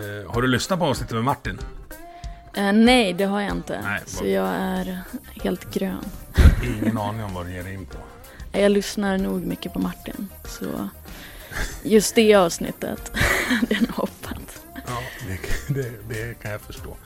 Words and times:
Eh, 0.00 0.32
har 0.32 0.42
du 0.42 0.48
lyssnat 0.48 0.78
på 0.78 0.84
avsnittet 0.84 1.14
med 1.14 1.24
Martin? 1.24 1.58
Eh, 2.54 2.72
nej, 2.72 3.12
det 3.12 3.24
har 3.24 3.40
jag 3.40 3.50
inte. 3.50 3.80
Nej, 3.82 4.02
så 4.06 4.26
jag 4.26 4.48
är 4.48 4.98
helt 5.42 5.74
grön. 5.74 6.04
Ingen 6.64 6.98
aning 7.08 7.24
om 7.24 7.34
vad 7.34 7.46
du 7.46 7.52
ger 7.52 7.62
dig 7.62 7.74
in 7.74 7.86
på. 7.86 7.98
Jag 8.58 8.72
lyssnar 8.72 9.18
nog 9.18 9.46
mycket 9.46 9.72
på 9.72 9.78
Martin. 9.78 10.28
Så 10.44 10.88
just 11.82 12.14
det 12.14 12.34
avsnittet, 12.34 13.12
det 13.68 13.74
är 13.74 13.80
nog 13.80 13.90
hoppat. 13.90 14.62
Ja, 14.86 15.02
det, 15.28 15.74
det, 15.74 15.90
det 16.08 16.34
kan 16.42 16.50
jag 16.50 16.60
förstå. 16.60 16.96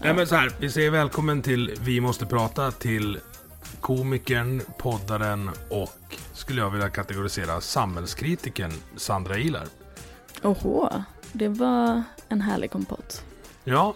Nej 0.00 0.14
men 0.14 0.26
så 0.26 0.34
här, 0.34 0.52
vi 0.60 0.70
säger 0.70 0.90
välkommen 0.90 1.42
till 1.42 1.74
Vi 1.80 2.00
måste 2.00 2.26
prata 2.26 2.70
till 2.70 3.18
komikern, 3.80 4.62
poddaren 4.78 5.50
och 5.70 6.16
skulle 6.32 6.60
jag 6.60 6.70
vilja 6.70 6.88
kategorisera 6.90 7.60
samhällskritikern 7.60 8.72
Sandra 8.96 9.38
Ilar. 9.38 9.66
Oho, 10.42 10.88
det 11.32 11.48
var 11.48 12.02
en 12.28 12.40
härlig 12.40 12.70
kompott. 12.70 13.22
Ja, 13.64 13.94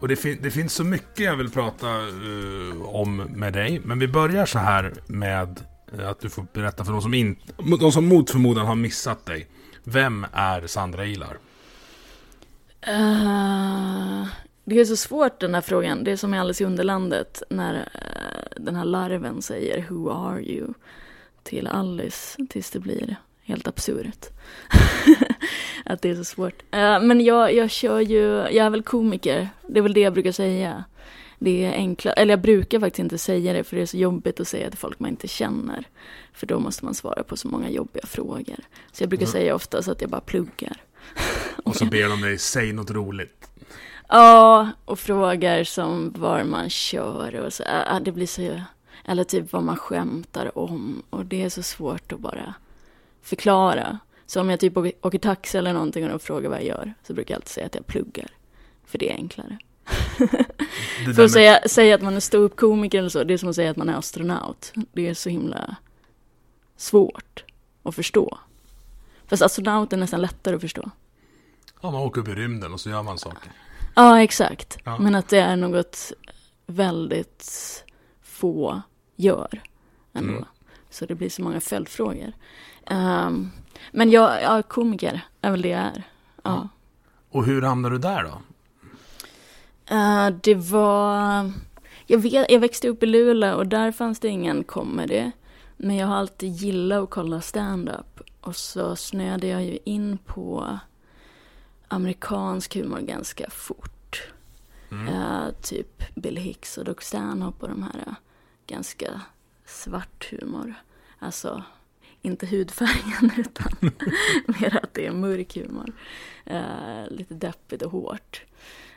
och 0.00 0.08
det, 0.08 0.16
fin- 0.16 0.38
det 0.42 0.50
finns 0.50 0.72
så 0.74 0.84
mycket 0.84 1.20
jag 1.24 1.36
vill 1.36 1.50
prata 1.50 1.86
eh, 1.88 2.82
om 2.82 3.16
med 3.16 3.52
dig. 3.52 3.80
Men 3.84 3.98
vi 3.98 4.08
börjar 4.08 4.46
så 4.46 4.58
här 4.58 4.92
med 5.06 5.60
eh, 5.98 6.08
att 6.08 6.20
du 6.20 6.30
får 6.30 6.46
berätta 6.52 6.84
för 6.84 6.92
de 6.92 7.02
som, 7.02 7.14
in, 7.14 7.36
de 7.80 7.92
som 7.92 8.06
mot 8.08 8.30
förmodan 8.30 8.66
har 8.66 8.74
missat 8.74 9.26
dig. 9.26 9.46
Vem 9.84 10.26
är 10.32 10.66
Sandra 10.66 11.06
Ilar? 11.06 11.38
Eh, 12.80 14.26
det 14.64 14.80
är 14.80 14.84
så 14.84 14.96
svårt 14.96 15.40
den 15.40 15.54
här 15.54 15.60
frågan. 15.60 16.04
Det 16.04 16.12
är 16.12 16.16
som 16.16 16.34
i 16.34 16.38
Alice 16.38 16.62
i 16.62 16.66
Underlandet 16.66 17.42
när 17.50 17.74
eh, 17.74 18.62
den 18.62 18.76
här 18.76 18.84
larven 18.84 19.42
säger 19.42 19.86
Who 19.90 20.10
are 20.10 20.40
you? 20.42 20.72
till 21.42 21.66
Alice 21.66 22.46
tills 22.48 22.70
det 22.70 22.78
blir 22.80 23.16
helt 23.42 23.66
absurt. 23.68 24.26
att 25.84 26.02
det 26.02 26.10
är 26.10 26.14
så 26.14 26.24
svårt. 26.24 26.62
Eh, 26.70 27.00
men 27.00 27.20
jag, 27.20 27.54
jag 27.54 27.70
kör 27.70 28.00
ju, 28.00 28.22
jag 28.34 28.56
är 28.56 28.70
väl 28.70 28.82
komiker. 28.82 29.48
Det 29.68 29.78
är 29.78 29.82
väl 29.82 29.94
det 29.94 30.00
jag 30.00 30.12
brukar 30.12 30.32
säga. 30.32 30.84
Det 31.38 31.64
är 31.64 31.72
enkla, 31.72 32.12
eller 32.12 32.32
jag 32.32 32.40
brukar 32.40 32.80
faktiskt 32.80 32.98
inte 32.98 33.18
säga 33.18 33.52
det 33.52 33.64
för 33.64 33.76
det 33.76 33.82
är 33.82 33.86
så 33.86 33.96
jobbigt 33.96 34.40
att 34.40 34.48
säga 34.48 34.70
till 34.70 34.78
folk 34.78 34.98
man 34.98 35.10
inte 35.10 35.28
känner. 35.28 35.88
För 36.32 36.46
då 36.46 36.58
måste 36.58 36.84
man 36.84 36.94
svara 36.94 37.22
på 37.22 37.36
så 37.36 37.48
många 37.48 37.70
jobbiga 37.70 38.06
frågor. 38.06 38.56
Så 38.92 39.02
jag 39.02 39.08
brukar 39.08 39.26
säga 39.26 39.54
oftast 39.54 39.88
att 39.88 40.00
jag 40.00 40.10
bara 40.10 40.20
pluggar. 40.20 40.76
Och 41.64 41.76
så 41.76 41.84
ber 41.84 42.08
de 42.08 42.20
dig, 42.20 42.38
säg 42.38 42.72
något 42.72 42.90
roligt. 42.90 43.50
Ja, 44.08 44.70
och 44.84 44.98
frågar 44.98 45.64
som 45.64 46.12
var 46.18 46.44
man 46.44 46.70
kör 46.70 47.40
och 47.40 47.52
så. 47.52 47.62
Ja, 47.66 48.00
det 48.00 48.12
blir 48.12 48.26
så... 48.26 48.60
Eller 49.04 49.24
typ 49.24 49.52
vad 49.52 49.62
man 49.62 49.76
skämtar 49.76 50.58
om. 50.58 51.02
Och 51.10 51.26
det 51.26 51.42
är 51.42 51.48
så 51.48 51.62
svårt 51.62 52.12
att 52.12 52.20
bara 52.20 52.54
förklara. 53.22 53.98
Så 54.26 54.40
om 54.40 54.50
jag 54.50 54.60
typ 54.60 54.76
åker, 54.76 54.92
åker 55.02 55.18
taxi 55.18 55.58
eller 55.58 55.72
någonting 55.72 56.04
och 56.04 56.10
de 56.10 56.18
frågar 56.18 56.50
vad 56.50 56.58
jag 56.58 56.66
gör. 56.66 56.94
Så 57.02 57.14
brukar 57.14 57.34
jag 57.34 57.38
alltid 57.38 57.48
säga 57.48 57.66
att 57.66 57.74
jag 57.74 57.86
pluggar. 57.86 58.28
För 58.84 58.98
det 58.98 59.10
är 59.10 59.14
enklare. 59.14 59.58
Det 61.06 61.14
För 61.14 61.24
att 61.24 61.30
säga, 61.30 61.60
säga 61.68 61.94
att 61.94 62.02
man 62.02 62.16
är 62.16 62.20
ståuppkomiker 62.20 62.98
eller 62.98 63.08
så. 63.08 63.24
Det 63.24 63.34
är 63.34 63.38
som 63.38 63.48
att 63.48 63.54
säga 63.54 63.70
att 63.70 63.76
man 63.76 63.88
är 63.88 63.98
astronaut. 63.98 64.72
Det 64.92 65.08
är 65.08 65.14
så 65.14 65.28
himla 65.28 65.76
svårt 66.76 67.44
att 67.82 67.94
förstå. 67.94 68.38
Fast 69.26 69.42
astronaut 69.42 69.92
är 69.92 69.96
nästan 69.96 70.20
lättare 70.20 70.54
att 70.54 70.60
förstå. 70.60 70.90
Ja, 71.82 71.90
man 71.90 72.02
åker 72.02 72.20
upp 72.20 72.28
i 72.28 72.34
rymden 72.34 72.72
och 72.72 72.80
så 72.80 72.90
gör 72.90 73.02
man 73.02 73.18
saker. 73.18 73.52
Ja, 73.94 74.22
exakt. 74.22 74.78
Ja. 74.84 74.98
Men 74.98 75.14
att 75.14 75.28
det 75.28 75.38
är 75.38 75.56
något 75.56 76.12
väldigt 76.66 77.84
få 78.22 78.82
gör 79.16 79.62
ändå. 80.12 80.32
Mm. 80.32 80.44
Så 80.90 81.06
det 81.06 81.14
blir 81.14 81.30
så 81.30 81.42
många 81.42 81.60
följdfrågor. 81.60 82.32
Ehm, 82.86 83.50
men 83.92 84.10
jag, 84.10 84.42
ja, 84.42 84.62
komiker 84.62 85.20
är 85.40 85.50
väl 85.50 85.62
det 85.62 85.68
jag 85.68 85.80
är. 85.80 86.02
Ja. 86.42 86.68
Och 87.30 87.44
hur 87.44 87.62
hamnar 87.62 87.90
du 87.90 87.98
där 87.98 88.24
då? 88.24 88.40
Eh, 89.94 90.28
det 90.42 90.54
var... 90.54 91.52
Jag, 92.06 92.18
vet, 92.18 92.50
jag 92.50 92.60
växte 92.60 92.88
upp 92.88 93.02
i 93.02 93.06
Luleå 93.06 93.56
och 93.56 93.66
där 93.66 93.92
fanns 93.92 94.20
det 94.20 94.28
ingen 94.28 94.64
comedy. 94.64 95.30
Men 95.76 95.96
jag 95.96 96.06
har 96.06 96.16
alltid 96.16 96.52
gillat 96.52 97.02
att 97.02 97.10
kolla 97.10 97.40
stand-up. 97.40 98.20
Och 98.40 98.56
så 98.56 98.96
snöade 98.96 99.46
jag 99.46 99.64
ju 99.64 99.78
in 99.84 100.18
på 100.18 100.78
amerikansk 101.88 102.74
humor 102.74 103.00
ganska 103.00 103.50
fort. 103.50 103.96
Eh, 104.90 105.50
typ 105.62 106.14
Bill 106.14 106.36
Hicks 106.36 106.78
och 106.78 106.84
Doc 106.84 106.96
Stanhope 107.00 107.62
och 107.62 107.68
de 107.68 107.82
här 107.82 108.04
eh, 108.06 108.14
ganska 108.66 109.20
svart 109.64 110.30
humor. 110.30 110.74
Alltså, 111.18 111.62
inte 112.26 112.46
hudfärgen 112.46 113.30
utan 113.36 113.72
mer 114.46 114.80
att 114.82 114.94
det 114.94 115.06
är 115.06 115.12
mörk 115.12 115.56
humor. 115.56 115.92
Eh, 116.44 117.08
lite 117.10 117.34
deppigt 117.34 117.82
och 117.82 117.90
hårt. 117.90 118.44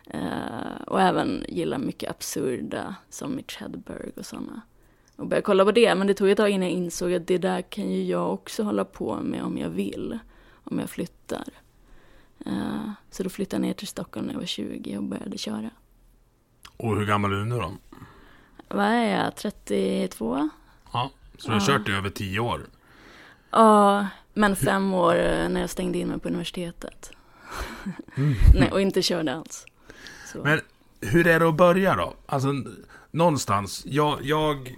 Eh, 0.05 0.81
och 0.87 1.01
även 1.01 1.45
gillar 1.47 1.77
mycket 1.77 2.09
absurda 2.09 2.95
som 3.09 3.35
Mitch 3.35 3.57
Hedberg 3.57 4.11
och 4.15 4.25
sådana. 4.25 4.61
Och 5.15 5.27
började 5.27 5.45
kolla 5.45 5.65
på 5.65 5.71
det, 5.71 5.95
men 5.95 6.07
det 6.07 6.13
tog 6.13 6.29
ett 6.29 6.37
tag 6.37 6.49
innan 6.49 6.67
jag 6.69 6.77
insåg 6.77 7.13
att 7.13 7.27
det 7.27 7.37
där 7.37 7.61
kan 7.61 7.91
ju 7.91 8.03
jag 8.03 8.33
också 8.33 8.63
hålla 8.63 8.85
på 8.85 9.19
med 9.21 9.43
om 9.43 9.57
jag 9.57 9.69
vill. 9.69 10.19
Om 10.63 10.79
jag 10.79 10.89
flyttar. 10.89 11.47
Eh, 12.45 12.91
så 13.11 13.23
då 13.23 13.29
flyttade 13.29 13.63
jag 13.63 13.67
ner 13.67 13.73
till 13.73 13.87
Stockholm 13.87 14.25
när 14.25 14.33
jag 14.33 14.39
var 14.39 14.47
20 14.47 14.97
och 14.97 15.03
började 15.03 15.37
köra. 15.37 15.69
Och 16.77 16.97
hur 16.97 17.05
gammal 17.05 17.33
är 17.33 17.35
du 17.35 17.45
nu 17.45 17.55
då? 17.55 17.71
Vad 18.67 18.85
är 18.85 19.23
jag, 19.23 19.35
32? 19.35 20.49
Ja, 20.93 21.11
så 21.37 21.47
du 21.47 21.53
har 21.53 21.59
kört 21.67 21.89
i 21.89 21.91
över 21.91 22.09
tio 22.09 22.39
år. 22.39 22.67
Ja, 23.51 24.07
men 24.33 24.55
fem 24.55 24.93
år 24.93 25.15
eh, 25.15 25.49
när 25.49 25.61
jag 25.61 25.69
stängde 25.69 25.97
in 25.97 26.07
mig 26.07 26.19
på 26.19 26.27
universitetet. 26.27 27.11
Nej, 28.53 28.71
och 28.71 28.81
inte 28.81 29.01
körde 29.01 29.35
alls. 29.35 29.65
Så. 30.33 30.43
Men 30.43 30.61
hur 31.01 31.27
är 31.27 31.39
det 31.39 31.47
att 31.47 31.55
börja 31.55 31.95
då? 31.95 32.13
Alltså, 32.25 32.47
någonstans. 33.11 33.83
Jag, 33.85 34.19
jag 34.21 34.75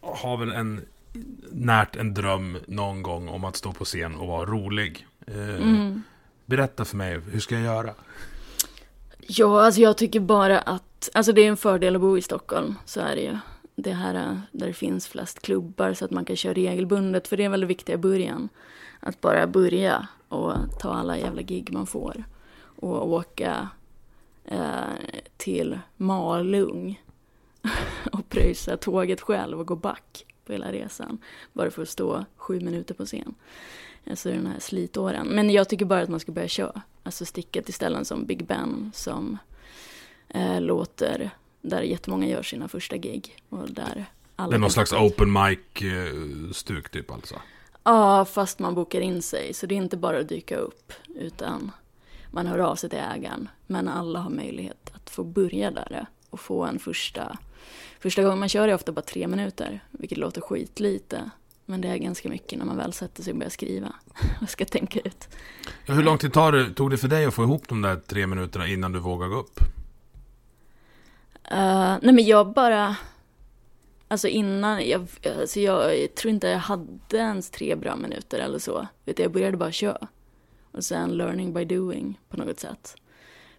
har 0.00 0.36
väl 0.36 0.52
en 0.52 0.80
närt 1.50 1.96
en 1.96 2.14
dröm 2.14 2.58
någon 2.66 3.02
gång 3.02 3.28
om 3.28 3.44
att 3.44 3.56
stå 3.56 3.72
på 3.72 3.84
scen 3.84 4.14
och 4.14 4.26
vara 4.26 4.46
rolig. 4.46 5.06
Eh, 5.26 5.94
Berätta 6.46 6.84
för 6.84 6.96
mig, 6.96 7.20
hur 7.30 7.40
ska 7.40 7.54
jag 7.54 7.64
göra? 7.64 7.94
Ja, 9.20 9.64
alltså 9.64 9.80
jag 9.80 9.96
tycker 9.96 10.20
bara 10.20 10.58
att, 10.60 11.08
alltså 11.14 11.32
det 11.32 11.40
är 11.40 11.48
en 11.48 11.56
fördel 11.56 11.94
att 11.94 12.00
bo 12.00 12.18
i 12.18 12.22
Stockholm, 12.22 12.74
så 12.84 13.00
är 13.00 13.16
det 13.16 13.22
ju. 13.22 13.38
Det 13.82 13.92
här 13.92 14.14
eh, 14.14 14.38
där 14.52 14.66
det 14.66 14.72
finns 14.72 15.08
flest 15.08 15.40
klubbar 15.40 15.94
så 15.94 16.04
att 16.04 16.10
man 16.10 16.24
kan 16.24 16.36
köra 16.36 16.54
regelbundet, 16.54 17.28
för 17.28 17.36
det 17.36 17.44
är 17.44 17.48
väl 17.48 17.60
det 17.60 17.66
viktiga 17.66 17.94
i 17.94 17.98
början. 17.98 18.48
Att 19.00 19.20
bara 19.20 19.46
börja 19.46 20.08
och 20.28 20.54
ta 20.80 20.94
alla 20.94 21.18
jävla 21.18 21.42
gig 21.42 21.72
man 21.72 21.86
får. 21.86 22.24
Och 22.60 23.08
åka 23.12 23.68
eh, 24.44 24.82
till 25.36 25.78
Malung 25.96 27.02
och 28.12 28.28
pröjsa 28.28 28.76
tåget 28.76 29.20
själv 29.20 29.60
och 29.60 29.66
gå 29.66 29.76
back 29.76 30.26
på 30.44 30.52
hela 30.52 30.72
resan. 30.72 31.18
Bara 31.52 31.70
för 31.70 31.82
att 31.82 31.88
stå 31.88 32.24
sju 32.36 32.60
minuter 32.60 32.94
på 32.94 33.04
scen. 33.04 33.34
Alltså 34.10 34.28
den 34.28 34.46
här 34.46 34.60
slitåren. 34.60 35.26
Men 35.26 35.50
jag 35.50 35.68
tycker 35.68 35.84
bara 35.84 36.00
att 36.00 36.08
man 36.08 36.20
ska 36.20 36.32
börja 36.32 36.48
köra. 36.48 36.82
Alltså 37.02 37.24
sticka 37.24 37.62
till 37.62 37.74
ställen 37.74 38.04
som 38.04 38.26
Big 38.26 38.46
Ben 38.46 38.90
som 38.94 39.38
eh, 40.28 40.60
låter 40.60 41.30
där 41.62 41.82
jättemånga 41.82 42.26
gör 42.26 42.42
sina 42.42 42.68
första 42.68 42.96
gig. 42.96 43.36
Och 43.48 43.70
där 43.70 44.06
alla 44.36 44.50
Det 44.50 44.56
är 44.56 44.58
någon 44.58 44.70
slags 44.70 44.92
in. 44.92 44.98
open 44.98 45.32
mic-stuk 45.32 46.90
typ 46.90 47.10
alltså. 47.10 47.34
Ja, 47.84 48.24
fast 48.24 48.58
man 48.58 48.74
bokar 48.74 49.00
in 49.00 49.22
sig. 49.22 49.54
Så 49.54 49.66
det 49.66 49.74
är 49.74 49.76
inte 49.76 49.96
bara 49.96 50.18
att 50.18 50.28
dyka 50.28 50.56
upp. 50.56 50.92
Utan 51.14 51.70
man 52.30 52.46
hör 52.46 52.58
av 52.58 52.76
sig 52.76 52.90
till 52.90 52.98
ägaren. 52.98 53.48
Men 53.66 53.88
alla 53.88 54.18
har 54.18 54.30
möjlighet 54.30 54.90
att 54.94 55.10
få 55.10 55.24
börja 55.24 55.70
där 55.70 56.06
och 56.30 56.40
få 56.40 56.64
en 56.64 56.78
första 56.78 57.38
Första 58.00 58.22
gången 58.22 58.38
man 58.38 58.48
kör 58.48 58.68
är 58.68 58.74
ofta 58.74 58.92
bara 58.92 59.02
tre 59.02 59.28
minuter, 59.28 59.84
vilket 59.90 60.18
låter 60.18 60.40
skitlite. 60.40 61.30
Men 61.66 61.80
det 61.80 61.88
är 61.88 61.96
ganska 61.96 62.28
mycket 62.28 62.58
när 62.58 62.66
man 62.66 62.76
väl 62.76 62.92
sätter 62.92 63.22
sig 63.22 63.32
och 63.32 63.38
börjar 63.38 63.50
skriva 63.50 63.92
och 64.42 64.50
ska 64.50 64.64
tänka 64.64 65.00
ut. 65.00 65.28
Ja, 65.86 65.94
hur 65.94 66.02
lång 66.02 66.18
tid 66.18 66.32
tog 66.76 66.90
det 66.90 66.98
för 66.98 67.08
dig 67.08 67.24
att 67.24 67.34
få 67.34 67.42
ihop 67.42 67.68
de 67.68 67.82
där 67.82 67.96
tre 67.96 68.26
minuterna 68.26 68.68
innan 68.68 68.92
du 68.92 68.98
vågar 68.98 69.28
gå 69.28 69.36
upp? 69.36 69.60
Uh, 71.52 71.98
nej 72.02 72.14
men 72.14 72.26
jag 72.26 72.52
bara, 72.52 72.96
alltså 74.08 74.28
innan, 74.28 74.88
jag, 74.88 75.06
alltså 75.38 75.60
jag, 75.60 76.14
tror 76.14 76.30
inte 76.30 76.48
jag 76.48 76.58
hade 76.58 77.16
ens 77.16 77.50
tre 77.50 77.74
bra 77.76 77.96
minuter 77.96 78.38
eller 78.38 78.58
så. 78.58 78.86
Vet 79.04 79.18
jag 79.18 79.32
började 79.32 79.56
bara 79.56 79.72
köra. 79.72 80.08
Och 80.72 80.84
sen 80.84 81.16
learning 81.16 81.52
by 81.52 81.64
doing 81.64 82.20
på 82.28 82.36
något 82.36 82.60
sätt. 82.60 82.96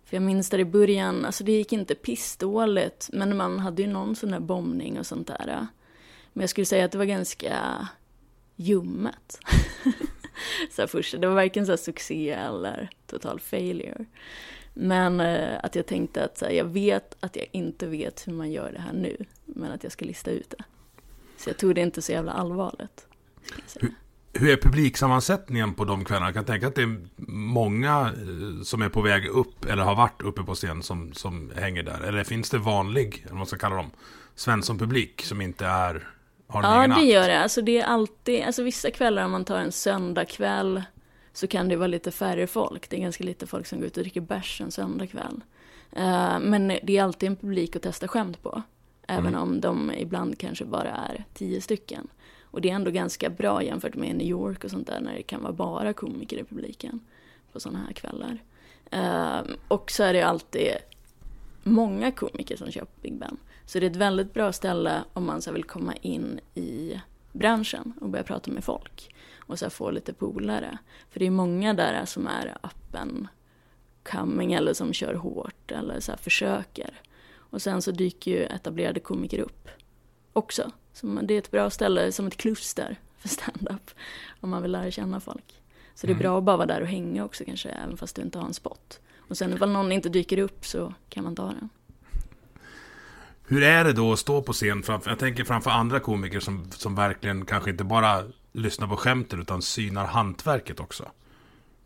För 0.05 0.15
jag 0.15 0.23
minns 0.23 0.49
där 0.49 0.59
i 0.59 0.65
början, 0.65 1.25
alltså 1.25 1.43
det 1.43 1.51
gick 1.51 1.73
inte 1.73 1.95
pissdåligt, 1.95 3.09
men 3.13 3.37
man 3.37 3.59
hade 3.59 3.81
ju 3.81 3.87
någon 3.87 4.15
sån 4.15 4.31
där 4.31 4.39
bombning 4.39 4.99
och 4.99 5.05
sånt 5.05 5.27
där. 5.27 5.67
Men 6.33 6.41
jag 6.41 6.49
skulle 6.49 6.65
säga 6.65 6.85
att 6.85 6.91
det 6.91 6.97
var 6.97 7.05
ganska 7.05 7.87
ljummet. 8.55 9.39
så 10.71 10.87
först, 10.87 11.21
det 11.21 11.27
var 11.27 11.35
varken 11.35 11.65
så 11.65 11.77
succé 11.77 12.29
eller 12.29 12.89
total 13.07 13.39
failure. 13.39 14.05
Men 14.73 15.19
eh, 15.19 15.59
att 15.63 15.75
jag 15.75 15.85
tänkte 15.85 16.25
att 16.25 16.37
så 16.37 16.45
här, 16.45 16.51
jag 16.51 16.65
vet 16.65 17.17
att 17.19 17.35
jag 17.35 17.45
inte 17.51 17.87
vet 17.87 18.27
hur 18.27 18.33
man 18.33 18.51
gör 18.51 18.71
det 18.71 18.81
här 18.81 18.93
nu, 18.93 19.17
men 19.45 19.71
att 19.71 19.83
jag 19.83 19.91
ska 19.91 20.05
lista 20.05 20.31
ut 20.31 20.49
det. 20.49 20.63
Så 21.37 21.49
jag 21.49 21.57
tog 21.57 21.75
det 21.75 21.81
inte 21.81 22.01
så 22.01 22.11
jävla 22.11 22.31
allvarligt. 22.31 23.05
Hur, 23.75 23.93
hur 24.33 24.49
är 24.49 24.57
publiksammansättningen 24.57 25.73
på 25.73 25.85
de 25.85 26.05
kvällarna? 26.05 26.27
Jag 26.27 26.33
kan 26.35 26.45
tänka 26.45 26.67
att 26.67 26.75
det 26.75 26.81
är 26.81 26.97
många 27.27 27.99
eh, 28.01 28.63
som 28.63 28.81
är 28.81 28.89
på 28.89 29.01
väg 29.01 29.27
upp 29.27 29.65
eller 29.65 29.83
har 29.83 29.95
varit 29.95 30.21
uppe 30.21 30.43
på 30.43 30.55
scen 30.55 30.83
som, 30.83 31.13
som 31.13 31.51
hänger 31.55 31.83
där. 31.83 32.01
Eller 32.01 32.23
finns 32.23 32.49
det 32.49 32.57
vanlig, 32.57 33.19
eller 33.19 33.29
vad 33.29 33.37
man 33.37 33.47
ska 33.47 33.57
kalla 33.57 33.75
dem, 33.75 33.91
Svensson-publik 34.35 35.21
som 35.21 35.41
inte 35.41 35.65
är 35.65 36.07
har 36.51 36.63
ja, 36.63 36.95
det 36.95 37.01
gör 37.01 37.27
det. 37.27 37.39
Alltså 37.39 37.61
det 37.61 37.77
är 37.77 37.85
alltid, 37.85 38.43
alltså 38.43 38.63
vissa 38.63 38.91
kvällar 38.91 39.25
om 39.25 39.31
man 39.31 39.45
tar 39.45 39.57
en 39.57 39.71
söndagkväll 39.71 40.83
så 41.33 41.47
kan 41.47 41.69
det 41.69 41.75
vara 41.75 41.87
lite 41.87 42.11
färre 42.11 42.47
folk. 42.47 42.89
Det 42.89 42.97
är 42.97 43.01
ganska 43.01 43.23
lite 43.23 43.47
folk 43.47 43.67
som 43.67 43.79
går 43.79 43.87
ut 43.87 43.97
och 43.97 44.03
dricker 44.03 44.21
bärs 44.21 44.61
en 44.61 44.71
söndagkväll. 44.71 45.41
Uh, 45.97 46.39
men 46.39 46.67
det 46.83 46.97
är 46.97 47.03
alltid 47.03 47.27
en 47.27 47.35
publik 47.35 47.75
att 47.75 47.81
testa 47.81 48.07
skämt 48.07 48.43
på. 48.43 48.61
Även 49.07 49.27
mm. 49.27 49.41
om 49.41 49.61
de 49.61 49.91
ibland 49.91 50.37
kanske 50.37 50.65
bara 50.65 50.89
är 50.89 51.25
tio 51.33 51.61
stycken. 51.61 52.07
Och 52.41 52.61
det 52.61 52.69
är 52.69 52.75
ändå 52.75 52.91
ganska 52.91 53.29
bra 53.29 53.63
jämfört 53.63 53.95
med 53.95 54.15
New 54.15 54.27
York 54.27 54.63
och 54.63 54.71
sånt 54.71 54.87
där 54.87 54.99
när 54.99 55.13
det 55.13 55.23
kan 55.23 55.41
vara 55.41 55.53
bara 55.53 55.93
komiker 55.93 56.37
i 56.37 56.43
publiken 56.43 56.99
på 57.51 57.59
sådana 57.59 57.79
här 57.79 57.93
kvällar. 57.93 58.43
Uh, 58.93 59.55
och 59.67 59.91
så 59.91 60.03
är 60.03 60.13
det 60.13 60.21
alltid 60.21 60.71
många 61.63 62.11
komiker 62.11 62.55
som 62.55 62.71
kör 62.71 62.81
på 62.81 63.01
Big 63.01 63.19
Ben. 63.19 63.37
Så 63.65 63.79
det 63.79 63.85
är 63.85 63.89
ett 63.89 63.95
väldigt 63.95 64.33
bra 64.33 64.53
ställe 64.53 65.03
om 65.13 65.25
man 65.25 65.41
så 65.41 65.51
vill 65.51 65.63
komma 65.63 65.93
in 65.95 66.39
i 66.53 67.01
branschen 67.31 67.93
och 68.01 68.09
börja 68.09 68.23
prata 68.23 68.51
med 68.51 68.63
folk 68.63 69.15
och 69.37 69.59
så 69.59 69.69
få 69.69 69.91
lite 69.91 70.13
polare. 70.13 70.77
För 71.09 71.19
det 71.19 71.27
är 71.27 71.31
många 71.31 71.73
där 71.73 72.05
som 72.05 72.27
är 72.27 72.57
öppen 72.63 73.27
coming 74.03 74.53
eller 74.53 74.73
som 74.73 74.93
kör 74.93 75.13
hårt 75.13 75.71
eller 75.71 75.99
så 75.99 76.17
försöker. 76.17 77.01
Och 77.33 77.61
sen 77.61 77.81
så 77.81 77.91
dyker 77.91 78.31
ju 78.31 78.43
etablerade 78.43 78.99
komiker 78.99 79.39
upp 79.39 79.67
också. 80.33 80.71
Så 80.93 81.07
det 81.07 81.33
är 81.33 81.37
ett 81.37 81.51
bra 81.51 81.69
ställe, 81.69 82.11
som 82.11 82.27
ett 82.27 82.37
kluster 82.37 82.99
för 83.17 83.29
stand-up 83.29 83.91
om 84.39 84.49
man 84.49 84.61
vill 84.61 84.71
lära 84.71 84.91
känna 84.91 85.19
folk. 85.19 85.61
Så 85.95 86.07
det 86.07 86.11
är 86.11 86.15
mm. 86.15 86.21
bra 86.21 86.37
att 86.37 86.43
bara 86.43 86.57
vara 86.57 86.67
där 86.67 86.81
och 86.81 86.87
hänga 86.87 87.25
också 87.25 87.45
kanske, 87.45 87.69
även 87.69 87.97
fast 87.97 88.15
du 88.15 88.21
inte 88.21 88.39
har 88.39 88.45
en 88.45 88.53
spot. 88.53 88.99
Och 89.17 89.37
sen 89.37 89.53
ifall 89.53 89.71
någon 89.71 89.91
inte 89.91 90.09
dyker 90.09 90.37
upp 90.37 90.65
så 90.65 90.93
kan 91.09 91.23
man 91.23 91.35
ta 91.35 91.45
den. 91.45 91.69
Hur 93.51 93.63
är 93.63 93.83
det 93.83 93.93
då 93.93 94.13
att 94.13 94.19
stå 94.19 94.41
på 94.41 94.53
scen 94.53 94.83
framför, 94.83 95.11
jag 95.11 95.19
tänker 95.19 95.43
framför 95.43 95.71
andra 95.71 95.99
komiker 95.99 96.39
som, 96.39 96.71
som 96.71 96.95
verkligen 96.95 97.45
kanske 97.45 97.69
inte 97.69 97.83
bara 97.83 98.23
lyssnar 98.51 98.87
på 98.87 98.97
skämten 98.97 99.41
utan 99.41 99.61
synar 99.61 100.05
hantverket 100.05 100.79
också? 100.79 101.11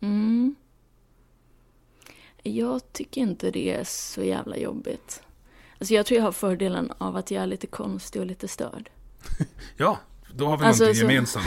Mm. 0.00 0.54
Jag 2.42 2.92
tycker 2.92 3.20
inte 3.20 3.50
det 3.50 3.74
är 3.74 3.84
så 3.84 4.22
jävla 4.22 4.56
jobbigt. 4.56 5.22
Alltså 5.78 5.94
jag 5.94 6.06
tror 6.06 6.18
jag 6.18 6.24
har 6.24 6.32
fördelen 6.32 6.92
av 6.98 7.16
att 7.16 7.30
jag 7.30 7.42
är 7.42 7.46
lite 7.46 7.66
konstig 7.66 8.20
och 8.20 8.26
lite 8.26 8.48
störd. 8.48 8.90
ja, 9.76 9.98
då 10.34 10.46
har 10.46 10.58
vi 10.58 10.64
alltså, 10.64 10.84
någonting 10.84 11.00
så... 11.00 11.10
gemensamt. 11.10 11.46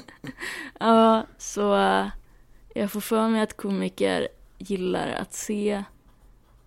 ja, 0.80 1.26
så 1.38 1.74
uh, 1.74 2.08
jag 2.74 2.92
får 2.92 3.00
för 3.00 3.28
mig 3.28 3.42
att 3.42 3.56
komiker 3.56 4.28
gillar 4.58 5.08
att 5.08 5.34
se 5.34 5.84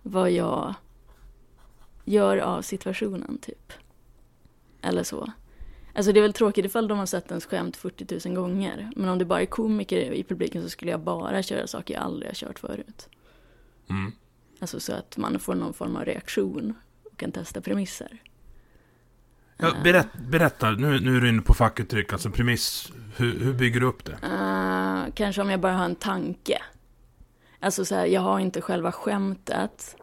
vad 0.02 0.30
jag 0.30 0.74
gör 2.06 2.38
av 2.38 2.62
situationen, 2.62 3.38
typ. 3.38 3.72
Eller 4.82 5.02
så. 5.02 5.32
Alltså 5.94 6.12
det 6.12 6.20
är 6.20 6.22
väl 6.22 6.32
tråkigt 6.32 6.64
ifall 6.64 6.88
de 6.88 6.98
har 6.98 7.06
sett 7.06 7.30
ens 7.30 7.46
skämt 7.46 7.76
40 7.76 8.28
000 8.28 8.36
gånger. 8.36 8.90
Men 8.96 9.08
om 9.08 9.18
det 9.18 9.24
bara 9.24 9.42
är 9.42 9.46
komiker 9.46 10.12
i 10.12 10.24
publiken 10.24 10.62
så 10.62 10.68
skulle 10.68 10.90
jag 10.90 11.00
bara 11.00 11.42
köra 11.42 11.66
saker 11.66 11.94
jag 11.94 12.02
aldrig 12.02 12.30
har 12.30 12.34
kört 12.34 12.58
förut. 12.58 13.08
Mm. 13.90 14.12
Alltså 14.60 14.80
så 14.80 14.92
att 14.92 15.16
man 15.16 15.38
får 15.38 15.54
någon 15.54 15.74
form 15.74 15.96
av 15.96 16.04
reaktion 16.04 16.74
och 17.04 17.16
kan 17.16 17.32
testa 17.32 17.60
premisser. 17.60 18.22
Ja, 19.56 19.72
berätt, 19.82 20.08
berätta, 20.30 20.70
nu, 20.70 21.00
nu 21.00 21.16
är 21.16 21.20
du 21.20 21.28
inne 21.28 21.42
på 21.42 21.54
fackuttryck, 21.54 22.12
alltså 22.12 22.30
premiss. 22.30 22.92
Hur, 23.16 23.38
hur 23.38 23.52
bygger 23.52 23.80
du 23.80 23.86
upp 23.86 24.04
det? 24.04 24.12
Uh, 24.12 25.14
kanske 25.14 25.42
om 25.42 25.50
jag 25.50 25.60
bara 25.60 25.72
har 25.72 25.84
en 25.84 25.94
tanke. 25.94 26.62
Alltså 27.60 27.84
så 27.84 27.94
här, 27.94 28.06
jag 28.06 28.20
har 28.20 28.40
inte 28.40 28.60
själva 28.60 28.92
skämtet 28.92 29.96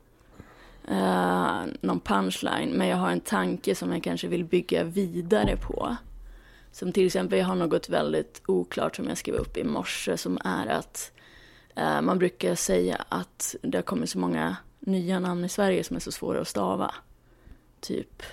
uh, 0.91 1.65
någon 1.81 1.99
punchline, 1.99 2.69
men 2.69 2.87
jag 2.87 2.97
har 2.97 3.11
en 3.11 3.19
tanke 3.19 3.75
som 3.75 3.91
jag 3.91 4.03
kanske 4.03 4.27
vill 4.27 4.45
bygga 4.45 4.83
vidare 4.83 5.57
på. 5.57 5.95
Som 6.71 6.91
till 6.91 7.05
exempel, 7.05 7.39
jag 7.39 7.45
har 7.45 7.55
något 7.55 7.89
väldigt 7.89 8.41
oklart 8.45 8.95
som 8.95 9.07
jag 9.07 9.17
skrev 9.17 9.35
upp 9.35 9.57
i 9.57 9.63
morse 9.63 10.17
som 10.17 10.37
är 10.43 10.67
att 10.67 11.11
uh, 11.77 12.01
man 12.01 12.19
brukar 12.19 12.55
säga 12.55 13.05
att 13.09 13.55
det 13.61 13.77
har 13.77 13.83
kommit 13.83 14.09
så 14.09 14.19
många 14.19 14.57
nya 14.79 15.19
namn 15.19 15.45
i 15.45 15.49
Sverige 15.49 15.83
som 15.83 15.95
är 15.95 15.99
så 15.99 16.11
svåra 16.11 16.41
att 16.41 16.47
stava. 16.47 16.95
Typ 17.79 18.23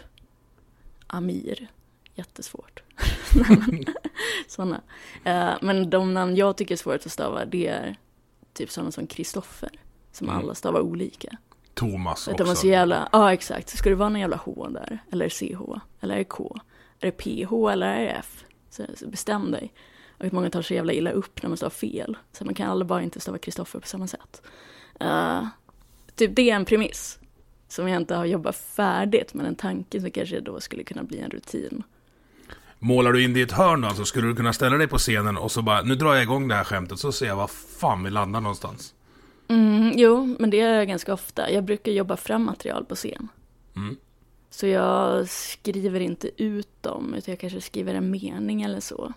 Amir, 1.07 1.69
jättesvårt. 2.15 2.83
Sådana. 4.49 4.81
Uh, 5.27 5.55
men 5.63 5.91
de 5.91 6.15
namn 6.15 6.37
jag 6.37 6.57
tycker 6.57 6.75
är 6.75 6.77
svårast 6.77 7.07
att 7.07 7.13
stava 7.13 7.45
det 7.45 7.67
är 7.67 7.97
typ 8.53 8.71
sådana 8.71 8.93
som 8.93 9.07
Kristoffer, 9.07 9.71
som 10.13 10.29
mm. 10.29 10.39
alla 10.39 10.55
stavar 10.55 10.81
olika. 10.81 11.37
Thomas 11.75 12.29
också. 12.29 12.45
De 12.45 12.49
var 12.49 12.55
så 12.55 12.67
jävla, 12.67 13.09
ja 13.13 13.33
exakt. 13.33 13.69
Ska 13.69 13.91
det 13.91 13.97
vara 13.97 14.09
någon 14.09 14.21
jävla 14.21 14.37
H 14.37 14.69
där? 14.69 14.99
Eller 15.13 15.29
CH? 15.29 15.81
Eller 16.01 16.15
är 16.15 16.19
det 16.19 16.25
K? 16.25 16.57
Är 17.01 17.07
det 17.07 17.13
PH 17.13 17.53
eller 17.73 17.87
är 17.87 18.01
det 18.01 18.11
F? 18.11 18.45
Så, 18.71 18.87
så 18.95 19.09
bestäm 19.09 19.51
dig. 19.51 19.73
Och 20.19 20.25
att 20.25 20.33
många 20.33 20.51
tar 20.51 20.63
så 20.63 20.75
jävla 20.75 20.93
illa 20.93 21.11
upp 21.11 21.43
när 21.43 21.49
man 21.49 21.57
stavar 21.57 21.71
fel. 21.71 22.17
Så 22.33 22.45
man 22.45 22.55
kan 22.55 22.71
alla 22.71 22.85
bara 22.85 23.03
inte 23.03 23.21
stava 23.21 23.39
Kristoffer 23.39 23.81
på 23.81 23.87
samma 23.87 24.07
sätt. 24.07 24.43
Uh, 25.03 25.47
typ 26.15 26.37
det 26.37 26.51
är 26.51 26.57
en 26.57 26.65
premiss. 26.65 27.19
Som 27.69 27.89
jag 27.89 27.97
inte 27.97 28.15
har 28.15 28.25
jobbat 28.25 28.57
färdigt, 28.57 29.35
men 29.35 29.47
en 29.47 29.55
tanke 29.55 30.01
som 30.01 30.11
kanske 30.11 30.41
då 30.41 30.61
skulle 30.61 30.85
kunna 30.85 31.03
bli 31.03 31.19
en 31.19 31.31
rutin. 31.31 31.83
Målar 32.79 33.13
du 33.13 33.25
in 33.25 33.35
det 33.35 33.41
i 33.41 33.43
ett 33.43 33.53
hörn 33.53 33.81
då? 33.81 33.89
Alltså, 33.89 34.05
skulle 34.05 34.27
du 34.27 34.37
kunna 34.37 34.53
ställa 34.53 34.77
dig 34.77 34.87
på 34.87 34.99
scenen 34.99 35.37
och 35.37 35.53
så 35.53 35.63
bara, 35.63 35.83
nu 35.83 35.95
drar 35.95 36.15
jag 36.15 36.23
igång 36.23 36.49
det 36.49 36.55
här 36.55 36.65
skämtet, 36.65 36.99
så 36.99 37.13
ser 37.13 37.27
jag 37.27 37.37
var 37.37 37.51
fan 37.81 38.05
vi 38.05 38.11
landar 38.11 38.41
någonstans. 38.41 38.95
Mm, 39.51 39.93
jo, 39.97 40.37
men 40.39 40.51
det 40.51 40.57
gör 40.57 40.75
jag 40.75 40.89
ganska 40.89 41.15
ofta. 41.15 41.51
Jag 41.51 41.65
brukar 41.65 41.93
jobba 41.93 42.17
fram 42.17 42.45
material 42.45 42.85
på 42.85 42.95
scen. 42.95 43.29
Mm. 43.77 43.97
Så 44.51 44.67
jag 44.67 45.29
skriver 45.29 46.01
inte 46.01 46.43
ut 46.43 46.83
dem, 46.83 47.15
utan 47.15 47.33
jag 47.33 47.39
kanske 47.41 47.61
skriver 47.61 47.95
en 47.95 48.11
mening 48.11 48.63
eller 48.63 48.81
så. 48.81 49.13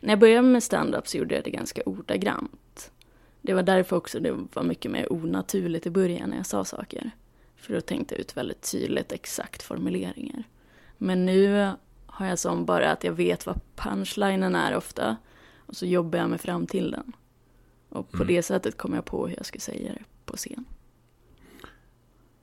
När 0.00 0.12
jag 0.12 0.18
började 0.18 0.48
med 0.48 0.62
stand-up 0.62 1.08
så 1.08 1.18
gjorde 1.18 1.34
jag 1.34 1.44
det 1.44 1.50
ganska 1.50 1.82
ordagrant. 1.86 2.90
Det 3.40 3.54
var 3.54 3.62
därför 3.62 3.96
också 3.96 4.20
det 4.20 4.36
var 4.52 4.62
mycket 4.62 4.90
mer 4.90 5.12
onaturligt 5.12 5.86
i 5.86 5.90
början 5.90 6.30
när 6.30 6.36
jag 6.36 6.46
sa 6.46 6.64
saker. 6.64 7.10
För 7.56 7.74
då 7.74 7.80
tänkte 7.80 8.14
jag 8.14 8.20
ut 8.20 8.36
väldigt 8.36 8.70
tydligt 8.72 9.12
exakt 9.12 9.62
formuleringar. 9.62 10.44
Men 10.98 11.26
nu 11.26 11.70
har 12.06 12.26
jag 12.26 12.38
som 12.38 12.64
bara 12.64 12.90
att 12.90 13.04
jag 13.04 13.12
vet 13.12 13.46
vad 13.46 13.60
punchlinen 13.76 14.54
är 14.54 14.76
ofta. 14.76 15.16
Och 15.66 15.76
så 15.76 15.86
jobbar 15.86 16.18
jag 16.18 16.30
mig 16.30 16.38
fram 16.38 16.66
till 16.66 16.90
den. 16.90 17.12
Och 17.94 18.10
på 18.10 18.16
mm. 18.16 18.26
det 18.26 18.42
sättet 18.42 18.78
kom 18.78 18.94
jag 18.94 19.04
på 19.04 19.26
hur 19.26 19.36
jag 19.36 19.46
skulle 19.46 19.60
säga 19.60 19.92
det 19.92 20.04
på 20.24 20.36
scen. 20.36 20.64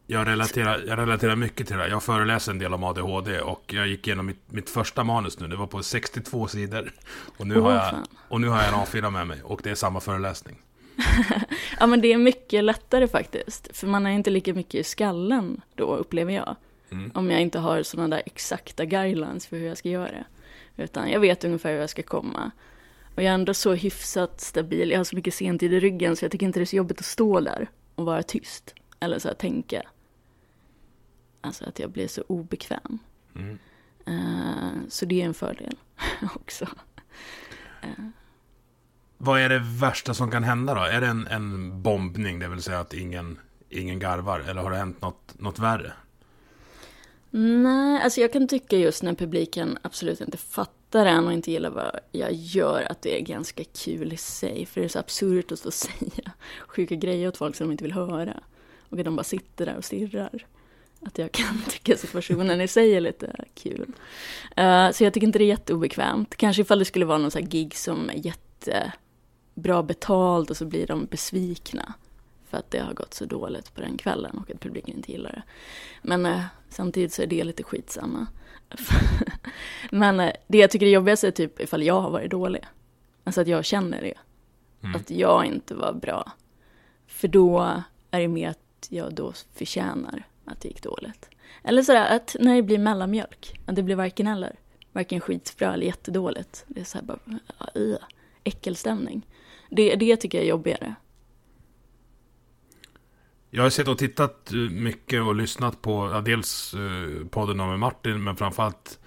Jag 0.08 0.28
relaterar, 0.28 0.84
jag 0.88 1.00
relaterar 1.00 1.36
mycket 1.36 1.68
till 1.68 1.76
det 1.76 1.82
här. 1.82 1.90
Jag 1.90 2.04
föreläser 2.04 2.52
en 2.52 2.60
del 2.60 2.74
om 2.74 2.84
ADHD 2.84 3.40
och 3.40 3.74
jag 3.74 3.88
gick 3.88 4.08
igenom 4.08 4.26
mitt, 4.26 4.52
mitt 4.52 4.70
första 4.70 5.04
manus 5.04 5.40
nu. 5.40 5.48
Det 5.48 5.56
var 5.56 5.68
på 5.68 5.84
62 5.84 6.48
sidor. 6.48 6.94
Och 7.38 7.48
nu, 7.48 7.56
oh, 7.56 7.64
har 7.64 7.72
jag, 7.72 7.96
och 8.28 8.42
nu 8.42 8.48
har 8.48 8.58
jag 8.58 8.68
en 8.68 8.74
A4 8.74 9.10
med 9.10 9.28
mig 9.28 9.44
och 9.44 9.62
det 9.64 9.70
är 9.72 9.76
samma 9.76 10.00
föreläsning. 10.00 10.62
ja 11.80 11.88
men 11.88 12.02
det 12.02 12.14
är 12.14 12.18
mycket 12.18 12.64
lättare 12.64 13.08
faktiskt. 13.08 13.78
För 13.78 13.88
man 13.88 14.06
är 14.06 14.12
inte 14.12 14.30
lika 14.30 14.54
mycket 14.54 14.76
i 14.76 14.84
skallen 14.84 15.62
då 15.76 15.96
upplever 15.96 16.34
jag. 16.34 16.56
Mm. 16.92 17.12
Om 17.14 17.32
jag 17.32 17.42
inte 17.42 17.60
har 17.60 17.84
sådana 17.84 18.16
där 18.16 18.24
exakta 18.26 18.86
guidelines 18.86 19.48
för 19.48 19.58
hur 19.58 19.68
jag 19.68 19.78
ska 19.78 19.90
göra 19.90 20.12
det. 20.12 20.26
Utan 20.84 21.12
jag 21.12 21.20
vet 21.20 21.44
ungefär 21.44 21.72
hur 21.72 21.80
jag 21.80 21.90
ska 21.90 22.04
komma. 22.04 22.52
Och 23.16 23.24
jag 23.24 23.30
är 23.30 23.34
ändå 23.34 23.54
så 23.54 23.74
hyfsat 23.74 24.42
stabil, 24.42 24.92
jag 24.92 25.00
har 25.00 25.04
så 25.04 25.16
mycket 25.16 25.34
sentid 25.34 25.74
i 25.74 25.80
ryggen 25.80 26.16
så 26.16 26.26
jag 26.26 26.32
tycker 26.32 26.46
inte 26.46 26.60
det 26.60 26.64
är 26.64 26.66
så 26.66 26.76
jobbigt 26.76 27.00
att 27.00 27.06
stå 27.06 27.40
där 27.40 27.70
och 27.96 28.06
vara 28.06 28.24
tyst. 28.24 28.76
Eller 29.00 29.20
så 29.20 29.28
här 29.28 29.36
tänka. 29.36 29.82
Alltså 31.42 31.66
att 31.66 31.80
jag 31.80 31.92
blir 31.92 32.08
så 32.08 32.24
obekväm. 32.28 33.00
Mm. 33.36 33.60
Eh, 34.06 34.90
så 34.90 35.06
det 35.06 35.22
är 35.22 35.26
en 35.26 35.34
fördel 35.34 35.78
också. 36.36 36.68
Vad 39.18 39.42
är 39.42 39.50
det 39.50 39.60
värsta 39.60 40.14
som 40.14 40.32
kan 40.32 40.44
hända 40.44 40.74
då? 40.74 40.82
Är 40.82 41.02
det 41.02 41.08
en, 41.08 41.28
en 41.28 41.82
bombning, 41.82 42.40
det 42.40 42.48
vill 42.48 42.62
säga 42.62 42.80
att 42.80 42.94
ingen, 42.94 43.40
ingen 43.70 44.00
garvar? 44.00 44.40
Eller 44.40 44.62
har 44.62 44.72
det 44.72 44.78
hänt 44.78 45.02
något, 45.02 45.40
något 45.40 45.60
värre? 45.60 45.94
Nej, 47.30 48.02
alltså 48.04 48.22
jag 48.22 48.34
kan 48.34 48.48
tycka 48.48 48.78
just 48.78 49.04
när 49.04 49.14
publiken 49.14 49.78
absolut 49.82 50.22
inte 50.22 50.38
fattar 50.38 50.81
en 51.00 51.28
och 51.28 51.34
inte 51.34 51.52
gillar 51.52 51.70
vad 51.70 52.00
jag 52.12 52.34
gör 52.34 52.88
att 52.92 53.02
det 53.02 53.18
är 53.18 53.22
ganska 53.22 53.64
kul 53.64 54.14
i 54.14 54.18
sig. 54.18 54.66
För 54.66 54.82
det 54.82 54.88
är 54.88 54.90
så 54.90 55.00
absurt 55.00 55.52
att 55.52 55.60
stå 55.60 55.70
och 55.70 55.74
säga 55.74 56.32
sjuka 56.68 56.96
grejer 56.96 57.28
åt 57.28 57.38
folk 57.38 57.56
som 57.56 57.68
de 57.68 57.72
inte 57.72 57.84
vill 57.84 57.94
höra. 57.94 58.40
Och 58.90 59.00
att 59.00 59.06
de 59.06 59.16
bara 59.16 59.24
sitter 59.24 59.66
där 59.66 59.78
och 59.78 59.86
stirrar. 59.86 60.46
Att 61.02 61.18
jag 61.18 61.32
kan 61.32 61.62
tycka 61.70 61.98
situationen 61.98 62.62
i 62.62 62.68
sig 62.68 62.96
är 62.96 63.02
lite 63.02 63.46
kul. 63.54 63.94
Uh, 64.60 64.92
så 64.92 65.04
jag 65.04 65.14
tycker 65.14 65.28
inte 65.28 65.40
det 65.40 65.46
är 65.46 65.48
jätteobekvämt. 65.48 66.36
Kanske 66.36 66.62
ifall 66.62 66.80
det 66.80 66.86
skulle 66.86 67.06
vara 67.06 67.18
någon 67.18 67.32
sån 67.32 67.42
här 67.42 67.50
gig 67.50 67.76
som 67.76 68.10
är 68.10 68.26
jättebra 68.26 69.84
betalt 69.84 70.50
och 70.50 70.58
så 70.58 70.66
blir 70.66 70.88
de 70.88 71.06
besvikna. 71.06 71.94
För 72.52 72.58
att 72.58 72.72
det 72.72 72.80
har 72.80 72.94
gått 72.94 73.14
så 73.14 73.26
dåligt 73.26 73.76
på 73.76 73.82
den 73.82 73.98
kvällen 73.98 74.38
och 74.38 74.52
att 74.52 74.60
publiken 74.60 74.96
inte 74.96 75.12
gillar 75.12 75.32
det. 75.32 75.44
Men 76.02 76.26
uh, 76.26 76.42
samtidigt 76.70 77.14
så 77.14 77.22
är 77.22 77.28
det 77.28 77.44
lite 77.44 77.64
skitsamma. 77.64 78.28
Men 79.92 80.20
uh, 80.20 80.32
det 80.48 80.58
jag 80.58 80.72
tycker 80.72 80.86
är 80.86 80.90
jobbigast 80.90 81.24
är 81.24 81.32
typ 81.32 81.60
ifall 81.60 81.84
jag 81.84 82.02
har 82.02 82.10
varit 82.10 82.32
dålig. 82.32 82.66
Alltså 83.24 83.42
att 83.42 83.48
jag 83.48 83.66
känner 83.66 84.02
det. 84.02 84.14
Mm. 84.84 84.96
Att 84.96 85.10
jag 85.10 85.46
inte 85.46 85.76
var 85.76 85.94
bra. 85.94 86.32
För 87.08 87.28
då 87.28 87.82
är 88.12 88.20
det 88.20 88.28
mer 88.28 88.50
att 88.50 88.88
jag 88.90 89.14
då 89.14 89.34
förtjänar 89.54 90.24
att 90.46 90.62
det 90.62 90.68
gick 90.68 90.84
dåligt. 90.84 91.30
Eller 91.64 91.84
sådär 91.84 92.16
att 92.16 92.36
när 92.40 92.56
det 92.56 92.64
blir 92.64 92.78
mellanmjölk, 92.78 93.60
att 93.66 93.76
det 93.76 93.84
blir 93.84 93.96
varken 93.96 94.28
eller. 94.28 94.56
Varken 94.92 95.20
skitbra 95.20 95.74
eller 95.74 95.86
jättedåligt. 95.86 96.64
Det 96.68 96.80
är 96.80 96.86
såhär 96.86 97.06
bara, 97.06 97.20
uh, 97.78 97.98
äckelstämning. 98.44 99.28
Det, 99.70 99.96
det 99.96 100.16
tycker 100.16 100.38
jag 100.38 100.46
är 100.46 100.50
jobbigare. 100.50 100.96
Jag 103.54 103.64
har 103.64 103.70
sett 103.70 103.88
och 103.88 103.98
tittat 103.98 104.54
eh, 104.54 104.58
mycket 104.58 105.22
och 105.22 105.36
lyssnat 105.36 105.82
på 105.82 106.10
ja, 106.14 106.22
dels 106.22 106.74
eh, 106.74 107.28
podden 107.28 107.58
med 107.58 107.80
Martin, 107.80 108.24
men 108.24 108.36
framförallt 108.36 109.00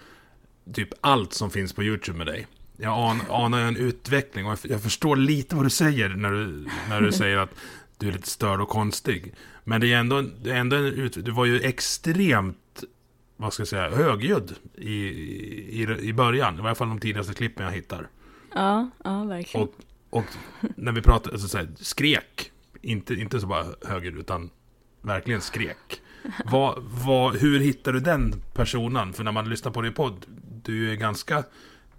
typ 0.75 0.89
allt 1.01 1.33
som 1.33 1.51
finns 1.51 1.73
på 1.73 1.83
YouTube 1.83 2.19
med 2.19 2.27
dig. 2.27 2.47
Jag 2.77 3.11
an, 3.11 3.21
anar 3.31 3.61
en 3.61 3.77
utveckling 3.77 4.47
och 4.47 4.59
jag, 4.63 4.83
förstår 4.83 5.17
lite 5.17 5.57
vad 5.57 5.65
du 5.65 5.71
säger 5.71 6.09
när 6.09 6.31
du, 6.31 6.69
när 6.89 7.01
du 7.01 7.13
säger 7.23 7.37
att 7.37 7.51
du 7.99 8.09
är 8.09 8.13
lite 8.13 8.29
störd 8.29 8.61
och 8.61 8.69
konstig. 8.69 9.35
Men 9.65 9.81
det 9.81 9.93
är 9.93 9.99
ändå, 9.99 10.23
det 10.23 10.51
är 10.51 10.57
ändå 10.57 10.77
en 10.77 10.85
ut, 10.85 11.25
du 11.25 11.31
var 11.31 11.45
ju 11.45 11.61
extremt, 11.61 12.85
vad 13.37 13.53
ska 13.53 13.61
jag 13.61 13.69
säga, 13.69 13.91
högljudd 13.91 14.55
i, 14.75 14.95
i, 14.95 15.99
i 16.01 16.13
början. 16.13 16.59
I 16.59 16.63
varje 16.63 16.75
fall 16.75 16.89
de 16.89 17.01
tidigaste 17.01 17.35
klippen 17.35 17.67
jag 17.67 17.73
hittar. 17.73 18.09
Ja, 18.55 18.91
ja 19.05 19.25
verkligen. 19.25 19.69
Och, 19.69 19.75
och 20.11 20.25
när 20.77 20.93
vi 20.93 21.03
pratar, 21.03 21.33
alltså 21.33 21.49
så 21.49 21.59
här, 21.59 21.69
skrek. 21.77 22.51
Inte, 22.85 23.15
inte 23.15 23.41
så 23.41 23.47
bara 23.47 23.67
högljudd, 23.85 24.19
utan 24.19 24.51
verkligen 25.03 25.41
skrek. 25.41 26.01
Vad, 26.45 26.83
vad, 27.07 27.37
hur 27.37 27.61
hittar 27.61 27.93
du 27.93 28.01
den 28.01 28.43
personen? 28.53 29.13
För 29.13 29.25
när 29.25 29.33
man 29.33 29.49
lyssnar 29.49 29.73
på 29.73 29.83
din 29.83 29.93
podd, 29.93 30.27
du 30.63 30.91
är 30.93 30.95
ganska 30.95 31.45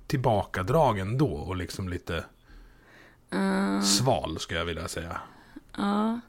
tillbakadragen 0.08 1.18
då 1.18 1.28
och 1.28 1.56
liksom 1.56 1.90
lite 1.90 2.26
Uh, 3.34 3.82
sval, 3.82 4.40
skulle 4.40 4.60
jag 4.60 4.66
vilja 4.66 4.88
säga. 4.88 5.22
ja. 5.78 6.20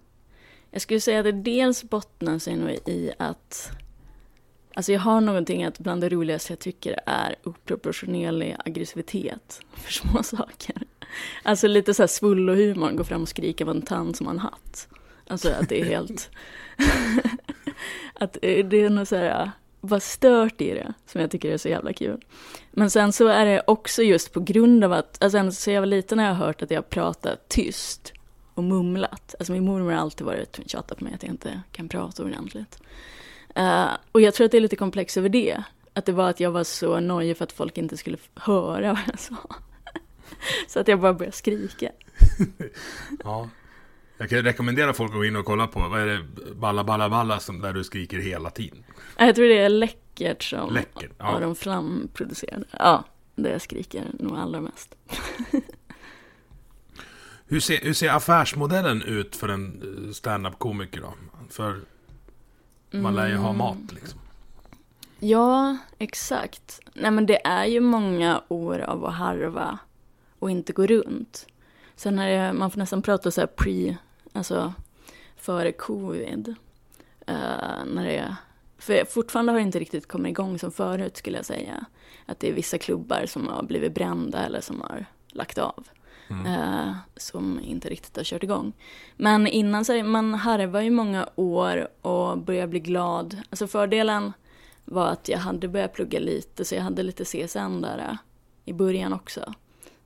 Jag 0.71 0.83
skulle 0.83 1.01
säga 1.01 1.19
att 1.19 1.25
det 1.25 1.33
dels 1.33 1.85
bottnar 1.85 2.39
sig 2.39 2.57
nog 2.57 2.71
i 2.71 3.13
att 3.19 3.71
Alltså 4.75 4.93
jag 4.93 5.01
har 5.01 5.21
någonting 5.21 5.65
att 5.65 5.79
bland 5.79 6.01
det 6.01 6.09
roligaste 6.09 6.53
jag 6.53 6.59
tycker 6.59 7.01
är 7.07 7.35
oproportionerlig 7.45 8.57
aggressivitet 8.65 9.61
för 9.73 9.93
små 9.93 10.23
saker. 10.23 10.77
Alltså 11.43 11.67
lite 11.67 11.95
så 11.95 12.03
här 12.03 12.09
svullohumor, 12.09 12.91
gå 12.91 13.05
fram 13.05 13.23
och 13.23 13.29
skrika 13.29 13.65
på 13.65 13.71
en 13.71 13.83
tand 13.83 14.17
som 14.17 14.27
har 14.27 14.35
en 14.35 14.41
hatt. 14.41 14.89
Alltså 15.27 15.51
att 15.51 15.69
det 15.69 15.81
är 15.81 15.85
helt... 15.85 16.31
att 18.15 18.37
eh, 18.43 18.67
det 18.67 18.83
är 18.83 18.91
något 18.91 19.09
så 19.09 19.17
här, 19.17 19.51
bara 19.81 20.01
stört 20.01 20.61
i 20.61 20.75
det, 20.75 20.95
som 21.07 21.21
jag 21.21 21.31
tycker 21.31 21.51
är 21.51 21.57
så 21.57 21.69
jävla 21.69 21.93
kul. 21.93 22.21
Men 22.71 22.91
sen 22.91 23.13
så 23.13 23.27
är 23.27 23.47
det 23.47 23.63
också 23.67 24.03
just 24.03 24.33
på 24.33 24.41
grund 24.41 24.85
av 24.85 24.93
att, 24.93 25.25
alltså 25.25 25.39
ända 25.39 25.53
så 25.53 25.71
jag 25.71 25.81
var 25.81 25.87
liten 25.87 26.19
har 26.19 26.27
jag 26.27 26.35
hört 26.35 26.63
att 26.63 26.71
jag 26.71 26.91
pratar 26.91 27.37
tyst 27.49 28.13
och 28.55 28.65
mumlat. 28.65 29.35
Alltså 29.39 29.53
min 29.53 29.65
mormor 29.65 29.93
har 29.93 30.01
alltid 30.01 30.27
varit 30.27 30.61
tjatat 30.67 30.99
på 30.99 31.05
mig 31.05 31.15
att 31.15 31.23
jag 31.23 31.33
inte 31.33 31.61
kan 31.73 31.89
prata 31.89 32.25
ordentligt. 32.25 32.83
Uh, 33.59 33.89
och 34.13 34.21
jag 34.21 34.35
tror 34.35 34.45
att 34.45 34.51
det 34.51 34.59
är 34.59 34.61
lite 34.61 34.77
komplex 34.77 35.17
över 35.17 35.29
det. 35.29 35.63
Att 35.93 36.07
det 36.07 36.13
var 36.13 36.31
att 36.31 36.41
jag 36.41 36.51
var 36.51 36.65
så 36.65 37.01
nojig 37.01 37.37
för 37.37 37.45
att 37.45 37.53
folk 37.53 37.79
inte 37.79 37.97
skulle 37.97 38.17
höra 38.35 38.93
vad 38.93 39.03
jag 39.07 39.19
sa. 39.19 39.37
så 40.69 40.81
att 40.81 40.89
jag 40.89 41.01
bara 41.01 41.15
började 41.15 41.37
skrika. 41.37 41.91
Ja. 43.25 43.49
Jag 44.19 44.29
kan 44.31 44.43
rekommendera 44.43 44.93
folk 44.93 45.11
att 45.11 45.17
gå 45.17 45.25
in 45.25 45.37
och 45.37 45.45
kolla 45.45 45.67
på, 45.67 45.81
vad 45.89 46.01
är 46.01 46.07
det, 46.07 46.25
Balla 46.55 46.85
Balla 46.85 47.09
Balla, 47.09 47.41
som, 47.41 47.61
där 47.61 47.73
du 47.73 47.85
skriker 47.85 48.19
hela 48.19 48.51
tiden. 48.51 48.85
Jag 49.19 49.35
tror 49.35 49.47
det 49.49 49.59
är 49.59 49.69
Läckert 49.69 50.43
som 50.43 50.75
Läckert, 50.75 51.11
ja. 51.19 51.25
har 51.25 51.41
de 51.41 51.57
framproducerade. 51.57 52.65
Ja, 52.71 53.05
det 53.35 53.51
jag 53.51 53.61
skriker 53.63 54.05
nog 54.21 54.37
allra 54.39 54.61
mest. 54.61 54.95
Hur 57.49 57.61
ser, 57.61 57.79
hur 57.83 57.93
ser 57.95 58.09
affärsmodellen 58.11 59.03
ut 59.03 59.37
för 59.37 59.49
en 59.49 59.83
eh, 60.07 60.13
stand-up-komiker 60.13 61.01
då? 61.01 61.15
För 61.51 61.81
man 62.91 63.15
lär 63.15 63.29
ju 63.29 63.37
ha 63.37 63.49
Mm. 63.49 63.59
mat 63.59 63.93
liksom. 63.93 64.21
Ja, 65.19 65.77
exakt. 65.99 66.81
Nej 66.95 67.11
men 67.11 67.27
det 67.27 67.47
är 67.47 67.65
ju 67.65 67.81
många 67.81 68.43
år 68.49 68.79
av 68.79 69.05
att 69.05 69.15
harva 69.15 69.79
och 70.39 70.51
inte 70.51 70.73
gå 70.73 70.87
runt. 70.87 71.47
Sen 71.97 72.19
är 72.19 72.29
det, 72.29 72.53
man 72.53 72.71
får 72.71 72.79
nästan 72.79 73.03
prata 73.03 73.31
så 73.31 73.41
här 73.41 73.47
pre, 73.47 73.97
alltså 74.33 74.73
före 75.37 75.73
covid. 75.73 76.55
Uh, 77.29 77.85
när 77.87 78.05
det, 78.05 78.37
för 78.79 79.05
fortfarande 79.05 79.53
har 79.53 79.59
det 79.59 79.63
inte 79.63 79.79
riktigt 79.79 80.09
kommit 80.09 80.31
igång 80.31 80.59
som 80.59 80.73
förut 80.73 81.17
skulle 81.17 81.37
jag 81.37 81.47
säga. 81.47 81.85
Att 82.27 82.41
det 82.41 82.49
är 82.49 82.53
vissa 82.53 82.79
klubbar 82.79 83.27
som 83.27 83.49
har 83.49 83.63
blivit 83.63 83.95
brända 83.95 84.47
eller 84.47 84.61
som 84.61 84.81
har 84.81 85.07
lagt 85.29 85.59
av. 85.59 85.89
eh, 86.47 86.93
som 87.17 87.61
inte 87.61 87.89
riktigt 87.89 88.17
har 88.17 88.25
kört 88.25 88.43
igång. 88.43 88.73
Men 89.17 89.47
innan 89.47 89.85
så 89.85 90.03
man 90.03 90.35
harvar 90.35 90.81
ju 90.81 90.91
många 90.91 91.29
år 91.35 91.89
och 92.03 92.39
börjar 92.39 92.67
bli 92.67 92.81
glad. 92.81 93.43
Alltså 93.51 93.67
fördelen 93.67 94.33
var 94.85 95.09
att 95.09 95.29
jag 95.29 95.39
hade 95.39 95.69
börjat 95.69 95.93
plugga 95.93 96.19
lite 96.19 96.65
så 96.65 96.75
jag 96.75 96.83
hade 96.83 97.03
lite 97.03 97.25
CSN 97.25 97.81
där 97.81 97.99
eh, 97.99 98.17
i 98.65 98.73
början 98.73 99.13
också. 99.13 99.55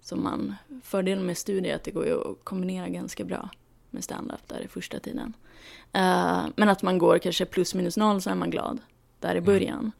Så 0.02 0.16
man, 0.16 0.54
fördelen 0.82 1.26
med 1.26 1.38
studier 1.38 1.72
är 1.72 1.76
att 1.76 1.84
det 1.84 1.90
går 1.90 2.06
ju 2.06 2.30
att 2.30 2.44
kombinera 2.44 2.88
ganska 2.88 3.24
bra 3.24 3.48
med 3.90 4.04
stand-up 4.04 4.48
där 4.48 4.60
i 4.60 4.68
första 4.68 4.98
tiden. 4.98 5.32
Eh, 5.92 6.44
men 6.56 6.68
att 6.68 6.82
man 6.82 6.98
går 6.98 7.18
kanske 7.18 7.44
plus 7.44 7.74
minus 7.74 7.96
noll 7.96 8.22
så 8.22 8.30
är 8.30 8.34
man 8.34 8.50
glad 8.50 8.78
där 9.20 9.36
i 9.36 9.40
början. 9.40 9.92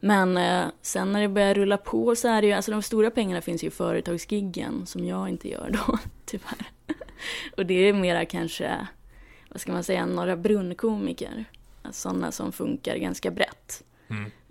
Men 0.00 0.36
eh, 0.36 0.64
sen 0.82 1.12
när 1.12 1.20
det 1.20 1.28
börjar 1.28 1.54
rulla 1.54 1.76
på 1.76 2.16
så 2.16 2.28
är 2.28 2.40
det 2.42 2.46
ju, 2.46 2.52
alltså 2.52 2.70
de 2.70 2.82
stora 2.82 3.10
pengarna 3.10 3.40
finns 3.40 3.64
ju 3.64 3.68
i 3.68 3.70
företagsgiggen 3.70 4.86
som 4.86 5.04
jag 5.04 5.28
inte 5.28 5.48
gör 5.48 5.70
då, 5.70 5.98
tyvärr. 6.24 6.70
Och 7.56 7.66
det 7.66 7.74
är 7.74 7.92
mera 7.92 8.24
kanske, 8.24 8.86
vad 9.50 9.60
ska 9.60 9.72
man 9.72 9.84
säga, 9.84 10.06
några 10.06 10.36
brunnkomiker. 10.36 11.44
Alltså 11.82 12.08
sådana 12.08 12.32
som 12.32 12.52
funkar 12.52 12.96
ganska 12.96 13.30
brett. 13.30 13.84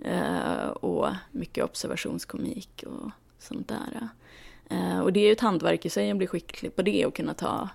Eh, 0.03 0.67
och 0.67 1.07
mycket 1.31 1.63
observationskomik 1.63 2.83
och 2.88 3.12
sånt 3.39 3.67
där. 3.67 4.07
Eh, 4.70 5.00
och 5.00 5.13
det 5.13 5.20
är 5.20 5.25
ju 5.25 5.32
ett 5.32 5.41
hantverk 5.41 5.86
i 5.86 5.89
sig 5.89 6.12
att 6.12 6.17
bli 6.17 6.27
skicklig 6.27 6.75
på 6.75 6.82
det 6.82 7.05
och 7.05 7.15
kunna 7.15 7.34
ta 7.34 7.70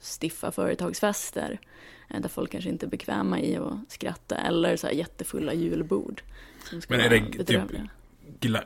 stiffa 0.00 0.52
företagsfester 0.52 1.60
eh, 2.08 2.20
där 2.20 2.28
folk 2.28 2.50
kanske 2.50 2.70
inte 2.70 2.86
är 2.86 2.90
bekväma 2.90 3.40
i 3.40 3.56
att 3.56 3.74
skratta 3.88 4.36
eller 4.36 4.76
så 4.76 4.86
här 4.86 4.94
jättefulla 4.94 5.54
julbord. 5.54 6.22
Som 6.70 6.80
Men 6.88 7.00
är 7.00 7.10
det 7.10 7.44
typ 7.44 7.60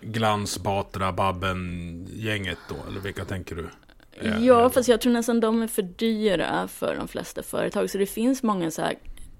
glans, 0.00 0.58
Batra, 0.58 1.12
Babben-gänget 1.12 2.58
då? 2.68 2.76
Eller 2.88 3.00
vilka 3.00 3.24
tänker 3.24 3.56
du? 3.56 3.68
Eh, 4.12 4.44
Ja, 4.44 4.70
fast 4.70 4.88
jag 4.88 5.00
tror 5.00 5.12
nästan 5.12 5.40
de 5.40 5.62
är 5.62 5.66
för 5.66 5.82
dyra 5.82 6.68
för 6.68 6.96
de 6.96 7.08
flesta 7.08 7.42
företag. 7.42 7.90
Så 7.90 7.98
det 7.98 8.06
finns 8.06 8.42
många 8.42 8.70
så 8.70 8.82
här, 8.82 8.94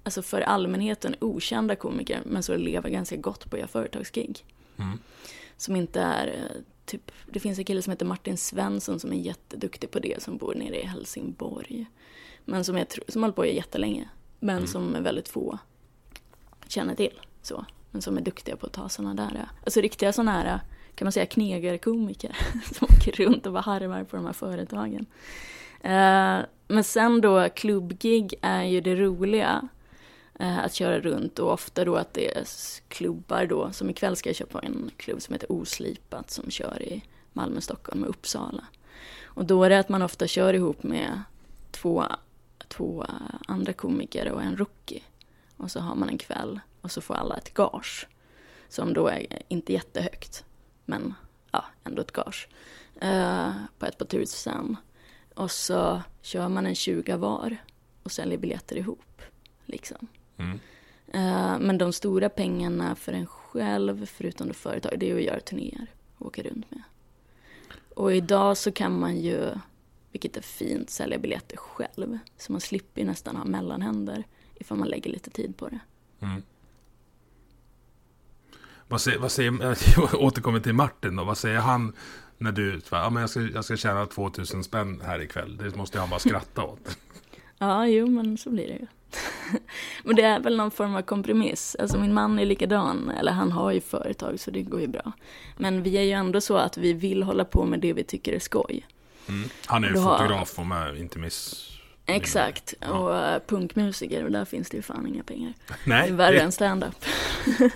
alltså 0.05 0.23
för 0.23 0.41
allmänheten 0.41 1.15
okända 1.21 1.77
komiker, 1.77 2.21
men 2.27 2.43
så 2.43 2.57
lever 2.57 2.91
ganska 2.91 3.17
gott 3.17 3.51
på 3.51 3.57
att 3.57 3.61
göra 3.61 3.69
företagsgig. 3.69 4.45
Mm. 4.77 4.99
Som 5.57 5.77
inte 5.77 6.01
är, 6.01 6.51
typ, 6.91 7.11
det 7.27 7.41
finns 7.41 7.59
en 7.59 7.65
kille 7.65 7.83
som 7.83 7.91
heter 7.91 8.07
Martin 8.07 8.37
Svensson 8.37 9.01
som 9.01 9.13
är 9.13 9.17
jätteduktig 9.17 9.91
på 9.91 9.99
det, 9.99 10.23
som 10.23 10.37
bor 10.37 10.55
nere 10.55 10.81
i 10.83 10.87
Helsingborg. 10.87 11.87
Men 12.45 12.65
som, 12.65 12.77
jag 12.77 12.87
som 13.09 13.23
hållit 13.23 13.37
på 13.37 13.47
jättelänge, 13.47 14.09
men 14.41 14.57
Mm. 14.57 14.67
som 14.67 14.95
är 14.95 15.01
väldigt 15.01 15.29
få 15.29 15.59
känner 16.69 16.95
till. 16.95 17.21
Så. 17.43 17.65
Men 17.91 18.03
som 18.03 18.17
är 18.17 18.21
duktiga 18.21 18.57
på 18.57 18.67
att 18.67 18.73
ta 18.73 18.89
sådana 18.89 19.15
där, 19.15 19.35
eh, 19.39 19.49
alltså 19.65 19.81
riktiga 19.81 20.13
sådana 20.13 20.33
här, 20.33 20.47
eh, 20.55 20.61
kan 20.95 21.05
man 21.07 21.13
säga 21.13 21.27
knegarkomiker 21.27 22.37
som 22.75 22.89
åker 22.91 23.13
runt 23.13 23.47
och 23.47 23.53
bara 23.53 23.61
harvar 23.63 24.05
på 24.05 24.17
de 24.17 24.27
här 24.27 24.33
företagen. 24.33 25.07
Eh, 25.81 26.39
men 26.69 26.85
sen 26.85 27.21
då 27.21 27.49
klubbgig 27.49 28.35
är 28.43 28.63
ju 28.63 28.81
det 28.81 28.95
roliga 28.97 29.69
eh, 30.41 30.59
att 30.59 30.75
köra 30.75 31.01
runt 31.01 31.39
och 31.39 31.53
ofta 31.53 31.85
då 31.85 31.97
att 31.97 32.15
det 32.15 32.37
är 32.37 32.45
klubbar 32.89 33.47
då, 33.47 33.73
som 33.73 33.91
ikväll 33.91 34.17
ska 34.17 34.29
jag 34.29 34.37
köpa 34.37 34.61
en 34.61 34.91
klubb 34.97 35.23
som 35.23 35.33
heter 35.33 35.53
Oslipat 35.53 36.31
som 36.31 36.51
kör 36.51 36.83
i 36.83 37.05
Malmö, 37.33 37.61
Stockholm 37.61 38.03
och 38.03 38.11
Uppsala. 38.11 38.65
Och 39.25 39.45
då 39.45 39.65
är 39.65 39.71
det 39.71 39.79
att 39.79 39.89
man 39.89 40.03
ofta 40.03 40.27
kör 40.27 40.55
ihop 40.55 40.83
med 40.83 41.23
två, 41.71 42.05
två 42.69 43.07
andra 43.49 43.73
komiker 43.73 44.33
och 44.33 44.43
en 44.43 44.57
rookie. 44.57 45.03
Och 45.57 45.71
så 45.71 45.81
har 45.81 45.95
man 45.95 46.09
en 46.09 46.19
kväll 46.19 46.61
och 46.81 46.93
så 46.93 47.01
får 47.01 47.15
alla 47.15 47.37
ett 47.37 47.55
gage. 47.55 48.09
Som 48.69 48.93
då 48.93 49.07
är 49.09 49.43
inte 49.49 49.73
jättehögt, 49.73 50.45
men 50.85 51.15
ja, 51.51 51.65
ändå 51.85 52.03
ett 52.03 52.13
gage. 52.13 52.49
Uh, 53.05 53.53
på 53.79 53.87
ett 53.87 53.99
par 53.99 54.07
tusen. 54.07 54.77
Och 55.35 55.51
så 55.51 56.03
kör 56.23 56.49
man 56.49 56.67
en 56.67 56.75
20 56.75 57.17
var 57.17 57.57
och 58.03 58.13
säljer 58.13 58.39
biljetter 58.39 58.77
ihop. 58.77 59.23
Liksom. 59.65 60.09
Mm. 60.41 60.59
Uh, 61.15 61.59
men 61.61 61.79
de 61.79 61.93
stora 61.93 62.29
pengarna 62.29 62.95
för 62.95 63.13
en 63.13 63.27
själv, 63.27 64.07
förutom 64.07 64.49
då 64.49 64.55
företag, 64.55 64.99
det 64.99 65.11
är 65.11 65.17
att 65.17 65.23
göra 65.23 65.41
turnéer 65.41 65.87
och 66.19 66.27
åka 66.27 66.43
runt 66.43 66.71
med. 66.71 66.83
Och 67.95 68.13
idag 68.15 68.57
så 68.57 68.73
kan 68.73 68.99
man 69.01 69.17
ju, 69.17 69.51
vilket 70.13 70.37
är 70.37 70.41
fint, 70.41 70.91
sälja 70.91 71.19
biljetter 71.19 71.57
själv. 71.57 72.19
Så 72.37 72.53
man 72.53 72.61
slipper 72.61 73.01
ju 73.01 73.07
nästan 73.07 73.37
ha 73.37 73.45
mellanhänder 73.45 74.25
ifall 74.55 74.79
man 74.79 74.89
lägger 74.89 75.11
lite 75.11 75.31
tid 75.31 75.57
på 75.57 75.69
det. 75.69 75.81
Mm. 76.21 76.43
Vad 78.89 79.01
säger, 79.01 79.19
vad 79.19 79.33
säger 79.33 79.79
jag 79.97 80.15
återkommer 80.15 80.61
till 80.61 80.75
Martin 80.75 81.17
då, 81.17 81.25
vad 81.25 81.39
säger 81.39 81.59
han 81.59 81.93
när 82.39 82.53
du, 82.53 82.81
ja 82.91 83.11
men 83.11 83.21
jag 83.21 83.31
ska, 83.31 83.41
jag 83.41 83.65
ska 83.65 83.77
tjäna 83.77 84.07
2000 84.07 84.65
spänn 84.65 85.01
här 85.05 85.23
ikväll, 85.23 85.57
det 85.57 85.77
måste 85.77 86.01
han 86.01 86.11
bara 86.11 86.21
skratta 86.21 86.65
åt. 86.65 86.99
Ja, 87.63 87.87
jo 87.87 88.07
men 88.07 88.39
så 88.39 88.51
blir 88.51 88.69
det 88.69 88.73
ju. 88.73 88.87
men 90.05 90.17
det 90.17 90.23
är 90.23 90.41
väl 90.41 90.57
någon 90.57 90.71
form 90.71 90.95
av 90.95 91.03
kompromiss. 91.03 91.77
Alltså 91.79 91.99
min 91.99 92.15
man 92.15 92.39
är 92.39 92.45
likadan, 92.45 93.11
eller 93.11 93.33
han 93.33 93.53
har 93.53 93.73
ju 93.73 93.81
företag 93.81 94.41
så 94.41 94.51
det 94.51 94.63
går 94.63 94.81
ju 94.81 94.87
bra. 94.87 95.13
Men 95.57 95.83
vi 95.83 95.99
är 95.99 96.03
ju 96.03 96.11
ändå 96.11 96.41
så 96.41 96.57
att 96.57 96.77
vi 96.77 96.93
vill 96.93 97.23
hålla 97.23 97.45
på 97.45 97.65
med 97.65 97.81
det 97.81 97.93
vi 97.93 98.05
tycker 98.05 98.33
är 98.33 98.39
skoj. 98.39 98.87
Mm. 99.29 99.49
Han 99.67 99.85
är 99.85 99.89
ju 99.89 99.95
fotograf 99.95 100.59
om 100.59 100.71
jag 100.71 100.99
inte 100.99 101.19
miss... 101.19 101.67
Exakt, 102.07 102.75
ja. 102.81 102.89
och 102.89 103.11
uh, 103.11 103.47
punkmusiker 103.47 104.25
och 104.25 104.31
där 104.31 104.45
finns 104.45 104.71
det 104.71 104.77
ju 104.77 104.83
fan 104.83 105.07
inga 105.07 105.23
pengar. 105.23 105.55
Nej, 105.85 106.07
det 106.07 106.13
är 106.13 106.17
värre 106.17 106.37
det... 106.37 106.43
än 106.43 106.53
stand-up. 106.53 107.05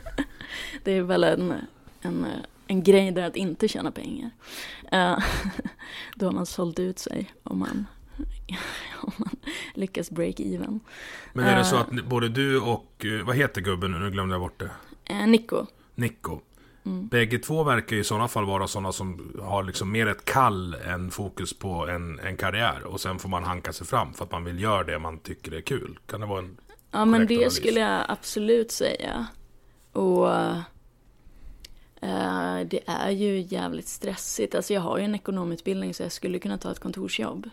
det 0.85 0.93
är 0.93 1.03
väl 1.03 1.25
en, 1.25 1.55
en, 2.01 2.27
en 2.67 2.83
grej 2.83 3.11
där 3.11 3.23
att 3.23 3.37
inte 3.37 3.69
tjäna 3.69 3.91
pengar. 3.91 4.31
Uh, 4.93 5.19
då 6.15 6.27
har 6.27 6.33
man 6.33 6.47
sålt 6.47 6.79
ut 6.79 6.99
sig 6.99 7.35
om 7.43 7.59
man 7.59 7.87
om 9.01 9.13
man 9.17 9.37
lyckas 9.75 10.11
break 10.11 10.41
even. 10.41 10.81
Men 11.33 11.45
är 11.45 11.57
det 11.57 11.65
så 11.65 11.77
att 11.77 11.91
både 11.91 12.29
du 12.29 12.61
och, 12.61 13.05
eh, 13.05 13.27
vad 13.27 13.37
heter 13.37 13.61
gubben 13.61 13.93
nu, 13.93 13.99
nu 13.99 14.11
glömde 14.11 14.35
jag 14.35 14.41
bort 14.41 14.61
det. 14.61 14.71
Eh, 15.05 15.27
Nico. 15.27 15.67
Nico. 15.95 16.41
Mm. 16.87 17.09
Bägge 17.09 17.39
två 17.39 17.65
verkar 17.65 17.97
i 17.97 18.05
sådana 18.05 18.29
fall 18.29 18.45
vara 18.45 18.67
sådana 18.67 18.93
som 18.93 19.33
har 19.43 19.63
liksom 19.63 19.93
mer 19.93 20.07
ett 20.07 20.25
kall 20.25 20.75
än 20.75 21.11
fokus 21.11 21.59
på 21.59 21.89
en, 21.89 22.19
en 22.19 22.37
karriär. 22.37 22.85
Och 22.85 23.01
sen 23.01 23.19
får 23.19 23.29
man 23.29 23.45
hanka 23.45 23.73
sig 23.73 23.87
fram 23.87 24.15
för 24.15 24.25
att 24.25 24.33
man 24.33 24.45
vill 24.45 24.61
göra 24.61 24.85
det 24.85 24.99
man 24.99 25.19
tycker 25.19 25.53
är 25.53 25.61
kul. 25.61 25.99
Kan 26.07 26.21
det 26.21 26.27
vara 26.27 26.39
en 26.39 26.57
Ja 26.91 27.05
men 27.05 27.27
det 27.27 27.35
analys? 27.35 27.55
skulle 27.55 27.81
jag 27.81 28.05
absolut 28.09 28.73
säga. 28.73 29.27
Och 29.93 30.27
uh, 30.27 30.61
det 32.67 32.81
är 32.87 33.11
ju 33.11 33.41
jävligt 33.41 33.89
stressigt. 33.89 34.55
Alltså 34.55 34.75
jag 34.75 34.81
har 34.81 34.99
ju 34.99 35.05
en 35.05 35.15
ekonomutbildning 35.15 35.95
så 35.95 36.03
jag 36.03 36.13
skulle 36.13 36.39
kunna 36.39 36.59
ta 36.59 36.71
ett 36.71 36.81
kontorsjobb. 36.81 37.51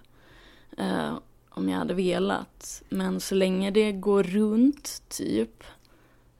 Uh, 0.79 1.17
om 1.49 1.69
jag 1.69 1.77
hade 1.77 1.93
velat. 1.93 2.83
Men 2.89 3.19
så 3.19 3.35
länge 3.35 3.71
det 3.71 3.91
går 3.91 4.23
runt, 4.23 5.01
typ, 5.09 5.63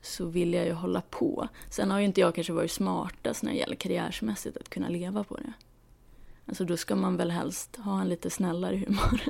så 0.02 0.26
vill 0.26 0.54
jag 0.54 0.66
ju 0.66 0.72
hålla 0.72 1.00
på. 1.00 1.48
Sen 1.70 1.90
har 1.90 1.98
ju 1.98 2.04
inte 2.04 2.20
jag 2.20 2.34
kanske 2.34 2.52
varit 2.52 2.70
smartast 2.70 3.42
när 3.42 3.52
det 3.52 3.58
gäller 3.58 3.76
karriärsmässigt 3.76 4.56
att 4.56 4.68
kunna 4.68 4.88
leva 4.88 5.24
på 5.24 5.36
det. 5.36 5.52
Alltså 6.46 6.64
då 6.64 6.76
ska 6.76 6.96
man 6.96 7.16
väl 7.16 7.30
helst 7.30 7.76
ha 7.76 8.00
en 8.00 8.08
lite 8.08 8.30
snällare 8.30 8.76
humor. 8.76 9.20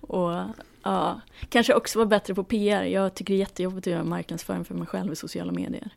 och 0.00 0.54
ja, 0.82 1.20
kanske 1.48 1.74
också 1.74 1.98
vara 1.98 2.08
bättre 2.08 2.34
på 2.34 2.44
PR. 2.44 2.82
Jag 2.82 3.14
tycker 3.14 3.34
det 3.34 3.36
är 3.36 3.40
jättejobbigt 3.40 3.86
att 3.86 3.92
göra 3.92 4.04
marknadsföring 4.04 4.64
för 4.64 4.74
mig 4.74 4.86
själv 4.86 5.12
i 5.12 5.16
sociala 5.16 5.52
medier. 5.52 5.90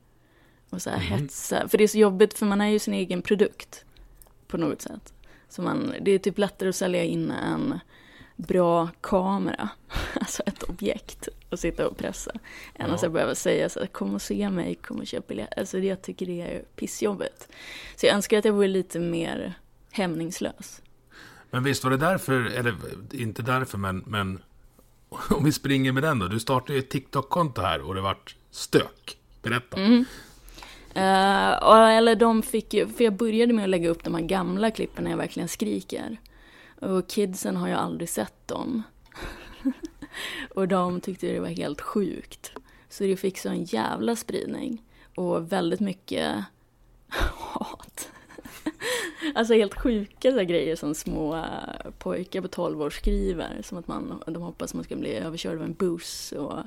Och 0.69 0.81
så 0.81 0.89
här 0.89 0.97
mm. 0.97 1.09
hetsa. 1.09 1.67
För 1.67 1.77
det 1.77 1.83
är 1.83 1.87
så 1.87 1.97
jobbigt 1.97 2.33
för 2.33 2.45
man 2.45 2.61
är 2.61 2.67
ju 2.67 2.79
sin 2.79 2.93
egen 2.93 3.21
produkt. 3.21 3.85
På 4.47 4.57
något 4.57 4.81
sätt. 4.81 5.13
Så 5.49 5.61
man, 5.61 5.93
det 6.01 6.11
är 6.11 6.19
typ 6.19 6.37
lättare 6.37 6.69
att 6.69 6.75
sälja 6.75 7.03
in 7.03 7.31
en 7.31 7.79
bra 8.47 8.89
kamera, 9.01 9.69
alltså 10.19 10.43
ett 10.45 10.63
objekt 10.63 11.27
att 11.49 11.59
sitta 11.59 11.87
och 11.87 11.97
pressa. 11.97 12.31
Än 12.75 12.89
ja. 12.89 12.95
att 12.95 13.13
behöva 13.13 13.35
säga 13.35 13.69
så 13.69 13.79
här, 13.79 13.87
kom 13.87 14.15
och 14.15 14.21
se 14.21 14.49
mig, 14.49 14.75
kom 14.75 14.99
och 14.99 15.07
köp 15.07 15.27
biljett. 15.27 15.57
Alltså 15.57 15.79
jag 15.79 16.01
tycker 16.01 16.25
det 16.25 16.41
är 16.41 16.63
pissjobbigt. 16.75 17.47
Så 17.95 18.05
jag 18.05 18.15
önskar 18.15 18.37
att 18.37 18.45
jag 18.45 18.53
vore 18.53 18.67
lite 18.67 18.99
mer 18.99 19.53
hämningslös. 19.91 20.81
Men 21.49 21.63
visst 21.63 21.83
var 21.83 21.91
det 21.91 21.97
därför, 21.97 22.33
eller 22.33 22.75
inte 23.11 23.41
därför 23.41 23.77
men, 23.77 24.03
men 24.07 24.39
om 25.29 25.43
vi 25.43 25.51
springer 25.51 25.91
med 25.91 26.03
den 26.03 26.19
då. 26.19 26.27
Du 26.27 26.39
startade 26.39 26.73
ju 26.73 26.79
ett 26.79 26.89
TikTok-konto 26.89 27.61
här 27.61 27.81
och 27.81 27.95
det 27.95 28.01
vart 28.01 28.35
stök. 28.51 29.17
Berätta. 29.41 29.77
Mm. 29.77 30.05
Uh, 30.95 31.97
eller 31.97 32.15
de 32.15 32.43
fick 32.43 32.73
ju, 32.73 32.87
för 32.87 33.03
jag 33.03 33.13
började 33.13 33.53
med 33.53 33.63
att 33.63 33.69
lägga 33.69 33.89
upp 33.89 34.03
de 34.03 34.15
här 34.15 34.21
gamla 34.21 34.71
klippen 34.71 35.03
när 35.03 35.11
jag 35.11 35.17
verkligen 35.17 35.49
skriker. 35.49 36.17
Och 36.81 37.07
kidsen 37.07 37.55
har 37.55 37.67
ju 37.67 37.73
aldrig 37.73 38.09
sett 38.09 38.47
dem. 38.47 38.83
och 40.49 40.67
de 40.67 41.01
tyckte 41.01 41.27
det 41.27 41.39
var 41.39 41.47
helt 41.47 41.81
sjukt. 41.81 42.51
Så 42.89 43.03
det 43.03 43.17
fick 43.17 43.37
så 43.37 43.49
en 43.49 43.63
jävla 43.63 44.15
spridning. 44.15 44.83
Och 45.15 45.51
väldigt 45.51 45.79
mycket 45.79 46.43
hat. 47.37 48.09
alltså 49.35 49.53
helt 49.53 49.73
sjuka 49.73 50.31
så 50.31 50.43
grejer 50.43 50.75
som 50.75 50.95
små 50.95 51.45
pojkar 51.99 52.41
på 52.41 52.47
12 52.47 52.81
år 52.81 52.89
skriver. 52.89 53.61
Som 53.61 53.77
att 53.77 53.87
man, 53.87 54.23
de 54.27 54.41
hoppas 54.41 54.73
man 54.73 54.83
ska 54.83 54.95
bli 54.95 55.13
överkörd 55.13 55.57
av 55.57 55.63
en 55.63 55.73
buss. 55.73 56.31
Och 56.31 56.59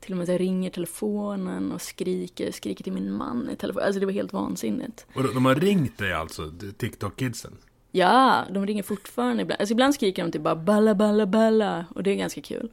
till 0.00 0.12
och 0.12 0.18
med 0.18 0.26
så 0.26 0.38
ringer 0.38 0.70
telefonen 0.70 1.72
och 1.72 1.82
skriker, 1.82 2.52
skriker 2.52 2.84
till 2.84 2.92
min 2.92 3.12
man 3.12 3.50
i 3.50 3.56
telefonen. 3.56 3.86
Alltså 3.86 4.00
det 4.00 4.06
var 4.06 4.12
helt 4.12 4.32
vansinnigt. 4.32 5.06
Och 5.14 5.34
de 5.34 5.44
har 5.44 5.54
ringt 5.54 5.98
dig 5.98 6.12
alltså, 6.12 6.52
TikTok-kidsen? 6.78 7.52
Ja, 7.96 8.44
de 8.50 8.66
ringer 8.66 8.82
fortfarande 8.82 9.42
ibland. 9.42 9.60
Alltså 9.60 9.72
ibland 9.72 9.94
skriker 9.94 10.22
de 10.22 10.32
typ 10.32 10.42
bara 10.42 10.56
balla, 10.56 10.94
balla, 10.94 11.26
balla. 11.26 11.86
Och 11.94 12.02
det 12.02 12.10
är 12.10 12.14
ganska 12.14 12.40
kul. 12.40 12.70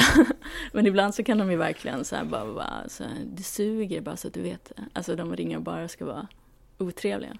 Men 0.72 0.86
ibland 0.86 1.14
så 1.14 1.24
kan 1.24 1.38
de 1.38 1.50
ju 1.50 1.56
verkligen 1.56 2.04
så 2.04 2.16
här 2.16 2.24
bara, 2.24 2.54
bara 2.54 2.88
så 2.88 3.04
här, 3.04 3.12
det 3.24 3.42
suger 3.42 4.00
bara 4.00 4.16
så 4.16 4.28
att 4.28 4.34
du 4.34 4.42
vet 4.42 4.72
det. 4.76 4.82
Alltså 4.92 5.16
de 5.16 5.36
ringer 5.36 5.56
och 5.56 5.62
bara 5.62 5.88
ska 5.88 6.04
vara 6.04 6.28
otrevliga. 6.78 7.32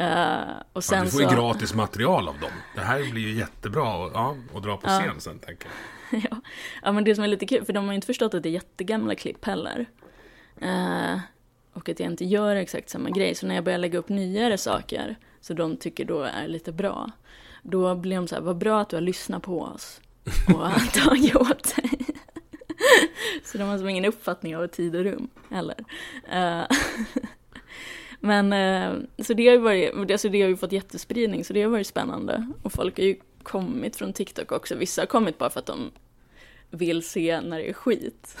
Uh, 0.00 0.62
och 0.72 0.84
sen 0.84 0.98
ja, 0.98 1.04
du 1.04 1.10
får 1.10 1.22
ju 1.22 1.28
så... 1.28 1.34
gratis 1.34 1.74
material 1.74 2.28
av 2.28 2.38
dem. 2.40 2.50
Det 2.74 2.80
här 2.80 3.10
blir 3.10 3.22
ju 3.22 3.38
jättebra 3.38 4.06
att, 4.06 4.12
ja, 4.14 4.36
att 4.54 4.62
dra 4.62 4.76
på 4.76 4.86
scen 4.86 5.10
ja. 5.14 5.20
sen, 5.20 5.38
tänker 5.38 5.68
jag. 6.10 6.20
ja. 6.30 6.40
ja, 6.82 6.92
men 6.92 7.04
det 7.04 7.14
som 7.14 7.24
är 7.24 7.28
lite 7.28 7.46
kul, 7.46 7.64
för 7.64 7.72
de 7.72 7.84
har 7.84 7.92
ju 7.92 7.94
inte 7.96 8.06
förstått 8.06 8.34
att 8.34 8.42
det 8.42 8.48
är 8.48 8.50
jättegamla 8.50 9.14
klipp 9.14 9.44
heller. 9.44 9.86
Uh, 10.62 11.18
och 11.72 11.88
att 11.88 12.00
jag 12.00 12.10
inte 12.10 12.24
gör 12.24 12.56
exakt 12.56 12.90
samma 12.90 13.10
grej. 13.10 13.34
Så 13.34 13.46
när 13.46 13.54
jag 13.54 13.64
börjar 13.64 13.78
lägga 13.78 13.98
upp 13.98 14.08
nyare 14.08 14.58
saker 14.58 15.16
så 15.40 15.54
de 15.54 15.76
tycker 15.76 16.04
då 16.04 16.22
är 16.22 16.48
lite 16.48 16.72
bra. 16.72 17.10
Då 17.62 17.94
blir 17.94 18.16
de 18.16 18.28
så 18.28 18.34
här, 18.34 18.42
vad 18.42 18.58
bra 18.58 18.80
att 18.80 18.88
du 18.88 18.96
har 18.96 19.00
lyssnat 19.00 19.42
på 19.42 19.60
oss 19.60 20.00
och 20.54 20.92
tagit 20.92 21.36
åt 21.36 21.76
dig. 21.76 21.90
så 23.44 23.58
de 23.58 23.64
har 23.64 23.78
som 23.78 23.88
ingen 23.88 24.04
uppfattning 24.04 24.56
av 24.56 24.66
tid 24.66 24.96
och 24.96 25.04
rum 25.04 25.28
heller. 25.50 25.84
Uh, 26.32 26.64
men 28.20 28.52
uh, 28.52 29.02
så 29.18 29.34
det 29.34 29.46
har 29.46 29.54
ju 29.54 29.60
varit, 29.60 30.10
alltså 30.10 30.28
det 30.28 30.42
har 30.42 30.48
ju 30.48 30.56
fått 30.56 30.72
jättespridning 30.72 31.44
så 31.44 31.52
det 31.52 31.62
har 31.62 31.70
varit 31.70 31.86
spännande. 31.86 32.52
Och 32.62 32.72
folk 32.72 32.98
har 32.98 33.04
ju 33.04 33.16
kommit 33.42 33.96
från 33.96 34.12
TikTok 34.12 34.52
också. 34.52 34.74
Vissa 34.74 35.02
har 35.02 35.06
kommit 35.06 35.38
bara 35.38 35.50
för 35.50 35.60
att 35.60 35.66
de 35.66 35.90
vill 36.70 37.08
se 37.08 37.40
när 37.40 37.58
det 37.58 37.68
är 37.68 37.72
skit. 37.72 38.38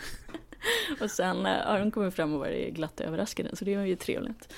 och 1.00 1.10
sen 1.10 1.36
uh, 1.36 1.66
har 1.66 1.78
de 1.78 1.90
kommit 1.90 2.14
fram 2.14 2.34
och 2.34 2.40
varit 2.40 2.74
glatt 2.74 3.00
överraskade 3.00 3.56
så 3.56 3.64
det 3.64 3.76
var 3.76 3.84
ju 3.84 3.96
trevligt. 3.96 4.52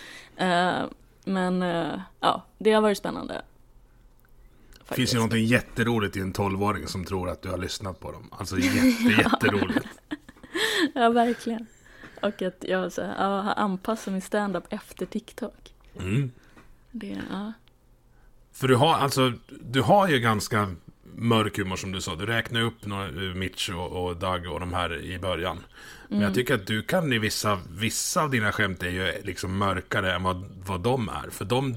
Men 1.28 1.62
uh, 1.62 2.00
ja, 2.20 2.44
det 2.58 2.72
har 2.72 2.82
varit 2.82 2.98
spännande. 2.98 3.42
Det 4.88 4.94
finns 4.94 5.12
ju 5.14 5.16
någonting 5.16 5.44
jätteroligt 5.44 6.16
i 6.16 6.20
en 6.20 6.32
tolvåring 6.32 6.86
som 6.86 7.04
tror 7.04 7.28
att 7.28 7.42
du 7.42 7.48
har 7.48 7.58
lyssnat 7.58 8.00
på 8.00 8.12
dem. 8.12 8.28
Alltså 8.32 8.58
jätte, 8.58 9.08
jätteroligt. 9.18 9.86
ja, 10.94 11.10
verkligen. 11.10 11.66
Och 12.22 12.42
att 12.42 12.64
jag 12.68 12.92
så, 12.92 13.00
ja, 13.00 13.40
har 13.40 13.54
anpassat 13.54 14.12
min 14.12 14.22
standup 14.22 14.64
efter 14.68 15.06
TikTok. 15.06 15.74
Mm. 16.00 16.30
Det, 16.90 17.18
ja. 17.30 17.52
För 18.52 18.68
du 18.68 18.76
har, 18.76 18.94
alltså, 18.94 19.32
du 19.60 19.82
har 19.82 20.08
ju 20.08 20.18
ganska 20.18 20.74
mörk 21.18 21.58
humor 21.58 21.76
som 21.76 21.92
du 21.92 22.00
sa. 22.00 22.16
Du 22.16 22.26
räknar 22.26 22.60
upp 22.60 22.86
några, 22.86 23.06
eh, 23.06 23.34
Mitch 23.34 23.70
och, 23.70 24.04
och 24.04 24.16
Doug 24.16 24.46
och 24.46 24.60
de 24.60 24.72
här 24.72 25.00
i 25.04 25.18
början. 25.18 25.64
Men 26.08 26.18
jag 26.18 26.26
mm. 26.26 26.34
tycker 26.34 26.54
att 26.54 26.66
du 26.66 26.82
kan 26.82 27.12
i 27.12 27.18
vissa, 27.18 27.60
vissa 27.70 28.22
av 28.22 28.30
dina 28.30 28.52
skämt 28.52 28.82
är 28.82 28.90
ju 28.90 29.22
liksom 29.22 29.58
mörkare 29.58 30.14
än 30.14 30.22
vad, 30.22 30.44
vad 30.66 30.80
de 30.80 31.08
är. 31.08 31.30
För 31.30 31.44
de, 31.44 31.76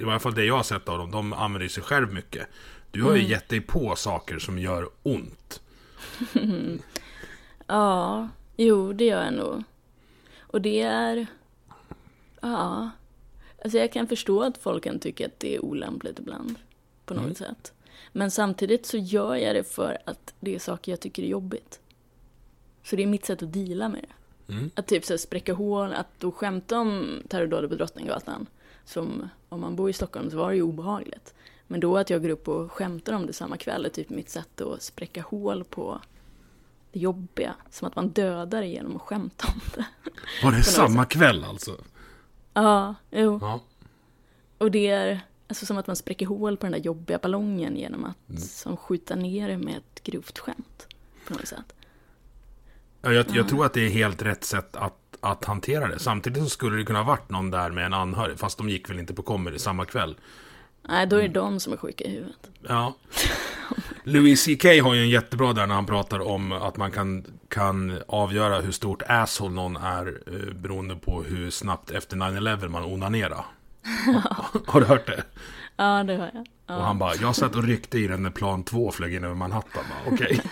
i 0.00 0.04
varje 0.04 0.18
fall 0.18 0.34
det 0.34 0.44
jag 0.44 0.56
har 0.56 0.62
sett 0.62 0.88
av 0.88 0.98
dem, 0.98 1.10
de 1.10 1.32
använder 1.32 1.68
sig 1.68 1.82
själv 1.82 2.12
mycket. 2.12 2.46
Du 2.90 3.02
har 3.02 3.10
ju 3.10 3.18
mm. 3.18 3.30
gett 3.30 3.48
dig 3.48 3.60
på 3.60 3.96
saker 3.96 4.38
som 4.38 4.58
gör 4.58 4.88
ont. 5.02 5.60
Ja, 7.68 8.28
jo 8.56 8.92
det 8.92 9.04
gör 9.04 9.24
jag 9.24 9.34
nog. 9.34 9.64
Och 10.38 10.60
det 10.60 10.80
är, 10.80 11.26
ja, 12.40 12.90
alltså 13.64 13.78
jag 13.78 13.92
kan 13.92 14.08
förstå 14.08 14.42
att 14.42 14.58
folk 14.58 14.84
kan 14.84 14.98
tycka 14.98 15.26
att 15.26 15.40
det 15.40 15.54
är 15.54 15.64
olämpligt 15.64 16.18
ibland. 16.18 16.54
På 17.04 17.14
något 17.14 17.22
Mm. 17.22 17.34
sätt. 17.34 17.72
Men 18.16 18.30
samtidigt 18.30 18.86
så 18.86 18.96
gör 18.96 19.34
jag 19.34 19.54
det 19.56 19.64
för 19.64 19.98
att 20.04 20.34
det 20.40 20.54
är 20.54 20.58
saker 20.58 20.92
jag 20.92 21.00
tycker 21.00 21.22
är 21.22 21.26
jobbigt. 21.26 21.80
Så 22.82 22.96
det 22.96 23.02
är 23.02 23.06
mitt 23.06 23.24
sätt 23.24 23.42
att 23.42 23.52
deala 23.52 23.88
med 23.88 24.04
det. 24.08 24.52
Mm. 24.52 24.70
Att 24.74 24.86
typ 24.86 25.04
så 25.04 25.12
här 25.12 25.18
spräcka 25.18 25.54
hål, 25.54 25.92
att 25.92 26.08
då 26.18 26.32
skämta 26.32 26.78
om 26.78 27.22
terrordådet 27.28 27.70
på 27.70 27.76
Drottninggatan. 27.76 28.46
Som 28.84 29.28
om 29.48 29.60
man 29.60 29.76
bor 29.76 29.90
i 29.90 29.92
Stockholm 29.92 30.30
så 30.30 30.36
var 30.36 30.50
det 30.50 30.56
ju 30.56 30.62
obehagligt. 30.62 31.34
Men 31.66 31.80
då 31.80 31.96
att 31.96 32.10
jag 32.10 32.22
går 32.22 32.28
upp 32.28 32.48
och 32.48 32.72
skämtar 32.72 33.12
om 33.12 33.26
det 33.26 33.32
samma 33.32 33.56
kväll 33.56 33.84
är 33.84 33.88
typ 33.88 34.10
mitt 34.10 34.30
sätt 34.30 34.60
att 34.60 34.82
spräcka 34.82 35.22
hål 35.22 35.64
på 35.64 36.00
det 36.92 36.98
jobbiga. 36.98 37.54
Som 37.70 37.88
att 37.88 37.96
man 37.96 38.08
dödar 38.08 38.60
det 38.60 38.68
genom 38.68 38.96
att 38.96 39.02
skämta 39.02 39.48
om 39.48 39.60
det. 39.74 39.86
Var 40.42 40.52
det 40.52 40.62
samma 40.62 41.04
kväll 41.04 41.44
alltså? 41.44 41.76
Ja, 42.54 42.94
jo. 43.10 43.38
Ja. 43.42 43.60
Och 44.58 44.70
det 44.70 44.86
är 44.86 45.20
alltså 45.48 45.66
som 45.66 45.76
att 45.76 45.86
man 45.86 45.96
spräcker 45.96 46.26
hål 46.26 46.56
på 46.56 46.66
den 46.66 46.72
där 46.72 46.78
jobbiga 46.78 47.18
ballongen 47.18 47.76
genom 47.76 48.04
att 48.04 48.40
som 48.40 48.76
skjuta 48.76 49.14
ner 49.14 49.48
det 49.48 49.58
med 49.58 49.76
ett 49.76 50.02
grovt 50.02 50.38
skämt. 50.38 50.86
På 51.28 51.34
något 51.34 51.48
sätt. 51.48 51.74
Ja, 53.02 53.12
Jag, 53.12 53.26
jag 53.28 53.48
tror 53.48 53.66
att 53.66 53.72
det 53.72 53.86
är 53.86 53.90
helt 53.90 54.22
rätt 54.22 54.44
sätt 54.44 54.76
att, 54.76 55.16
att 55.20 55.44
hantera 55.44 55.88
det. 55.88 55.98
Samtidigt 55.98 56.42
så 56.42 56.48
skulle 56.48 56.76
det 56.76 56.84
kunna 56.84 56.98
ha 56.98 57.06
varit 57.06 57.30
någon 57.30 57.50
där 57.50 57.70
med 57.70 57.86
en 57.86 57.94
anhörig. 57.94 58.38
Fast 58.38 58.58
de 58.58 58.68
gick 58.68 58.90
väl 58.90 58.98
inte 58.98 59.14
på 59.14 59.22
comedy 59.22 59.58
samma 59.58 59.84
kväll. 59.84 60.16
Nej, 60.88 61.06
då 61.06 61.16
är 61.16 61.22
det 61.22 61.28
de 61.28 61.60
som 61.60 61.72
är 61.72 61.76
sjuka 61.76 62.04
i 62.04 62.10
huvudet. 62.10 62.50
Ja. 62.68 62.94
Louis 64.04 64.44
CK 64.44 64.64
har 64.64 64.94
ju 64.94 65.00
en 65.00 65.08
jättebra 65.08 65.52
där 65.52 65.66
när 65.66 65.74
han 65.74 65.86
pratar 65.86 66.20
om 66.20 66.52
att 66.52 66.76
man 66.76 66.90
kan, 66.90 67.24
kan 67.48 68.02
avgöra 68.08 68.60
hur 68.60 68.72
stort 68.72 69.02
asshole 69.08 69.54
någon 69.54 69.76
är 69.76 70.20
eh, 70.26 70.54
beroende 70.54 70.96
på 70.96 71.22
hur 71.22 71.50
snabbt 71.50 71.90
efter 71.90 72.16
9-11 72.16 72.68
man 72.68 72.84
onanerar. 72.84 73.44
har 74.66 74.80
du 74.80 74.86
hört 74.86 75.06
det? 75.06 75.24
Ja, 75.76 76.04
det 76.04 76.16
har 76.16 76.30
jag. 76.34 76.40
Och 76.40 76.46
Ja. 76.66 76.80
han 76.82 76.98
bara, 76.98 77.14
jag 77.14 77.36
satt 77.36 77.54
och 77.56 77.64
ryckte 77.64 77.98
i 77.98 78.06
den 78.06 78.22
när 78.22 78.30
plan 78.30 78.64
2 78.64 78.90
flög 78.92 79.14
in 79.14 79.24
över 79.24 79.34
Manhattan. 79.34 79.84
Okej. 80.06 80.40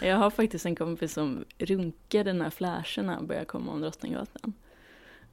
Jag 0.00 0.16
har 0.16 0.30
faktiskt 0.30 0.66
en 0.66 0.76
kompis 0.76 1.12
som 1.12 1.44
runkade 1.58 2.32
när 2.32 2.50
flasherna 2.50 3.22
började 3.22 3.46
komma 3.46 3.72
om 3.72 3.80
Drottninggatan. 3.80 4.52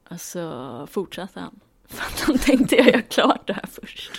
Alltså 0.08 0.86
fortsatte 0.90 1.40
han. 1.40 1.60
För 1.88 2.04
att 2.06 2.20
han 2.20 2.38
tänkte 2.38 2.76
jag 2.76 2.86
gör 2.86 3.00
klart 3.00 3.46
det 3.46 3.52
här 3.52 3.68
först. 3.82 4.12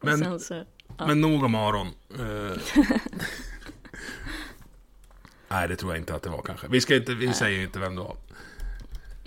Men- 0.00 0.32
och 0.32 0.40
så, 0.40 0.64
ja. 0.98 1.06
Men 1.06 1.20
nog 1.20 1.44
om 1.44 1.54
Aron. 1.54 1.86
Eh, 2.18 2.56
Nej, 5.48 5.68
det 5.68 5.76
tror 5.76 5.92
jag 5.92 6.00
inte 6.00 6.14
att 6.14 6.22
det 6.22 6.30
var 6.30 6.42
kanske. 6.42 6.68
Vi, 6.68 6.80
ska 6.80 6.96
inte, 6.96 7.14
vi 7.14 7.32
säger 7.32 7.62
inte 7.62 7.78
vem 7.78 7.94
det 7.94 8.00
var. 8.02 8.16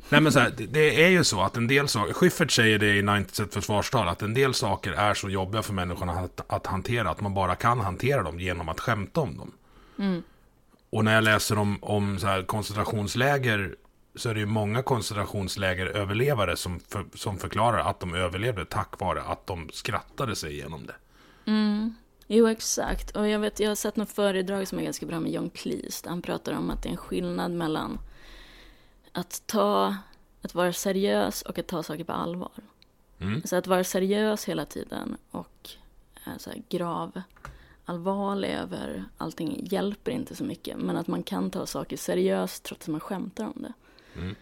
Nej 0.10 0.22
men 0.22 0.32
så 0.32 0.40
här, 0.40 0.54
det, 0.58 1.04
är 1.04 1.10
ju 1.10 1.24
så 1.24 1.42
att 1.42 1.58
en 1.58 1.68
del 1.68 1.88
saker, 1.88 2.14
Schyffert 2.14 2.52
säger 2.52 2.80
det 2.80 2.96
i 2.96 3.02
90 3.02 3.36
sätt 3.36 3.54
försvarstal, 3.54 4.08
att 4.08 4.22
en 4.22 4.34
del 4.34 4.54
saker 4.54 4.92
är 4.92 5.14
så 5.14 5.30
jobbiga 5.30 5.62
för 5.62 5.74
människorna 5.74 6.12
att, 6.12 6.42
att 6.48 6.68
hantera, 6.68 7.10
att 7.10 7.22
man 7.22 7.34
bara 7.34 7.56
kan 7.56 7.80
hantera 7.80 8.24
dem 8.24 8.40
genom 8.40 8.70
att 8.70 8.80
skämta 8.80 9.22
om 9.22 9.38
dem. 9.38 9.52
Och 10.90 11.06
när 11.06 11.16
jag 11.16 11.24
läser 11.24 11.58
om, 11.58 11.78
om 11.82 12.20
så 12.20 12.28
här 12.28 12.44
koncentrationsläger, 12.44 13.76
så 14.16 14.30
är 14.30 14.34
det 14.34 14.40
ju 14.40 14.46
många 14.46 14.84
koncentrationslägeröverlevare 14.84 16.56
som, 16.56 16.80
för, 16.80 17.06
som 17.14 17.38
förklarar 17.38 17.80
att 17.80 18.00
de 18.00 18.14
överlevde 18.14 18.66
tack 18.66 19.00
vare 19.00 19.22
att 19.22 19.48
de 19.48 19.70
skrattade 19.74 20.36
sig 20.36 20.52
igenom 20.52 20.86
det. 20.86 20.96
Jo, 22.28 22.48
exakt. 22.48 23.16
Och 23.16 23.28
jag 23.28 23.40
vet, 23.40 23.60
jag 23.60 23.70
har 23.70 23.76
sett 23.76 23.96
något 23.96 24.12
föredrag 24.12 24.68
som 24.68 24.80
är 24.80 24.84
ganska 24.84 25.06
bra 25.06 25.20
med 25.20 25.32
John 25.32 25.50
Cleese. 25.50 26.02
där 26.02 26.10
Han 26.10 26.22
pratar 26.22 26.54
om 26.54 26.70
att 26.70 26.84
det 26.84 26.90
är 26.90 26.92
en 26.92 26.98
skillnad 26.98 27.52
mellan 27.52 28.00
att 29.20 29.44
ta, 29.46 29.96
att 30.42 30.56
vara 30.56 30.74
seriös 30.74 31.42
och 31.42 31.60
att 31.60 31.68
ta 31.68 31.84
saker 31.84 32.04
på 32.04 32.14
allvar. 32.14 32.52
Mm. 33.20 33.36
Alltså 33.36 33.56
att 33.56 33.68
vara 33.68 33.84
seriös 33.84 34.46
hela 34.46 34.66
tiden 34.66 35.18
och 35.32 35.70
eh, 36.26 36.38
så 36.38 36.50
här, 36.50 36.62
grav 36.70 37.22
allvarlig 37.86 38.50
över 38.50 39.06
allting 39.18 39.68
hjälper 39.72 40.12
inte 40.12 40.36
så 40.36 40.44
mycket. 40.44 40.78
Men 40.78 40.98
att 40.98 41.08
man 41.08 41.24
kan 41.24 41.52
ta 41.52 41.66
saker 41.66 41.98
seriöst 41.98 42.64
trots 42.64 42.82
att 42.82 42.88
man 42.88 43.00
skämtar 43.00 43.46
om 43.46 43.54
det. 43.62 43.74
Mm. 44.20 44.36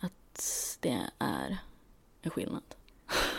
Att 0.00 0.78
det 0.80 1.00
är 1.18 1.58
en 2.22 2.30
skillnad. 2.30 2.62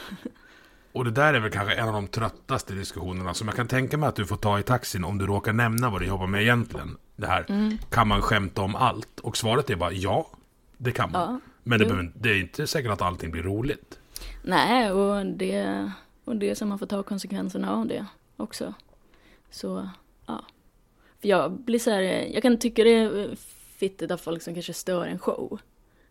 Och 0.93 1.05
det 1.05 1.11
där 1.11 1.33
är 1.33 1.39
väl 1.39 1.51
kanske 1.51 1.75
en 1.75 1.87
av 1.87 1.93
de 1.93 2.07
tröttaste 2.07 2.73
diskussionerna 2.73 3.33
som 3.33 3.47
jag 3.47 3.55
kan 3.57 3.67
tänka 3.67 3.97
mig 3.97 4.09
att 4.09 4.15
du 4.15 4.25
får 4.25 4.37
ta 4.37 4.59
i 4.59 4.63
taxin 4.63 5.03
om 5.03 5.17
du 5.17 5.25
råkar 5.25 5.53
nämna 5.53 5.89
vad 5.89 6.01
du 6.01 6.05
jobbar 6.05 6.27
med 6.27 6.41
egentligen. 6.41 6.97
Det 7.15 7.27
här, 7.27 7.45
Mm. 7.49 7.77
kan 7.89 8.07
man 8.07 8.21
skämta 8.21 8.61
om 8.61 8.75
allt? 8.75 9.19
Och 9.19 9.37
svaret 9.37 9.69
är 9.69 9.75
bara 9.75 9.91
ja, 9.91 10.27
det 10.83 10.91
kan 10.91 11.11
man. 11.11 11.21
Ja, 11.21 11.39
Men 11.63 11.79
det, 11.79 11.85
behöver, 11.85 12.11
det 12.15 12.29
är 12.29 12.39
inte 12.39 12.67
säkert 12.67 12.91
att 12.91 13.01
allting 13.01 13.31
blir 13.31 13.43
roligt. 13.43 13.99
Nej, 14.41 14.91
och 14.91 15.25
det, 15.25 15.91
och 16.23 16.35
det 16.35 16.49
är 16.49 16.55
som 16.55 16.69
man 16.69 16.79
får 16.79 16.85
ta 16.85 17.03
konsekvenserna 17.03 17.75
av 17.75 17.87
det 17.87 18.05
också. 18.37 18.73
Så, 19.49 19.89
ja. 20.25 20.45
För 21.21 21.27
jag 21.27 21.51
blir 21.51 21.79
så 21.79 21.91
här, 21.91 22.01
jag 22.33 22.41
kan 22.41 22.57
tycka 22.57 22.83
det 22.83 22.93
är 22.93 23.35
fittigt 23.77 24.11
av 24.11 24.17
folk 24.17 24.41
som 24.41 24.53
kanske 24.53 24.73
stör 24.73 25.05
en 25.05 25.19
show. 25.19 25.59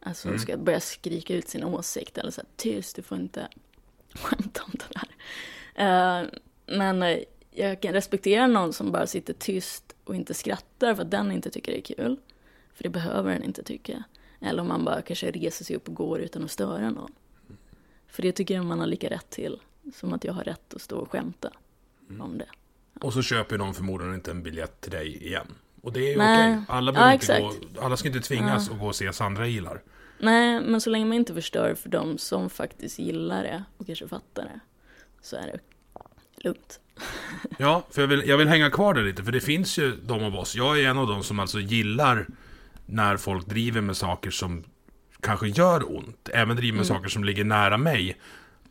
Alltså 0.00 0.38
ska 0.38 0.56
börja 0.56 0.80
skrika 0.80 1.34
ut 1.34 1.48
sin 1.48 1.64
åsikt 1.64 2.18
eller 2.18 2.30
så 2.30 2.40
här, 2.40 2.48
tyst, 2.56 2.96
du 2.96 3.02
får 3.02 3.18
inte 3.18 3.48
skämta 4.14 4.62
om 4.62 4.72
det 4.72 4.84
där. 4.94 5.08
Eh, 5.74 6.26
men 6.66 7.24
jag 7.50 7.80
kan 7.80 7.92
respektera 7.92 8.46
någon 8.46 8.72
som 8.72 8.92
bara 8.92 9.06
sitter 9.06 9.34
tyst 9.34 9.94
och 10.04 10.14
inte 10.14 10.34
skrattar 10.34 10.94
för 10.94 11.02
att 11.02 11.10
den 11.10 11.32
inte 11.32 11.50
tycker 11.50 11.72
det 11.72 11.78
är 11.78 11.96
kul. 11.96 12.16
För 12.74 12.82
det 12.82 12.88
behöver 12.88 13.32
den 13.32 13.42
inte 13.42 13.62
tycka. 13.62 14.04
Eller 14.42 14.62
om 14.62 14.68
man 14.68 14.84
bara 14.84 15.02
kanske 15.02 15.30
reser 15.30 15.64
sig 15.64 15.76
upp 15.76 15.88
och 15.88 15.94
går 15.94 16.20
utan 16.20 16.44
att 16.44 16.50
störa 16.50 16.90
någon. 16.90 17.12
För 18.08 18.22
det 18.22 18.32
tycker 18.32 18.54
jag 18.54 18.64
man 18.64 18.80
har 18.80 18.86
lika 18.86 19.10
rätt 19.10 19.30
till 19.30 19.60
som 19.94 20.12
att 20.12 20.24
jag 20.24 20.32
har 20.32 20.44
rätt 20.44 20.74
att 20.74 20.82
stå 20.82 20.96
och 20.96 21.10
skämta 21.10 21.50
om 22.20 22.38
det. 22.38 22.46
Och 23.00 23.12
så 23.12 23.22
köper 23.22 23.58
de 23.58 23.74
förmodligen 23.74 24.14
inte 24.14 24.30
en 24.30 24.42
biljett 24.42 24.80
till 24.80 24.90
dig 24.90 25.26
igen. 25.26 25.46
Och 25.82 25.92
det 25.92 26.00
är 26.00 26.10
ju 26.10 26.16
okej. 26.16 26.64
Alla, 26.68 26.92
Ja, 26.92 27.12
inte 27.12 27.40
gå, 27.40 27.80
alla 27.80 27.96
ska 27.96 28.08
inte 28.08 28.20
tvingas 28.20 28.70
att 28.70 28.78
gå 28.78 28.86
och 28.86 28.96
se 28.96 29.12
Sandra 29.12 29.46
gillar. 29.46 29.82
Nej, 30.18 30.60
men 30.60 30.80
så 30.80 30.90
länge 30.90 31.04
man 31.04 31.16
inte 31.16 31.34
förstör 31.34 31.74
för 31.74 31.88
de 31.88 32.18
som 32.18 32.50
faktiskt 32.50 32.98
gillar 32.98 33.42
det 33.42 33.64
och 33.76 33.86
kanske 33.86 34.08
fattar 34.08 34.44
det 34.44 34.60
så 35.22 35.36
är 35.36 35.46
det 35.46 35.58
lugnt. 36.44 36.80
Ja, 37.58 37.86
för 37.90 38.00
jag 38.00 38.08
vill, 38.08 38.22
jag 38.28 38.38
vill 38.38 38.48
hänga 38.48 38.70
kvar 38.70 38.94
där 38.94 39.02
lite, 39.02 39.22
för 39.22 39.32
det 39.32 39.40
finns 39.40 39.78
ju 39.78 39.96
de 39.96 40.24
av 40.24 40.36
oss. 40.36 40.54
Jag 40.54 40.80
är 40.80 40.88
en 40.88 40.98
av 40.98 41.06
dem 41.06 41.22
som 41.22 41.40
alltså 41.40 41.60
gillar 41.60 42.26
när 42.86 43.16
folk 43.16 43.46
driver 43.46 43.80
med 43.80 43.96
saker 43.96 44.30
som 44.30 44.64
kanske 45.20 45.48
gör 45.48 45.96
ont. 45.96 46.28
Även 46.32 46.56
driver 46.56 46.76
med 46.76 46.86
saker 46.86 47.08
som 47.08 47.24
ligger 47.24 47.44
nära 47.44 47.76
mig. 47.76 48.16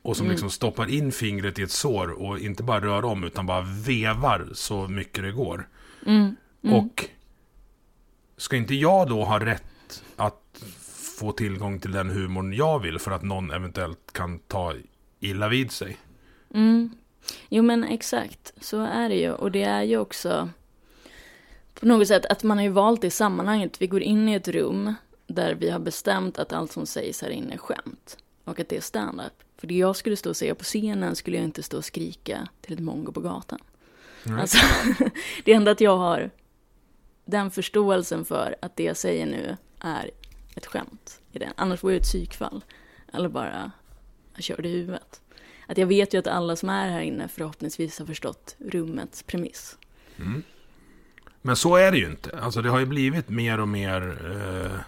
Och 0.02 0.17
som 0.17 0.30
liksom 0.30 0.50
stoppar 0.50 0.89
in 0.89 1.12
fingret 1.12 1.60
i 1.60 1.62
ett 1.62 1.71
sår 1.71 2.10
och 2.10 2.39
inte 2.39 2.63
bara 2.63 2.82
rör 2.82 3.06
om 3.06 3.24
utan 3.24 3.45
bara 3.45 3.62
vevar 3.62 4.47
så 4.54 4.88
mycket 4.88 5.24
det 5.24 5.32
går. 5.32 5.67
Och 6.62 7.06
ska 8.38 8.56
inte 8.56 8.76
jag 8.76 9.10
då 9.10 9.24
ha 9.24 9.39
rätt 9.39 10.04
att 10.15 10.63
få 11.19 11.32
tillgång 11.32 11.80
till 11.80 11.91
den 11.91 12.10
humorn 12.10 12.54
jag 12.54 12.80
vill 12.80 13.00
för 13.00 13.12
att 13.12 13.24
någon 13.24 13.52
eventuellt 13.52 14.13
kan 14.13 14.39
ta 14.39 14.74
illa 15.19 15.50
vid 15.50 15.71
sig? 15.71 15.97
Jo 17.50 17.63
men 17.63 17.84
exakt, 17.84 18.54
så 18.62 18.82
är 18.82 19.10
det 19.10 19.15
ju. 19.15 19.32
Och 19.32 19.52
det 19.52 19.63
är 19.63 19.84
ju 19.84 19.97
också 19.97 20.50
på 21.73 21.86
något 21.86 22.07
sätt 22.07 22.25
att 22.25 22.43
man 22.43 22.57
har 22.57 22.63
ju 22.63 22.71
valt 22.71 23.01
det 23.01 23.12
sammanhanget. 23.12 23.81
Vi 23.81 23.88
går 23.88 24.01
in 24.01 24.29
i 24.29 24.34
ett 24.34 24.47
rum 24.47 24.93
där 25.27 25.55
vi 25.55 25.69
har 25.69 25.79
bestämt 25.79 26.39
att 26.39 26.53
allt 26.53 26.71
som 26.71 26.86
sägs 26.86 27.21
här 27.21 27.29
inne 27.29 27.53
är 27.53 27.57
skämt. 27.57 28.17
Och 28.43 28.60
att 28.60 28.69
det 28.69 28.77
är 28.77 28.81
stand-up. 28.81 29.43
För 29.57 29.67
det 29.67 29.73
jag 29.73 29.95
skulle 29.95 30.15
stå 30.15 30.29
och 30.29 30.38
säga 30.38 30.55
på 30.55 30.63
scenen 30.63 31.15
skulle 31.15 31.38
jag 31.38 31.43
inte 31.43 31.63
stå 31.63 31.77
och 31.77 31.86
skrika 31.86 32.47
till 32.62 32.73
ett 32.73 32.79
mongo 32.79 33.12
på 33.12 33.21
gatan. 33.21 33.60
Alltså, 34.25 34.57
det 35.45 35.53
enda 35.53 35.71
att 35.71 35.81
jag 35.81 35.97
har 35.97 36.31
den 37.25 37.51
förståelsen 37.51 38.25
för 38.25 38.55
att 38.62 38.75
det 38.75 38.84
jag 38.84 38.97
säger 38.97 39.25
nu 39.25 39.57
är 39.79 40.12
ett 40.55 40.65
skämt. 40.65 41.21
I 41.31 41.39
det. 41.39 41.49
Annars 41.55 41.84
vore 41.84 41.93
det 41.93 41.97
ett 41.97 42.03
psykfall. 42.03 42.63
Eller 43.13 43.29
bara, 43.29 43.71
jag 44.36 44.43
körde 44.43 44.69
i 44.69 44.71
huvudet. 44.71 45.21
Att 45.67 45.77
jag 45.77 45.88
vet 45.88 46.13
ju 46.13 46.17
att 46.17 46.27
alla 46.27 46.55
som 46.55 46.69
är 46.69 46.89
här 46.89 47.01
inne 47.01 47.27
förhoppningsvis 47.27 47.99
har 47.99 48.05
förstått 48.05 48.55
rummets 48.60 49.23
premiss. 49.23 49.77
Men 51.41 51.56
så 51.56 51.75
är 51.75 51.91
det 51.91 51.97
ju 51.97 52.06
inte. 52.06 52.39
Alltså 52.41 52.62
det 52.62 52.69
har 52.69 52.80
ju 52.80 52.86
blivit 52.86 53.30
mer 53.30 53.60
och 53.60 53.67
mer... 53.67 54.17
Eh, 54.32 54.80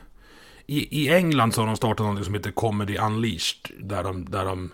i, 0.66 1.04
I 1.04 1.14
England 1.14 1.54
så 1.54 1.62
har 1.62 1.68
de 1.68 1.76
startat 1.76 2.06
något 2.06 2.26
som 2.26 2.34
heter 2.34 2.52
Comedy 2.52 2.98
Unleashed. 2.98 3.72
Där 3.80 4.04
de, 4.04 4.26
där 4.26 4.46
de 4.46 4.72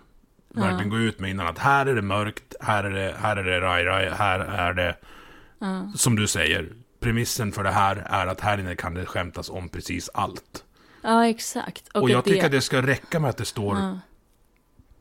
verkligen 0.54 0.90
går 0.90 1.00
ut 1.00 1.20
med 1.20 1.30
innan 1.30 1.48
att 1.48 1.58
här 1.58 1.86
är 1.86 1.96
det 1.96 2.02
mörkt, 2.02 2.56
här 2.62 2.84
är 2.84 2.90
det, 2.90 3.16
här 3.20 3.36
är 3.36 3.44
det 3.44 3.62
raj, 3.62 3.84
raj, 3.84 4.10
här 4.10 4.40
är 4.40 4.74
det... 4.74 4.96
Som 5.96 6.16
du 6.16 6.28
säger, 6.28 6.70
premissen 7.00 7.52
för 7.52 7.64
det 7.64 7.72
här 7.72 7.96
är 7.96 8.28
att 8.28 8.42
här 8.42 8.58
inne 8.58 8.76
kan 8.76 8.94
det 8.94 9.06
skämtas 9.06 9.50
om 9.50 9.70
precis 9.70 10.10
allt. 10.14 10.64
Ja, 11.02 11.28
exakt. 11.28 11.88
Och, 11.88 12.04
att 12.04 12.12
jag 12.12 12.26
tycker 12.26 12.46
att 12.46 12.52
det 12.52 12.62
ska 12.62 12.82
räcka 12.82 13.20
med 13.20 13.30
att 13.30 13.38
det 13.38 13.46
står 13.46 14.00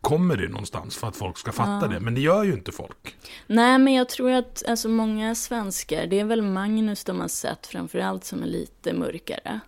comedy 0.01 0.49
någonstans 0.49 0.97
för 0.97 1.09
att 1.09 1.17
folk 1.17 1.39
ska 1.39 1.53
fatta 1.53 1.89
det. 1.89 2.01
Men 2.01 2.15
det 2.15 2.21
gör 2.21 2.45
ju 2.45 2.53
inte 2.53 2.73
folk. 2.73 3.17
Nej, 3.47 3.79
men 3.79 3.95
jag 3.95 4.09
tror 4.09 4.31
att 4.31 4.65
alltså, 4.69 4.89
många 4.89 5.35
svenskar, 5.35 6.07
det 6.07 6.21
är 6.21 6.25
väl 6.25 6.43
Magnus 6.43 7.05
de 7.05 7.21
har 7.21 7.29
sett 7.29 7.67
framförallt 7.67 8.25
som 8.25 8.43
är 8.43 8.47
lite 8.47 8.93
mörkare. 8.93 9.61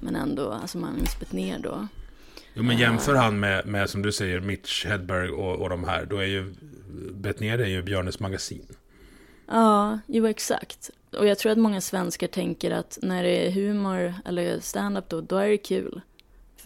Men 0.00 0.16
ändå, 0.16 0.50
alltså 0.50 0.78
Magnus 0.78 1.20
Betnér 1.20 1.58
då. 1.58 1.88
Jo, 2.54 2.62
men 2.62 2.78
jämför 2.78 3.14
han 3.14 3.40
med, 3.40 3.66
med 3.66 3.90
som 3.90 4.02
du 4.02 4.12
säger, 4.12 4.40
Mitch 4.40 4.86
Hedberg 4.86 5.30
och, 5.30 5.56
och 5.56 5.68
de 5.68 5.84
här, 5.84 6.06
då 6.06 6.16
är 6.16 6.26
ju 6.26 6.54
Betnér 7.12 7.58
är 7.58 7.66
ju 7.66 7.82
Björnes 7.82 8.20
magasin. 8.20 8.66
Ja, 9.46 9.98
jo 10.06 10.26
exakt. 10.26 10.90
Och 11.18 11.26
jag 11.26 11.38
tror 11.38 11.52
att 11.52 11.58
många 11.58 11.80
svenskar 11.80 12.26
tänker 12.26 12.70
att 12.70 12.98
när 13.02 13.22
det 13.22 13.46
är 13.46 13.50
humor 13.50 14.14
eller 14.24 14.60
stand-up 14.60 15.08
då, 15.08 15.20
då 15.20 15.36
är 15.36 15.48
det 15.48 15.58
kul 15.58 16.00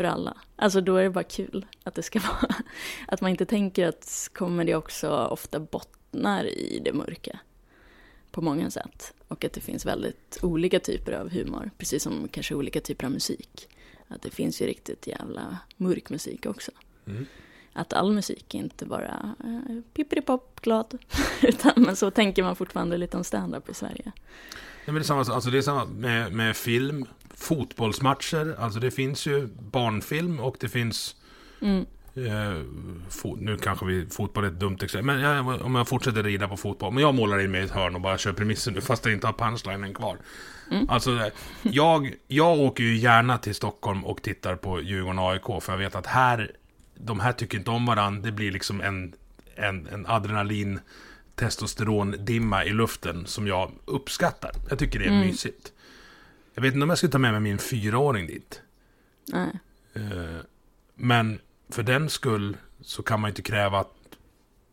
för 0.01 0.05
alla. 0.05 0.37
Alltså 0.57 0.81
då 0.81 0.97
är 0.97 1.03
det 1.03 1.11
bara 1.11 1.25
kul 1.25 1.67
att 1.85 1.95
det 1.95 2.03
ska 2.03 2.21
vara, 2.41 2.55
att 3.09 3.21
man 3.21 3.31
inte 3.31 3.47
tänker 3.47 3.89
att 3.89 4.31
comedy 4.33 4.75
också 4.75 5.11
ofta 5.11 5.61
bottnar 5.61 6.45
i 6.45 6.81
det 6.85 6.93
mörka 6.93 7.39
på 8.31 8.43
många 8.43 8.71
sätt. 8.71 9.15
Och 9.29 9.45
att 9.45 9.53
det 9.53 9.61
finns 9.61 9.87
väldigt 9.87 10.39
olika 10.43 10.81
typer 10.81 11.13
av 11.13 11.31
humor, 11.31 11.71
precis 11.79 12.03
som 12.03 12.29
kanske 12.29 12.55
olika 12.55 12.81
typer 12.81 13.07
av 13.07 13.13
musik. 13.13 13.69
Att 14.09 14.23
det 14.23 14.31
finns 14.31 14.63
ju 14.63 14.67
riktigt 14.67 15.07
jävla 15.07 15.59
mörk 15.77 16.11
musik 16.11 16.47
också. 16.47 16.71
Mm. 17.07 17.27
Att 17.73 17.93
all 17.93 18.13
musik 18.13 18.55
är 18.55 18.59
inte 18.59 18.87
bara 18.87 19.35
eh, 19.45 19.83
pippidi-pop, 19.95 20.61
glad. 20.61 20.99
Utan 21.43 21.73
men 21.77 21.97
så 21.97 22.11
tänker 22.11 22.43
man 22.43 22.57
fortfarande 22.57 22.97
lite 22.97 23.17
om 23.17 23.25
stand-up 23.25 23.69
i 23.69 23.75
Sverige. 23.75 24.13
Ja, 24.85 24.93
men 24.93 24.95
det, 24.95 25.01
är 25.01 25.05
samma, 25.05 25.21
alltså 25.21 25.51
det 25.51 25.59
är 25.59 25.63
samma 25.63 25.85
med, 25.85 26.33
med 26.33 26.57
film, 26.57 27.07
fotbollsmatcher, 27.55 28.57
alltså 28.59 28.81
det 28.81 28.91
finns 28.91 29.27
ju 29.27 29.49
barnfilm 29.73 30.41
och 30.41 30.57
det 30.61 30.69
finns 30.69 31.17
Mm. 31.63 31.87
Eh, 32.15 32.63
fo- 33.11 33.37
nu 33.41 33.57
kanske 33.57 33.87
vi, 33.87 34.07
fotboll 34.07 34.45
är 34.45 34.49
ett 34.49 34.61
dumt 34.61 34.79
exempel, 34.83 35.05
men 35.17 35.21
jag, 35.21 35.63
om 35.63 35.75
jag 35.75 35.89
fortsätter 35.89 36.23
rida 36.23 36.49
på 36.49 36.57
fotboll, 36.57 36.93
men 36.95 37.03
jag 37.03 37.15
målar 37.15 37.39
in 37.45 37.51
mig 37.51 37.61
i 37.61 37.65
ett 37.65 37.71
hörn 37.71 37.95
och 37.95 38.01
bara 38.01 38.19
kör 38.19 38.33
premissen 38.33 38.75
nu, 38.75 38.81
fast 38.81 39.05
jag 39.05 39.15
inte 39.15 39.27
har 39.27 39.33
punchlinen 39.35 39.95
kvar. 39.95 40.19
Alltså, 40.89 41.11
eh, 41.17 41.27
jag, 41.63 42.15
jag 42.29 42.59
åker 42.59 42.85
ju 42.85 42.97
gärna 42.97 43.39
till 43.39 43.55
Stockholm 43.55 44.05
och 44.05 44.23
tittar 44.23 44.57
på 44.57 44.81
Djurgården 44.83 45.19
och 45.19 45.31
AIK, 45.33 45.63
för 45.63 45.73
jag 45.73 45.79
vet 45.79 45.95
att 45.95 46.07
här, 46.07 46.51
de 46.95 47.21
här 47.21 47.33
tycker 47.33 47.59
inte 47.59 47.71
om 47.71 47.87
varandra, 47.87 48.23
det 48.23 48.33
blir 48.33 48.53
liksom 48.53 48.81
en, 48.81 49.13
en, 49.55 49.87
en 49.87 50.07
adrenalin 50.07 50.81
testosterondimma 51.35 52.65
i 52.65 52.71
luften 52.73 53.27
som 53.27 53.47
jag 53.47 53.71
uppskattar. 53.85 54.51
Jag 54.69 54.79
tycker 54.79 54.99
det 54.99 55.05
är 55.05 55.11
mysigt. 55.27 55.73
Jag 56.55 56.63
vet 56.63 56.75
inte 56.75 56.83
om 56.83 56.89
jag 56.89 56.99
skulle 56.99 57.13
ta 57.13 57.19
med 57.19 57.33
mig 57.33 57.41
min 57.41 57.59
fyraåring 57.59 58.27
dit. 58.27 58.63
Nej. 59.27 59.51
Eh, 59.95 60.41
Men 60.95 61.41
för 61.69 61.83
den 61.83 62.11
skull 62.11 62.57
så 62.81 63.03
kan 63.03 63.21
man 63.21 63.29
inte 63.29 63.43
kräva 63.43 63.79
att 63.81 63.95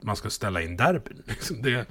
man 0.02 0.16
ska 0.16 0.30
ställa 0.30 0.62
in 0.62 0.78
derbyn. 0.78 1.24
Liksom 1.28 1.62
det, 1.62 1.86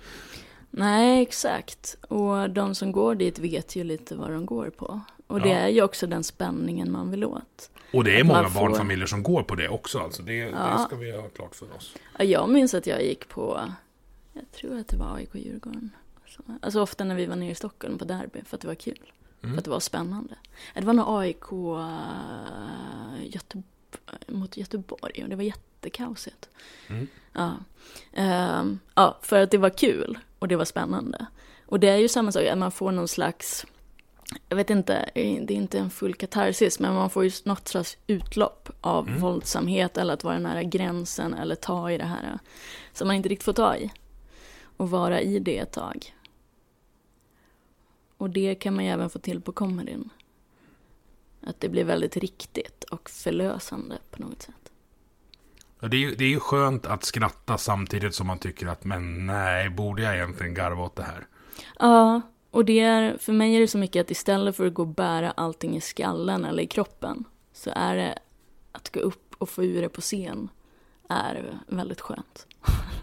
Nej, 0.70 1.22
exakt. 1.22 1.96
Och 2.08 2.50
de 2.50 2.74
som 2.74 2.92
går 2.92 3.14
dit 3.14 3.38
vet 3.38 3.76
ju 3.76 3.84
lite 3.84 4.14
vad 4.16 4.30
de 4.30 4.46
går 4.46 4.70
på. 4.70 5.00
Och 5.26 5.40
det 5.40 5.48
Ja. 5.48 5.54
är 5.56 5.68
ju 5.68 5.82
också 5.82 6.06
den 6.06 6.24
spänningen 6.24 6.92
man 6.92 7.10
vill 7.10 7.24
åt. 7.24 7.70
och 7.92 8.04
det 8.04 8.16
är 8.16 8.20
Att 8.20 8.26
många 8.26 8.48
får- 8.48 8.60
barnfamiljer 8.60 9.06
som 9.06 9.22
går 9.22 9.42
på 9.42 9.54
det 9.54 9.68
också. 9.68 9.98
Alltså 9.98 10.22
det, 10.22 10.44
det 10.44 10.50
Ja. 10.50 10.84
ska 10.86 10.96
vi 10.96 11.10
ha 11.16 11.28
klart 11.28 11.54
för 11.54 11.76
oss. 11.76 11.94
Ja, 12.18 12.24
jag 12.24 12.48
minns 12.50 12.74
att 12.74 12.86
jag 12.86 13.02
gick 13.04 13.28
på, 13.28 13.60
jag 14.32 14.50
tror 14.52 14.78
att 14.78 14.88
det 14.88 14.96
var 14.96 15.16
AIK 15.16 15.34
Djurgården. 15.34 15.90
Så- 16.26 16.42
Alltså 16.62 16.80
ofta 16.80 17.04
när 17.04 17.14
vi 17.14 17.26
var 17.26 17.36
nere 17.36 17.50
i 17.50 17.54
Stockholm 17.54 17.98
på 17.98 18.04
derby 18.04 18.40
för 18.46 18.56
att 18.56 18.60
det 18.60 18.68
var 18.68 18.74
kul. 18.74 19.12
För 19.40 19.58
att 19.58 19.64
det 19.64 19.70
var 19.70 19.80
spännande. 19.80 20.34
Det 20.74 20.84
var 20.84 20.92
nog 20.92 21.06
AIK 21.08 21.52
äh, 21.52 23.34
Göte 23.34 23.62
mot 24.26 24.56
Göteborg 24.56 25.22
och 25.22 25.28
det 25.28 25.36
var 25.36 25.42
jättekaosigt. 25.42 26.48
Mm. 26.88 27.06
Ja. 27.32 27.52
Ehm, 28.12 28.78
ja, 28.94 29.18
för 29.22 29.40
att 29.42 29.50
det 29.50 29.58
var 29.58 29.70
kul 29.70 30.18
och 30.38 30.48
det 30.48 30.56
var 30.56 30.64
spännande. 30.64 31.26
Och 31.66 31.80
det 31.80 31.88
är 31.88 31.96
ju 31.96 32.08
samma 32.08 32.32
sak, 32.32 32.46
att 32.46 32.58
man 32.58 32.72
får 32.72 32.92
någon 32.92 33.08
slags, 33.08 33.66
jag 34.48 34.56
vet 34.56 34.70
inte, 34.70 35.10
det 35.14 35.20
är 35.20 35.52
inte 35.52 35.78
en 35.78 35.90
full 35.90 36.14
katarsis, 36.14 36.80
men 36.80 36.94
man 36.94 37.10
får 37.10 37.24
ju 37.24 37.30
något 37.44 37.68
slags 37.68 37.96
utlopp 38.06 38.70
av 38.80 39.08
våldsamhet 39.18 39.98
eller 39.98 40.14
att 40.14 40.24
vara 40.24 40.38
nära 40.38 40.62
gränsen 40.62 41.34
eller 41.34 41.54
ta 41.54 41.90
i 41.90 41.98
det 41.98 42.04
här 42.04 42.38
som 42.92 43.06
man 43.06 43.16
inte 43.16 43.28
riktigt 43.28 43.44
får 43.44 43.52
ta 43.52 43.76
i. 43.76 43.90
Och 44.76 44.90
vara 44.90 45.20
i 45.20 45.38
det 45.38 45.58
ett 45.58 45.72
tag. 45.72 46.15
Och 48.16 48.30
det 48.30 48.54
kan 48.54 48.74
man 48.74 48.84
ju 48.84 48.90
även 48.90 49.10
få 49.10 49.18
till 49.18 49.40
på 49.40 49.52
comedyn. 49.52 50.10
Att 51.42 51.60
det 51.60 51.68
blir 51.68 51.84
väldigt 51.84 52.16
riktigt 52.16 52.84
och 52.84 53.10
förlösande 53.10 53.98
på 54.10 54.22
något 54.22 54.42
sätt. 54.42 54.54
Ja, 55.80 55.88
Det 55.88 55.96
är, 55.96 55.98
ju- 56.00 56.14
det 56.14 56.24
är 56.24 56.28
ju 56.28 56.40
skönt 56.40 56.86
att 56.86 57.04
skratta 57.04 57.58
samtidigt 57.58 58.14
som 58.14 58.26
man 58.26 58.38
tycker 58.38 58.66
att 58.66 58.84
men 58.84 59.26
nej, 59.26 59.70
borde 59.70 60.02
jag 60.02 60.14
egentligen 60.14 60.54
garva 60.54 60.82
åt 60.84 60.96
det 60.96 61.02
här? 61.02 61.26
Ja, 61.78 62.20
och 62.50 62.64
det 62.64 62.80
är, 62.80 63.18
för 63.18 63.32
mig 63.32 63.56
är 63.56 63.60
det 63.60 63.68
så 63.68 63.78
mycket 63.78 64.00
att 64.00 64.10
istället 64.10 64.56
för 64.56 64.66
att 64.66 64.74
gå 64.74 64.82
och 64.82 64.88
bära 64.88 65.30
allting 65.30 65.76
i 65.76 65.80
skallen 65.80 66.44
eller 66.44 66.62
i 66.62 66.66
kroppen 66.66 67.24
så 67.52 67.70
är 67.74 67.96
det 67.96 68.18
att 68.72 68.92
gå 68.94 69.00
upp 69.00 69.34
och 69.38 69.48
få 69.48 69.64
ur 69.64 69.82
det 69.82 69.88
på 69.88 70.00
scen 70.00 70.48
är 71.08 71.58
väldigt 71.66 72.00
skönt. 72.00 72.46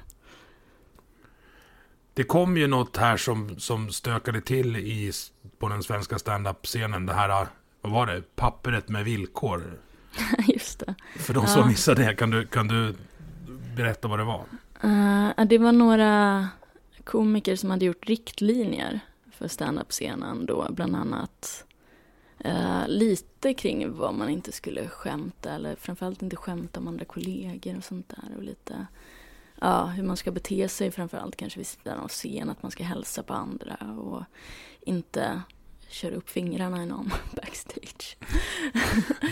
Det 2.13 2.23
kom 2.23 2.57
ju 2.57 2.67
något 2.67 2.97
här 2.97 3.17
som, 3.17 3.59
som 3.59 3.89
stökade 3.91 4.41
till 4.41 4.75
i, 4.75 5.11
på 5.59 5.69
den 5.69 5.83
svenska 5.83 6.19
stand-up-scenen. 6.19 7.05
Det 7.05 7.13
här, 7.13 7.47
vad 7.81 7.91
var 7.91 8.05
det? 8.05 8.35
Pappret 8.35 8.89
med 8.89 9.05
villkor. 9.05 9.79
Just 10.47 10.79
det. 10.79 10.95
För 11.15 11.33
de 11.33 11.47
som 11.47 11.67
missade 11.67 12.05
det, 12.05 12.15
kan 12.15 12.29
du, 12.29 12.45
kan 12.45 12.67
du 12.67 12.95
berätta 13.75 14.07
vad 14.07 14.19
det 14.19 14.23
var? 14.23 14.45
Eh, 14.83 15.45
det 15.45 15.57
var 15.57 15.71
några 15.71 16.47
komiker 17.03 17.55
som 17.55 17.69
hade 17.69 17.85
gjort 17.85 18.07
riktlinjer 18.07 18.99
för 19.31 19.47
standup-scenen 19.47 20.45
då, 20.45 20.67
bland 20.71 20.95
annat 20.95 21.65
eh, 22.39 22.87
lite 22.87 23.53
kring 23.53 23.97
vad 23.97 24.13
man 24.13 24.29
inte 24.29 24.51
skulle 24.51 24.87
skämta 24.87 25.51
eller 25.51 25.75
framförallt 25.75 26.21
inte 26.21 26.35
skämta 26.35 26.79
om 26.79 26.87
andra 26.87 27.05
kollegor 27.05 27.77
och 27.77 27.83
sånt 27.83 28.09
där 28.09 28.37
och 28.37 28.43
lite 28.43 28.87
ja, 29.63 29.85
hur 29.85 30.03
man 30.03 30.17
ska 30.17 30.31
bete 30.31 30.67
sig 30.69 30.91
framförallt 30.91 31.35
kanske 31.35 31.59
vid 31.59 31.67
sidan 31.67 31.99
av 31.99 32.07
scen, 32.07 32.49
att 32.49 32.63
man 32.63 32.71
ska 32.71 32.83
hälsa 32.83 33.23
på 33.23 33.33
andra 33.33 33.77
och 33.99 34.23
inte 34.81 35.41
köra 35.89 36.15
upp 36.15 36.29
fingrarna 36.29 36.83
i 36.83 36.85
någon 36.85 37.13
backstage. 37.35 38.17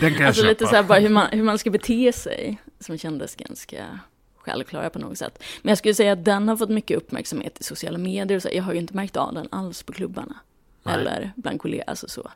kan 0.00 0.12
jag 0.12 0.22
Alltså 0.22 0.42
köpa. 0.42 0.48
lite 0.48 0.66
så 0.66 0.74
här 0.76 0.82
bara 0.82 0.98
hur 0.98 1.08
man, 1.08 1.26
hur 1.32 1.42
man 1.42 1.58
ska 1.58 1.70
bete 1.70 2.12
sig, 2.12 2.58
som 2.80 2.98
kändes 2.98 3.34
ganska 3.36 3.98
självklara 4.36 4.90
på 4.90 4.98
något 4.98 5.18
sätt. 5.18 5.42
Men 5.62 5.68
jag 5.70 5.78
skulle 5.78 5.94
säga 5.94 6.12
att 6.12 6.24
den 6.24 6.48
har 6.48 6.56
fått 6.56 6.70
mycket 6.70 6.96
uppmärksamhet 6.96 7.60
i 7.60 7.64
sociala 7.64 7.98
medier 7.98 8.36
och 8.36 8.42
så. 8.42 8.48
Jag 8.52 8.62
har 8.62 8.72
ju 8.72 8.78
inte 8.78 8.94
märkt 8.96 9.16
av 9.16 9.34
den 9.34 9.48
alls 9.50 9.82
på 9.82 9.92
klubbarna. 9.92 10.36
Nej. 10.82 10.94
Eller 10.94 11.32
bland 11.36 11.60
kollegor, 11.60 11.84
alltså 11.86 12.08
så. 12.08 12.30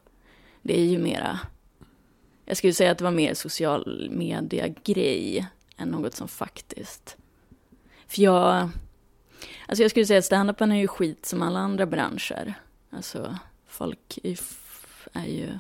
Det 0.63 0.81
är 0.81 0.85
ju 0.85 0.99
mera, 0.99 1.41
jag 2.45 2.57
skulle 2.57 2.73
säga 2.73 2.91
att 2.91 2.99
det 2.99 3.05
var 3.05 3.11
mer 3.11 3.35
social 3.35 4.09
media-grej 4.11 5.47
än 5.77 5.89
något 5.89 6.15
som 6.15 6.29
faktiskt. 6.29 7.17
För 8.07 8.23
jag, 8.23 8.69
alltså 9.67 9.83
jag 9.83 9.91
skulle 9.91 10.07
säga 10.07 10.19
att 10.19 10.25
standupen 10.25 10.73
är 10.73 10.77
ju 10.77 10.89
skit 10.89 11.27
som 11.27 11.43
alla 11.43 11.59
andra 11.59 11.87
branscher. 11.87 12.55
Alltså 12.91 13.39
folk 13.67 14.19
är, 15.13 15.27
ju 15.27 15.59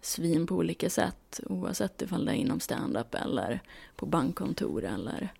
svin 0.00 0.46
på 0.46 0.54
olika 0.54 0.90
sätt 0.90 1.40
oavsett 1.46 2.02
ifall 2.02 2.24
det 2.24 2.32
är 2.32 2.36
inom 2.36 2.60
stand-up 2.60 3.14
eller 3.14 3.60
på 3.96 4.06
bankkontor 4.06 4.84
eller 4.84 5.32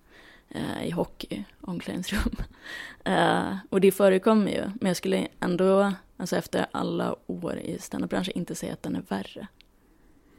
eh, 0.49 0.87
i 0.87 0.91
hockey, 0.91 1.45
omklädningsrum. 1.61 2.37
Eh, 3.05 3.57
och 3.71 3.81
det 3.81 3.93
förekommer 3.93 4.51
ju, 4.51 4.63
men 4.63 4.89
jag 4.89 4.97
skulle 4.97 5.29
ändå, 5.41 5.93
alltså 6.17 6.37
efter 6.37 6.67
alla 6.71 7.17
år 7.27 7.59
i 7.59 7.79
standupbranschen, 7.79 8.39
inte 8.39 8.55
säga 8.55 8.73
att 8.73 8.83
den 8.83 8.97
är 8.97 9.03
värre 9.09 9.47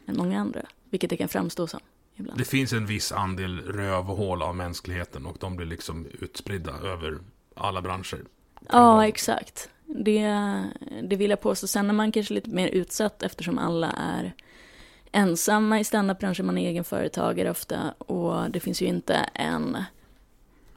än 0.05 0.17
många 0.17 0.39
andra, 0.39 0.61
vilket 0.89 1.09
det 1.09 1.17
kan 1.17 1.27
framstå 1.27 1.67
som 1.67 1.79
ibland. 2.17 2.39
Det 2.39 2.45
finns 2.45 2.73
en 2.73 2.85
viss 2.85 3.11
andel 3.11 3.59
rövhål 3.59 4.41
av 4.41 4.55
mänskligheten 4.55 5.25
och 5.25 5.37
de 5.39 5.55
blir 5.55 5.67
liksom 5.67 6.07
utspridda 6.19 6.71
över 6.71 7.17
alla 7.55 7.81
branscher. 7.81 8.19
Ja, 8.69 9.07
exakt. 9.07 9.69
Det, 9.85 10.27
det 11.03 11.15
vill 11.15 11.29
jag 11.29 11.41
påstå. 11.41 11.67
Sen 11.67 11.89
är 11.89 11.93
man 11.93 12.11
kanske 12.11 12.33
lite 12.33 12.49
mer 12.49 12.67
utsatt 12.67 13.23
eftersom 13.23 13.57
alla 13.57 13.91
är 13.91 14.33
ensamma 15.11 15.79
i 15.79 15.83
standupbranschen. 15.83 16.45
Man 16.45 16.57
är 16.57 16.69
egen 16.69 16.83
företagare 16.83 17.51
ofta 17.51 17.93
och 17.97 18.51
det 18.51 18.59
finns 18.59 18.81
ju 18.81 18.85
inte 18.85 19.15
en 19.33 19.77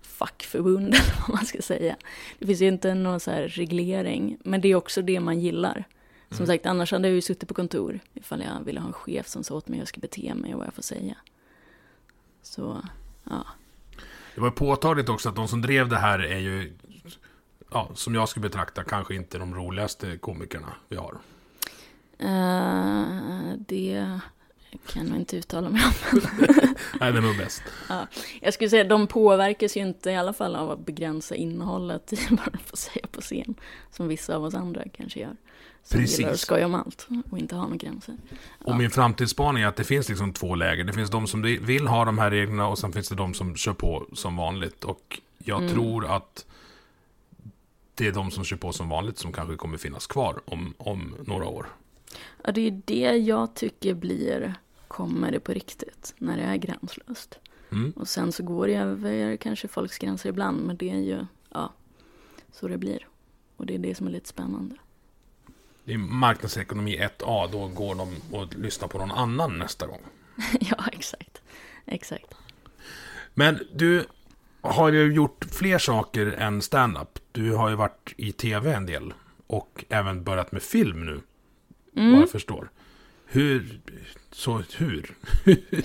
fackförbund 0.02 0.86
eller 0.94 1.20
vad 1.20 1.36
man 1.36 1.46
ska 1.46 1.62
säga. 1.62 1.96
Det 2.38 2.46
finns 2.46 2.60
ju 2.60 2.68
inte 2.68 2.94
någon 2.94 3.20
så 3.20 3.30
här 3.30 3.48
reglering, 3.48 4.36
men 4.44 4.60
det 4.60 4.68
är 4.68 4.74
också 4.74 5.02
det 5.02 5.20
man 5.20 5.40
gillar. 5.40 5.84
Som 6.30 6.46
sagt, 6.46 6.66
annars 6.66 6.92
hade 6.92 7.08
jag 7.08 7.14
ju 7.14 7.20
suttit 7.20 7.48
på 7.48 7.54
kontor 7.54 8.00
ifall 8.14 8.42
jag 8.42 8.64
ville 8.64 8.80
ha 8.80 8.86
en 8.86 8.92
chef 8.92 9.28
som 9.28 9.44
sa 9.44 9.54
åt 9.54 9.68
mig 9.68 9.76
hur 9.76 9.80
jag 9.80 9.88
ska 9.88 10.00
bete 10.00 10.34
mig 10.34 10.52
och 10.52 10.58
vad 10.58 10.66
jag 10.66 10.74
får 10.74 10.82
säga. 10.82 11.16
Så, 12.42 12.82
ja. 13.24 13.46
Det 14.34 14.40
var 14.40 14.50
påtagligt 14.50 15.08
också 15.08 15.28
att 15.28 15.36
de 15.36 15.48
som 15.48 15.62
drev 15.62 15.88
det 15.88 15.98
här 15.98 16.18
är 16.18 16.38
ju, 16.38 16.72
ja, 17.70 17.90
som 17.94 18.14
jag 18.14 18.28
skulle 18.28 18.48
betrakta, 18.48 18.84
kanske 18.84 19.14
inte 19.14 19.38
de 19.38 19.54
roligaste 19.54 20.16
komikerna 20.16 20.74
vi 20.88 20.96
har. 20.96 21.18
Eh, 22.18 23.54
det 23.58 24.20
kan 24.86 25.08
jag 25.08 25.16
inte 25.16 25.36
uttala 25.36 25.68
mig 25.68 25.82
om. 25.84 26.20
Nej, 27.00 27.12
det 27.12 27.18
är 27.18 27.22
nog 27.22 27.36
bäst. 27.36 27.62
Ja, 27.88 28.06
jag 28.40 28.54
skulle 28.54 28.70
säga 28.70 28.84
de 28.84 29.06
påverkas 29.06 29.76
ju 29.76 29.80
inte 29.80 30.10
i 30.10 30.16
alla 30.16 30.32
fall 30.32 30.56
av 30.56 30.70
att 30.70 30.86
begränsa 30.86 31.34
innehållet 31.34 32.12
i 32.12 32.18
vad 32.30 32.52
de 32.52 32.58
får 32.58 32.76
säga 32.76 33.06
på 33.12 33.20
scen. 33.20 33.54
Som 33.90 34.08
vissa 34.08 34.36
av 34.36 34.44
oss 34.44 34.54
andra 34.54 34.82
kanske 34.96 35.20
gör. 35.20 35.36
Som 35.82 36.00
Precis. 36.00 36.18
gillar 36.18 36.32
att 36.32 36.40
skoja 36.40 36.66
om 36.66 36.74
allt 36.74 37.08
och 37.30 37.38
inte 37.38 37.54
ha 37.54 37.62
några 37.62 37.76
gränser. 37.76 38.16
Och 38.64 38.76
min 38.76 38.90
framtidsspaning 38.90 39.62
är 39.62 39.66
att 39.66 39.76
det 39.76 39.84
finns 39.84 40.08
liksom 40.08 40.32
två 40.32 40.54
läger. 40.54 40.84
Det 40.84 40.92
finns 40.92 41.10
de 41.10 41.26
som 41.26 41.42
vill 41.42 41.86
ha 41.86 42.04
de 42.04 42.18
här 42.18 42.30
reglerna 42.30 42.68
och 42.68 42.78
sen 42.78 42.92
finns 42.92 43.08
det 43.08 43.14
de 43.14 43.34
som 43.34 43.56
kör 43.56 43.72
på 43.72 44.06
som 44.12 44.36
vanligt. 44.36 44.84
Och 44.84 45.20
jag 45.38 45.58
Mm. 45.62 45.72
tror 45.74 46.06
att 46.06 46.46
det 47.94 48.06
är 48.06 48.12
de 48.12 48.30
som 48.30 48.44
kör 48.44 48.56
på 48.56 48.72
som 48.72 48.88
vanligt 48.88 49.18
som 49.18 49.32
kanske 49.32 49.56
kommer 49.56 49.78
finnas 49.78 50.06
kvar 50.06 50.40
om, 50.44 50.74
om 50.78 51.14
några 51.26 51.46
år. 51.46 51.66
Ja, 52.44 52.52
det 52.52 52.60
är 52.60 52.64
ju 52.64 52.82
det 52.84 53.16
jag 53.16 53.54
tycker 53.54 53.94
blir, 53.94 54.54
kommer 54.88 55.32
det 55.32 55.40
på 55.40 55.52
riktigt, 55.52 56.14
när 56.18 56.36
det 56.36 56.42
är 56.42 56.56
gränslöst. 56.56 57.38
Mm. 57.72 57.92
Och 57.96 58.08
sen 58.08 58.32
så 58.32 58.42
går 58.42 58.66
det 58.66 58.74
över 58.74 59.36
kanske 59.36 59.68
folks 59.68 59.98
gränser 59.98 60.28
ibland, 60.28 60.66
men 60.66 60.76
det 60.76 60.90
är 60.90 60.98
ju, 61.00 61.26
ja, 61.52 61.72
så 62.52 62.68
det 62.68 62.78
blir. 62.78 63.06
Och 63.56 63.66
det 63.66 63.74
är 63.74 63.78
det 63.78 63.94
som 63.94 64.06
är 64.06 64.10
lite 64.10 64.28
spännande. 64.28 64.74
Det 65.90 65.94
är 65.94 65.98
marknadsekonomi 65.98 66.98
1A, 66.98 67.48
då 67.52 67.68
går 67.68 67.94
de 67.94 68.16
och 68.32 68.54
lyssnar 68.56 68.88
på 68.88 68.98
någon 68.98 69.10
annan 69.10 69.58
nästa 69.58 69.86
gång. 69.86 70.00
ja, 70.60 70.84
exakt. 70.92 71.42
Exakt. 71.86 72.34
Men 73.34 73.58
du 73.74 74.06
har 74.60 74.92
ju 74.92 75.12
gjort 75.12 75.44
fler 75.44 75.78
saker 75.78 76.26
än 76.26 76.62
stand-up. 76.62 77.18
Du 77.32 77.52
har 77.52 77.68
ju 77.68 77.74
varit 77.74 78.14
i 78.16 78.32
tv 78.32 78.74
en 78.74 78.86
del. 78.86 79.14
Och 79.46 79.84
även 79.88 80.24
börjat 80.24 80.52
med 80.52 80.62
film 80.62 81.06
nu. 81.06 81.20
Mm. 81.96 82.12
Vad 82.12 82.22
jag 82.22 82.30
förstår. 82.30 82.70
Hur? 83.26 83.80
Så 84.32 84.62
hur? 84.76 85.16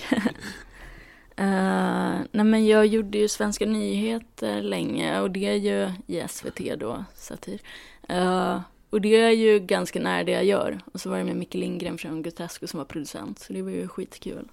Eh, 1.38 2.18
nej 2.32 2.44
men 2.44 2.66
jag 2.66 2.86
gjorde 2.86 3.18
ju 3.18 3.28
Svenska 3.28 3.66
nyheter 3.66 4.62
länge 4.62 5.20
och 5.20 5.30
det 5.30 5.46
är 5.46 5.54
ju 5.54 5.92
i 6.06 6.28
SVT 6.28 6.78
då, 6.78 7.04
satir. 7.14 7.60
Eh, 8.08 8.60
och 8.90 9.00
det 9.00 9.16
är 9.16 9.30
ju 9.30 9.58
ganska 9.58 10.00
nära 10.00 10.24
det 10.24 10.32
jag 10.32 10.44
gör. 10.44 10.80
Och 10.92 11.00
så 11.00 11.10
var 11.10 11.18
det 11.18 11.24
med 11.24 11.36
Micke 11.36 11.54
Lindgren 11.54 11.98
från 11.98 12.22
Grotesco 12.22 12.66
som 12.66 12.78
var 12.78 12.84
producent, 12.84 13.38
så 13.38 13.52
det 13.52 13.62
var 13.62 13.70
ju 13.70 13.88
skitkul 13.88 14.48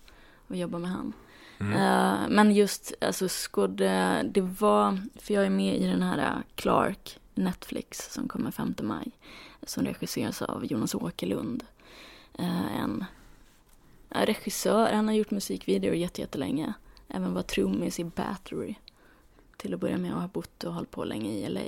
att 0.48 0.58
jobba 0.58 0.78
med 0.80 0.89
han. 0.91 1.13
Eh, 1.60 2.30
men 2.30 2.52
just, 2.56 2.93
alltså 3.02 3.28
skådde, 3.30 4.22
det 4.34 4.41
var, 4.41 5.00
för 5.15 5.34
jag 5.34 5.46
är 5.46 5.50
med 5.50 5.76
i 5.78 5.86
den 5.88 6.02
här 6.04 6.17
eh, 6.17 6.41
Clark, 6.56 7.19
Netflix, 7.36 8.13
som 8.13 8.28
kommer 8.28 8.52
5 8.52 8.76
maj. 8.82 9.12
Som 9.63 9.86
regisseras 9.86 10.41
av 10.41 10.65
Jonas 10.65 10.96
Åkerlund. 10.96 11.63
Eh, 12.39 12.80
en 12.84 13.06
Ja, 14.15 14.26
regissör, 14.26 14.93
han 14.93 15.08
har 15.08 15.15
gjort 15.15 15.32
musikvideor 15.32 15.96
jätte- 15.96 16.22
jättelänge. 16.22 16.74
Även 17.08 17.34
var 17.34 17.41
trummis 17.41 18.00
i 18.00 18.04
Battery. 18.04 18.76
Till 19.58 19.74
att 19.74 19.80
börja 19.80 19.98
med 19.98 20.13
och 20.13 20.22
har 20.22 20.28
bott 20.28 20.63
och 20.63 20.74
hållit 20.74 20.91
på 20.91 21.04
länge 21.04 21.32
i 21.32 21.50
LA. 21.50 21.62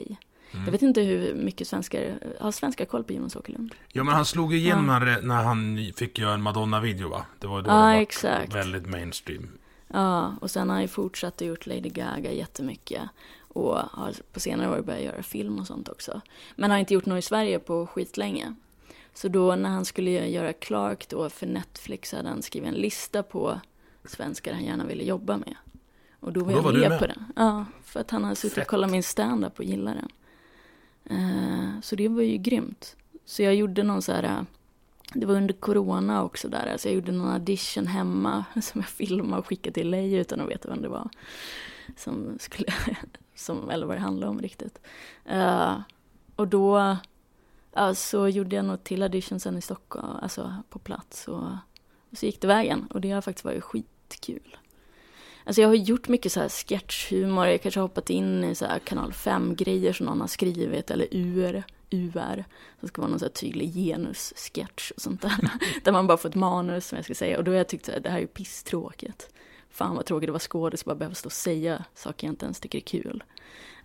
Jag 0.66 0.72
vet 0.72 0.82
inte 0.82 1.02
hur 1.02 1.34
mycket 1.34 1.68
svenskar, 1.68 2.20
har 2.40 2.52
svenskar 2.52 2.86
koll 2.86 3.04
på 3.04 3.14
Jonas 3.14 3.36
Åkerlund? 3.36 3.76
Ja, 3.88 4.04
men 4.04 4.14
han 4.14 4.26
slog 4.26 4.54
igenom 4.54 4.88
när, 4.88 5.22
när 5.22 5.44
han 5.44 5.92
fick 5.96 6.20
göra 6.20 6.34
en 6.34 6.42
Madonna-video, 6.42 7.10
va? 7.10 7.26
Det 7.40 7.48
var 7.48 7.62
då 7.62 7.70
Ja, 7.70 7.74
det 7.76 7.82
var 7.82 7.94
exakt. 7.94 8.56
väldigt 8.56 8.86
mainstream. 8.86 9.50
Ja, 9.88 10.34
och 10.42 10.52
sen 10.52 10.70
har 10.70 10.76
han 10.76 10.82
ju 10.82 10.88
fortsatt 10.88 11.42
och 11.42 11.48
gjort 11.48 11.66
Lady 11.66 11.90
Gaga 11.90 12.32
jättemycket. 12.32 13.02
Och 13.40 13.76
har 13.76 14.14
på 14.34 14.40
senare 14.40 14.78
år 14.80 14.82
börjat 14.82 15.04
göra 15.04 15.24
film 15.24 15.60
och 15.60 15.68
sånt 15.68 15.90
också. 15.90 16.22
Men 16.56 16.72
har 16.72 16.78
inte 16.78 16.94
gjort 16.94 17.06
något 17.06 17.20
i 17.20 17.22
Sverige 17.22 17.60
på 17.60 17.88
skitlänge. 17.88 18.56
Så 19.14 19.28
då 19.28 19.56
när 19.56 19.70
han 19.70 19.86
skulle 19.86 20.12
göra 20.12 20.54
Clark 20.54 21.10
då 21.10 21.30
för 21.30 21.48
Netflix 21.48 22.12
hade 22.12 22.30
han 22.30 22.42
skrivit 22.42 22.70
en 22.70 22.76
lista 22.76 23.24
på 23.24 23.60
svenskar 24.06 24.54
han 24.54 24.64
gärna 24.64 24.86
ville 24.86 25.04
jobba 25.04 25.38
med. 25.38 25.56
Och 26.20 26.34
då 26.34 26.44
var, 26.44 26.52
då 26.52 26.58
jag 26.58 26.64
var 26.64 26.74
med, 26.74 27.00
på 27.00 27.08
den. 27.08 27.26
Ja, 27.36 27.66
för 27.84 28.00
att 28.00 28.12
han 28.12 28.24
hade 28.24 28.36
suttit 28.36 28.58
och 28.58 28.68
kollat 28.68 28.92
min 28.92 29.04
standup 29.04 29.60
och 29.60 29.66
gillat 29.66 29.96
den. 29.96 30.10
Eh, 31.10 31.82
så 31.82 31.96
det 31.96 32.08
var 32.08 32.22
ju 32.22 32.38
grymt. 32.38 32.96
Så 33.26 33.44
jag 33.44 33.56
gjorde 33.56 33.84
någon 33.84 34.02
så 34.02 34.12
här, 34.12 34.24
eh, 34.24 34.42
det 35.14 35.26
var 35.26 35.36
under 35.36 35.54
corona 35.54 36.24
också 36.24 36.50
där, 36.50 36.78
så 36.78 36.88
jag 36.88 36.96
gjorde 36.96 37.12
någon 37.12 37.34
audition 37.34 37.88
hemma 37.88 38.46
som 38.62 38.82
jag 38.82 38.90
filmade 38.90 39.40
och 39.40 39.48
skickade 39.48 39.74
till 39.74 39.90
LA 39.90 39.98
utan 39.98 40.42
att 40.42 40.50
veta 40.50 40.70
vem 40.70 40.82
det 40.82 40.90
var. 40.90 41.10
Som 41.98 42.38
skulle, 42.40 42.68
som, 43.36 43.70
eller 43.70 43.86
vad 43.86 43.96
det 43.96 44.02
handlade 44.02 44.30
om 44.30 44.42
riktigt. 44.42 44.80
Eh, 45.26 45.80
och 46.36 46.48
då 46.48 46.98
ja, 47.72 47.96
så 47.96 48.28
gjorde 48.28 48.56
jag 48.56 48.66
något 48.66 48.84
till 48.84 49.04
audition 49.04 49.40
sen 49.40 49.58
i 49.58 49.62
Stockholm, 49.62 50.08
alltså 50.22 50.56
på 50.70 50.80
plats. 50.80 51.28
Och, 51.28 51.48
och 52.10 52.18
så 52.18 52.26
gick 52.26 52.42
det 52.42 52.48
vägen 52.48 52.88
och 52.90 53.02
det 53.02 53.12
har 53.12 53.22
faktiskt 53.22 53.46
varit 53.46 53.64
skitkul. 53.64 54.58
Alltså 55.46 55.62
jag 55.62 55.70
har 55.70 55.76
gjort 55.76 56.08
mycket 56.08 56.32
så 56.32 56.40
här 56.40 56.50
sketchhumor, 56.50 57.48
jag 57.48 57.62
kanske 57.62 57.80
har 57.80 57.88
hoppat 57.88 58.10
in 58.10 58.44
i 58.44 58.56
så 58.56 58.66
här 58.66 58.80
kanal 58.80 59.12
5-grejer 59.12 59.94
som 59.94 60.06
någon 60.06 60.22
har 60.22 60.28
skrivit, 60.28 60.92
eller 60.92 61.08
UR, 61.12 61.64
UR. 61.90 62.46
Det 62.82 62.88
ska 62.88 63.02
vara 63.02 63.10
någon 63.10 63.20
så 63.20 63.26
här 63.26 63.32
tydlig 63.32 63.74
genus-sketch 63.74 64.92
och 64.92 65.02
sånt 65.02 65.22
där. 65.22 65.50
där 65.84 65.92
man 65.92 66.08
bara 66.08 66.18
får 66.18 66.30
ett 66.30 66.36
manus 66.36 66.88
som 66.88 66.96
jag 66.96 67.06
ska 67.06 67.16
säga. 67.16 67.38
Och 67.38 67.44
då 67.44 67.52
har 67.52 67.58
jag 67.58 67.68
tyckt 67.68 67.90
att 67.90 68.04
det 68.04 68.10
här 68.10 68.20
är 68.20 68.26
pisstråkigt. 68.26 69.30
Fan 69.70 69.96
vad 69.96 70.06
tråkigt 70.06 70.28
det 70.28 70.32
var 70.32 70.40
skådis, 70.40 70.86
bara 70.86 70.96
behöva 70.96 71.16
stå 71.16 71.28
och 71.28 71.34
säga 71.34 71.84
saker 71.94 72.28
jag 72.28 72.32
inte 72.32 72.46
ens 72.46 72.60
tycker 72.60 72.78
är 72.78 72.82
kul. 72.82 73.24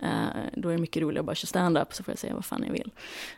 Eh, 0.00 0.26
då 0.56 0.68
är 0.68 0.72
det 0.72 0.80
mycket 0.80 1.02
roligare 1.02 1.20
att 1.20 1.26
bara 1.26 1.36
köra 1.36 1.48
stand-up 1.48 1.94
så 1.94 2.02
får 2.02 2.12
jag 2.12 2.18
säga 2.18 2.34
vad 2.34 2.44
fan 2.44 2.64
jag 2.66 2.72
vill. 2.72 2.90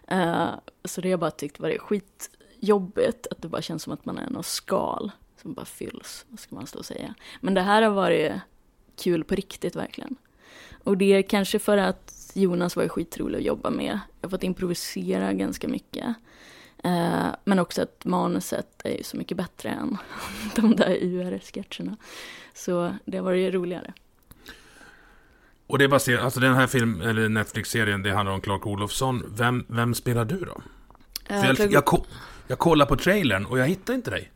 Eh, 0.09 0.49
så 0.85 1.01
det 1.01 1.09
har 1.09 1.11
jag 1.11 1.21
bara 1.21 1.31
tyckt 1.31 1.61
var 1.61 1.69
det 1.69 1.79
skitjobbigt, 1.79 3.27
att 3.31 3.43
det 3.43 3.49
bara 3.49 3.63
känns 3.63 3.83
som 3.83 3.93
att 3.93 4.05
man 4.05 4.19
är 4.19 4.31
något 4.31 4.47
skal 4.47 5.11
som 5.43 5.55
bara 5.55 5.67
fylls, 5.67 6.27
vad 6.29 6.41
ska 6.41 6.55
man 6.55 6.67
stå 6.67 6.79
och 6.79 6.87
säga. 6.87 7.15
Men 7.41 7.55
det 7.55 7.61
här 7.61 7.83
har 7.83 7.91
varit 7.91 8.33
kul 8.97 9.25
på 9.25 9.35
riktigt 9.35 9.77
verkligen. 9.77 10.17
Och 10.85 10.97
det 10.97 11.13
är 11.13 11.23
kanske 11.23 11.59
för 11.59 11.79
att 11.79 12.33
Jonas 12.35 12.77
var 12.77 12.89
skitrolig 12.89 13.39
att 13.39 13.45
jobba 13.45 13.71
med. 13.71 14.01
Jag 14.21 14.29
har 14.29 14.31
fått 14.31 14.43
improvisera 14.43 15.33
ganska 15.33 15.69
mycket. 15.69 16.15
Eh, 16.85 17.27
men 17.45 17.59
också 17.59 17.83
att 17.83 18.05
manuset 18.05 18.83
är 18.85 18.97
ju 18.97 19.03
så 19.03 19.17
mycket 19.17 19.37
bättre 19.37 19.69
än 19.69 19.97
de 20.57 20.77
där 20.77 20.99
UR-sketcherna. 21.01 21.97
Så 22.55 22.95
det 23.05 23.17
har 23.17 23.25
varit 23.25 23.55
roligare. 23.55 23.93
Och 25.67 25.79
det 25.79 25.85
är 25.85 25.89
baserat, 25.89 26.25
alltså 26.25 26.41
den 26.41 26.55
här 26.55 26.67
film, 26.67 27.01
eller 27.01 27.29
Netflix-serien, 27.29 28.03
det 28.03 28.13
handlar 28.13 28.33
om 28.33 28.41
Clark 28.41 28.67
Olofsson. 28.67 29.35
Vem, 29.37 29.65
vem 29.69 29.95
spelar 29.95 30.25
du 30.25 30.39
då? 30.39 30.63
Eh, 31.29 31.47
jag, 31.47 31.73
jag, 31.73 32.05
jag 32.47 32.59
kollar 32.59 32.87
på 32.87 32.97
trailern 32.97 33.47
och 33.47 33.59
jag 33.59 33.67
hittar 33.67 33.95
inte 33.95 34.11
dig. 34.11 34.33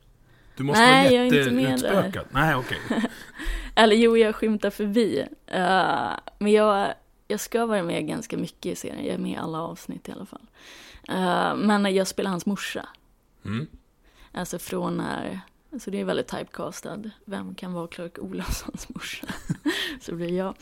Du 0.56 0.64
måste 0.64 0.82
Nej, 0.82 1.18
vara 1.18 1.26
jätteutspökad. 1.26 2.26
Nej, 2.30 2.54
okej. 2.54 2.78
Eller 3.74 3.96
jo, 3.96 4.16
jag 4.16 4.34
skymtar 4.34 4.70
förbi. 4.70 5.26
Eh, 5.46 6.10
men 6.38 6.52
jag, 6.52 6.94
jag 7.28 7.40
ska 7.40 7.66
vara 7.66 7.82
med 7.82 8.06
ganska 8.08 8.36
mycket 8.36 8.72
i 8.72 8.76
serien. 8.76 9.04
Jag 9.04 9.14
är 9.14 9.18
med 9.18 9.32
i 9.32 9.36
alla 9.36 9.60
avsnitt 9.60 10.08
i 10.08 10.12
alla 10.12 10.26
fall. 10.26 10.46
Eh, 11.08 11.56
men 11.56 11.94
jag 11.94 12.06
spelar 12.06 12.30
hans 12.30 12.46
morsa. 12.46 12.88
Mm. 13.44 13.66
Alltså 14.32 14.58
från 14.58 14.96
när, 14.96 15.40
alltså 15.72 15.90
det 15.90 16.00
är 16.00 16.04
väldigt 16.04 16.28
typecastad. 16.28 17.02
Vem 17.24 17.54
kan 17.54 17.72
vara 17.72 17.86
Clark 17.86 18.18
Olofssons 18.18 18.88
morsa? 18.88 19.26
Så 20.00 20.14
blir 20.14 20.36
jag. 20.36 20.48
Uh, 20.48 20.52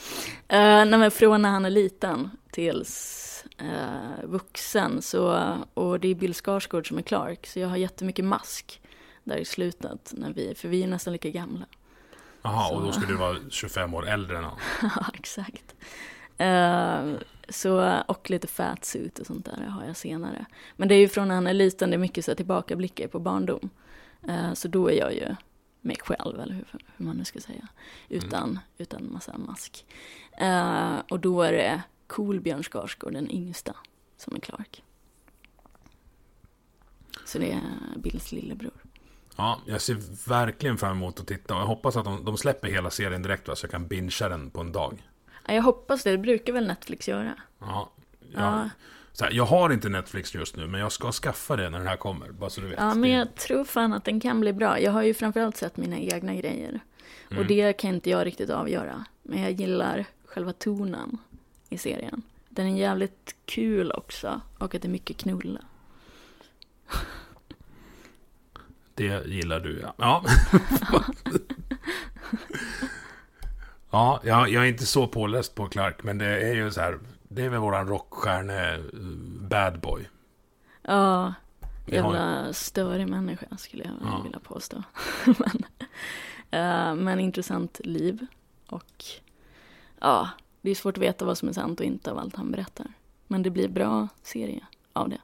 nej 0.90 0.98
men 0.98 1.10
från 1.10 1.42
när 1.42 1.50
han 1.50 1.64
är 1.64 1.70
liten 1.70 2.30
tills 2.50 3.44
uh, 3.62 4.26
vuxen. 4.26 5.02
Så, 5.02 5.54
och 5.74 6.00
det 6.00 6.08
är 6.08 6.14
Bill 6.14 6.34
Skarsgård 6.34 6.88
som 6.88 6.98
är 6.98 7.02
Clark. 7.02 7.46
Så 7.46 7.58
jag 7.58 7.68
har 7.68 7.76
jättemycket 7.76 8.24
mask 8.24 8.80
där 9.24 9.36
i 9.36 9.44
slutet. 9.44 10.12
När 10.16 10.32
vi, 10.32 10.54
för 10.54 10.68
vi 10.68 10.82
är 10.82 10.86
nästan 10.86 11.12
lika 11.12 11.30
gamla. 11.30 11.66
Jaha, 12.42 12.74
och 12.74 12.82
då 12.82 12.92
skulle 12.92 13.12
du 13.12 13.16
vara 13.16 13.36
25 13.50 13.94
år 13.94 14.08
äldre 14.08 14.38
än 14.38 14.44
han. 14.44 14.58
Ja, 14.82 15.06
exakt. 15.14 15.74
Eh, 16.38 17.14
så, 17.48 18.02
och 18.06 18.30
lite 18.30 18.46
fatsuit 18.46 19.18
och 19.18 19.26
sånt 19.26 19.44
där 19.44 19.66
har 19.66 19.84
jag 19.84 19.96
senare. 19.96 20.46
Men 20.76 20.88
det 20.88 20.94
är 20.94 20.98
ju 20.98 21.08
från 21.08 21.28
när 21.28 21.34
han 21.34 21.46
är 21.46 21.54
liten, 21.54 21.90
det 21.90 21.96
är 21.96 21.98
mycket 21.98 22.24
så 22.24 22.34
tillbakablickar 22.34 23.08
på 23.08 23.18
barndom. 23.18 23.70
Eh, 24.28 24.52
så 24.52 24.68
då 24.68 24.90
är 24.90 24.94
jag 24.94 25.14
ju 25.14 25.36
mig 25.80 25.96
själv, 26.00 26.40
eller 26.40 26.54
hur, 26.54 26.66
hur 26.96 27.06
man 27.06 27.16
nu 27.16 27.24
ska 27.24 27.40
säga. 27.40 27.68
Utan, 28.08 28.58
utan 28.78 29.12
massa 29.12 29.38
mask. 29.38 29.86
Eh, 30.38 30.96
och 31.10 31.20
då 31.20 31.42
är 31.42 31.52
det 31.52 31.82
cool 32.06 32.40
Björn 32.40 32.62
Skarsgård, 32.62 33.12
den 33.12 33.30
yngsta, 33.30 33.76
som 34.16 34.36
är 34.36 34.40
Clark. 34.40 34.82
Så 37.24 37.38
det 37.38 37.52
är 37.52 37.60
Bills 37.96 38.32
lillebror. 38.32 38.83
Ja, 39.36 39.60
jag 39.66 39.80
ser 39.80 40.28
verkligen 40.28 40.78
fram 40.78 40.96
emot 40.96 41.20
att 41.20 41.26
titta. 41.26 41.54
Och 41.54 41.60
jag 41.60 41.66
hoppas 41.66 41.96
att 41.96 42.04
de, 42.04 42.24
de 42.24 42.36
släpper 42.36 42.68
hela 42.68 42.90
serien 42.90 43.22
direkt 43.22 43.48
va, 43.48 43.56
så 43.56 43.64
jag 43.64 43.70
kan 43.70 43.86
bingea 43.86 44.28
den 44.28 44.50
på 44.50 44.60
en 44.60 44.72
dag. 44.72 45.02
Ja, 45.46 45.54
jag 45.54 45.62
hoppas 45.62 46.02
det, 46.02 46.10
det 46.10 46.18
brukar 46.18 46.52
väl 46.52 46.66
Netflix 46.66 47.08
göra. 47.08 47.34
Ja, 47.58 47.90
jag, 48.32 48.42
Ja. 48.42 48.70
Så 49.12 49.24
här, 49.24 49.32
jag 49.32 49.44
har 49.44 49.72
inte 49.72 49.88
Netflix 49.88 50.34
just 50.34 50.56
nu, 50.56 50.66
men 50.66 50.80
jag 50.80 50.92
ska 50.92 51.12
skaffa 51.12 51.56
det 51.56 51.70
när 51.70 51.78
den 51.78 51.88
här 51.88 51.96
kommer. 51.96 52.30
Bara 52.30 52.50
så 52.50 52.60
du 52.60 52.66
vet. 52.66 52.78
Ja, 52.78 52.94
men 52.94 53.10
jag 53.10 53.34
tror 53.34 53.64
fan 53.64 53.92
att 53.92 54.04
den 54.04 54.20
kan 54.20 54.40
bli 54.40 54.52
bra. 54.52 54.80
Jag 54.80 54.92
har 54.92 55.02
ju 55.02 55.14
framförallt 55.14 55.56
sett 55.56 55.76
mina 55.76 55.98
egna 55.98 56.34
grejer. 56.34 56.80
Och 57.38 57.46
det 57.46 57.72
kan 57.72 57.94
inte 57.94 58.10
jag 58.10 58.26
riktigt 58.26 58.50
avgöra. 58.50 59.04
Men 59.22 59.42
jag 59.42 59.52
gillar 59.52 60.04
själva 60.24 60.52
tonen 60.52 61.18
i 61.68 61.78
serien. 61.78 62.22
Den 62.48 62.66
är 62.66 62.78
jävligt 62.78 63.34
kul 63.44 63.92
också. 63.92 64.40
Och 64.58 64.74
att 64.74 64.82
det 64.82 64.88
är 64.88 64.90
mycket 64.90 65.16
knulla. 65.16 65.60
Det 68.94 69.26
gillar 69.26 69.60
du, 69.60 69.80
ja. 69.82 69.94
Ja, 69.98 70.24
ja 73.90 74.20
jag, 74.24 74.48
jag 74.48 74.64
är 74.64 74.68
inte 74.68 74.86
så 74.86 75.06
påläst 75.06 75.54
på 75.54 75.68
Clark, 75.68 76.02
men 76.02 76.18
det 76.18 76.26
är 76.48 76.54
ju 76.54 76.70
så 76.70 76.80
här. 76.80 76.98
Det 77.28 77.44
är 77.44 77.48
väl 77.48 77.60
våran 77.60 77.88
rockstjärne, 77.88 78.74
eh, 78.74 78.80
bad 79.48 79.80
boy. 79.80 80.08
Ja, 80.82 81.34
jävla 81.86 82.52
störig 82.52 83.08
människa 83.08 83.46
skulle 83.56 83.84
jag 83.84 83.92
Ja. 84.02 84.20
vilja 84.22 84.38
påstå. 84.38 84.82
men, 85.26 85.64
eh, 86.50 86.94
men 86.94 87.20
intressant 87.20 87.80
liv. 87.84 88.26
Och 88.68 89.04
ja, 90.00 90.28
det 90.60 90.70
är 90.70 90.74
svårt 90.74 90.96
att 90.96 91.02
veta 91.02 91.24
vad 91.24 91.38
som 91.38 91.48
är 91.48 91.52
sant 91.52 91.80
och 91.80 91.86
inte 91.86 92.10
av 92.10 92.18
allt 92.18 92.36
han 92.36 92.50
berättar. 92.50 92.86
Men 93.26 93.42
det 93.42 93.50
blir 93.50 93.68
bra 93.68 94.08
serie 94.22 94.66
av 94.92 95.08
det. 95.08 95.18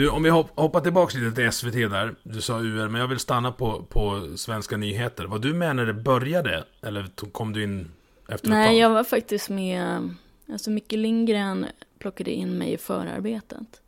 Du, 0.00 0.08
om 0.08 0.22
vi 0.22 0.30
hopp, 0.30 0.58
hoppar 0.58 0.80
tillbaka 0.80 1.18
lite 1.18 1.36
till 1.36 1.52
SVT 1.52 1.72
där. 1.72 2.14
Du 2.22 2.40
sa 2.40 2.58
UR, 2.60 2.88
men 2.88 3.00
jag 3.00 3.08
vill 3.08 3.18
stanna 3.18 3.52
på, 3.52 3.82
på 3.82 4.32
Svenska 4.36 4.76
nyheter. 4.76 5.24
Var 5.24 5.38
du 5.38 5.54
med 5.54 5.76
när 5.76 5.86
det 5.86 5.94
började? 5.94 6.64
Eller 6.82 7.26
kom 7.32 7.52
du 7.52 7.62
in 7.62 7.90
efter 8.20 8.34
ett 8.34 8.42
tag? 8.42 8.50
Nej, 8.50 8.78
jag 8.78 8.90
var 8.90 9.04
faktiskt 9.04 9.48
med, 9.48 10.14
alltså 10.52 10.70
Micke 10.70 10.92
Lindgren 10.92 11.66
plockade 11.98 12.30
in 12.30 12.58
mig 12.58 12.72
i 12.72 12.76
förarbetet. 12.76 13.80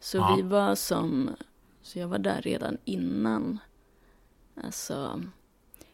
Så 0.00 0.18
Ja. 0.18 0.34
vi 0.36 0.42
var 0.42 0.74
som, 0.74 1.30
så 1.82 1.98
jag 1.98 2.08
var 2.08 2.18
där 2.18 2.42
redan 2.42 2.78
innan, 2.84 3.58
alltså 4.64 5.22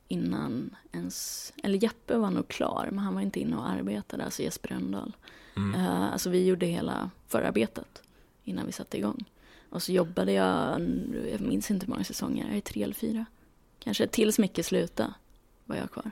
innan 0.08 0.76
ens, 0.92 1.52
eller 1.62 1.82
Jeppe 1.82 2.16
var 2.16 2.30
nog 2.30 2.48
klar, 2.48 2.88
men 2.90 2.98
han 2.98 3.14
var 3.14 3.20
inte 3.20 3.40
inne 3.40 3.56
och 3.56 3.68
arbetade, 3.68 4.24
alltså 4.24 4.42
Jesper 4.42 4.68
Rönndahl. 4.68 5.16
Mm. 5.56 5.80
Eh, 5.80 6.12
alltså 6.12 6.30
vi 6.30 6.46
gjorde 6.46 6.66
hela 6.66 7.10
förarbetet 7.28 8.02
innan 8.44 8.66
vi 8.66 8.72
satte 8.72 8.98
igång. 8.98 9.24
Och 9.72 9.82
så 9.82 9.92
jobbade 9.92 10.32
jag, 10.32 10.80
jag 11.32 11.40
minns 11.40 11.70
inte 11.70 11.86
hur 11.86 11.90
många 11.90 12.04
säsonger, 12.04 12.60
tre 12.60 12.82
eller 12.82 12.94
fyra? 12.94 13.24
Kanske 13.78 14.06
tills 14.06 14.38
Micke 14.38 14.64
slutade 14.64 15.14
var 15.64 15.76
jag 15.76 15.90
kvar. 15.90 16.10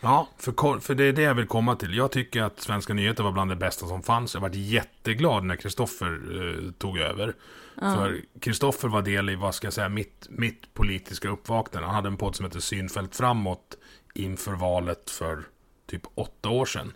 Ja, 0.00 0.28
för, 0.38 0.80
för 0.80 0.94
det 0.94 1.04
är 1.04 1.12
det 1.12 1.22
jag 1.22 1.34
vill 1.34 1.46
komma 1.46 1.76
till. 1.76 1.94
Jag 1.94 2.10
tycker 2.10 2.42
att 2.42 2.60
Svenska 2.60 2.94
nyheter 2.94 3.22
var 3.22 3.32
bland 3.32 3.50
det 3.50 3.56
bästa 3.56 3.86
som 3.86 4.02
fanns. 4.02 4.34
Jag 4.34 4.40
varit 4.40 4.54
jätteglad 4.54 5.44
när 5.44 5.56
Kristoffer 5.56 6.20
eh, 6.66 6.72
tog 6.72 6.98
över. 6.98 7.34
För 7.78 8.20
Kristoffer 8.40 8.88
var 8.88 9.02
del 9.02 9.30
i, 9.30 9.34
vad 9.34 9.54
ska 9.54 9.66
jag 9.66 9.74
säga, 9.74 9.88
mitt, 9.88 10.26
mitt 10.30 10.74
politiska 10.74 11.28
uppvaknande. 11.28 11.86
Han 11.86 11.94
hade 11.94 12.08
en 12.08 12.16
podd 12.16 12.36
som 12.36 12.46
heter 12.46 12.60
Synfält 12.60 13.16
framåt 13.16 13.78
inför 14.14 14.52
valet 14.52 15.10
för 15.10 15.42
typ 15.86 16.02
åtta 16.14 16.48
år 16.48 16.66
sedan. 16.66 16.92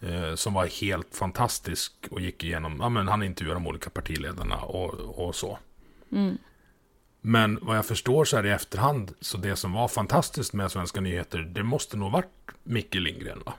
Eh, 0.00 0.34
som 0.34 0.54
var 0.54 0.66
helt 0.66 1.16
fantastisk 1.16 1.92
och 2.10 2.20
gick 2.20 2.44
igenom, 2.44 2.78
ja 2.80 2.88
men 2.88 3.08
han 3.08 3.22
intervjuade 3.22 3.60
de 3.60 3.66
olika 3.66 3.90
partiledarna 3.90 4.56
och, 4.56 4.94
och 5.26 5.34
så. 5.34 5.58
Men 7.20 7.58
vad 7.62 7.76
jag 7.76 7.86
förstår 7.86 8.24
så 8.24 8.36
här 8.36 8.46
i 8.46 8.50
efterhand, 8.50 9.14
så 9.20 9.38
det 9.38 9.56
som 9.56 9.72
var 9.72 9.88
fantastiskt 9.88 10.52
med 10.52 10.70
Svenska 10.70 11.00
nyheter, 11.00 11.38
det 11.38 11.62
måste 11.62 11.96
nog 11.96 12.12
varit 12.12 12.26
Micke 12.62 12.94
Lindgren 12.94 13.42
va? 13.46 13.52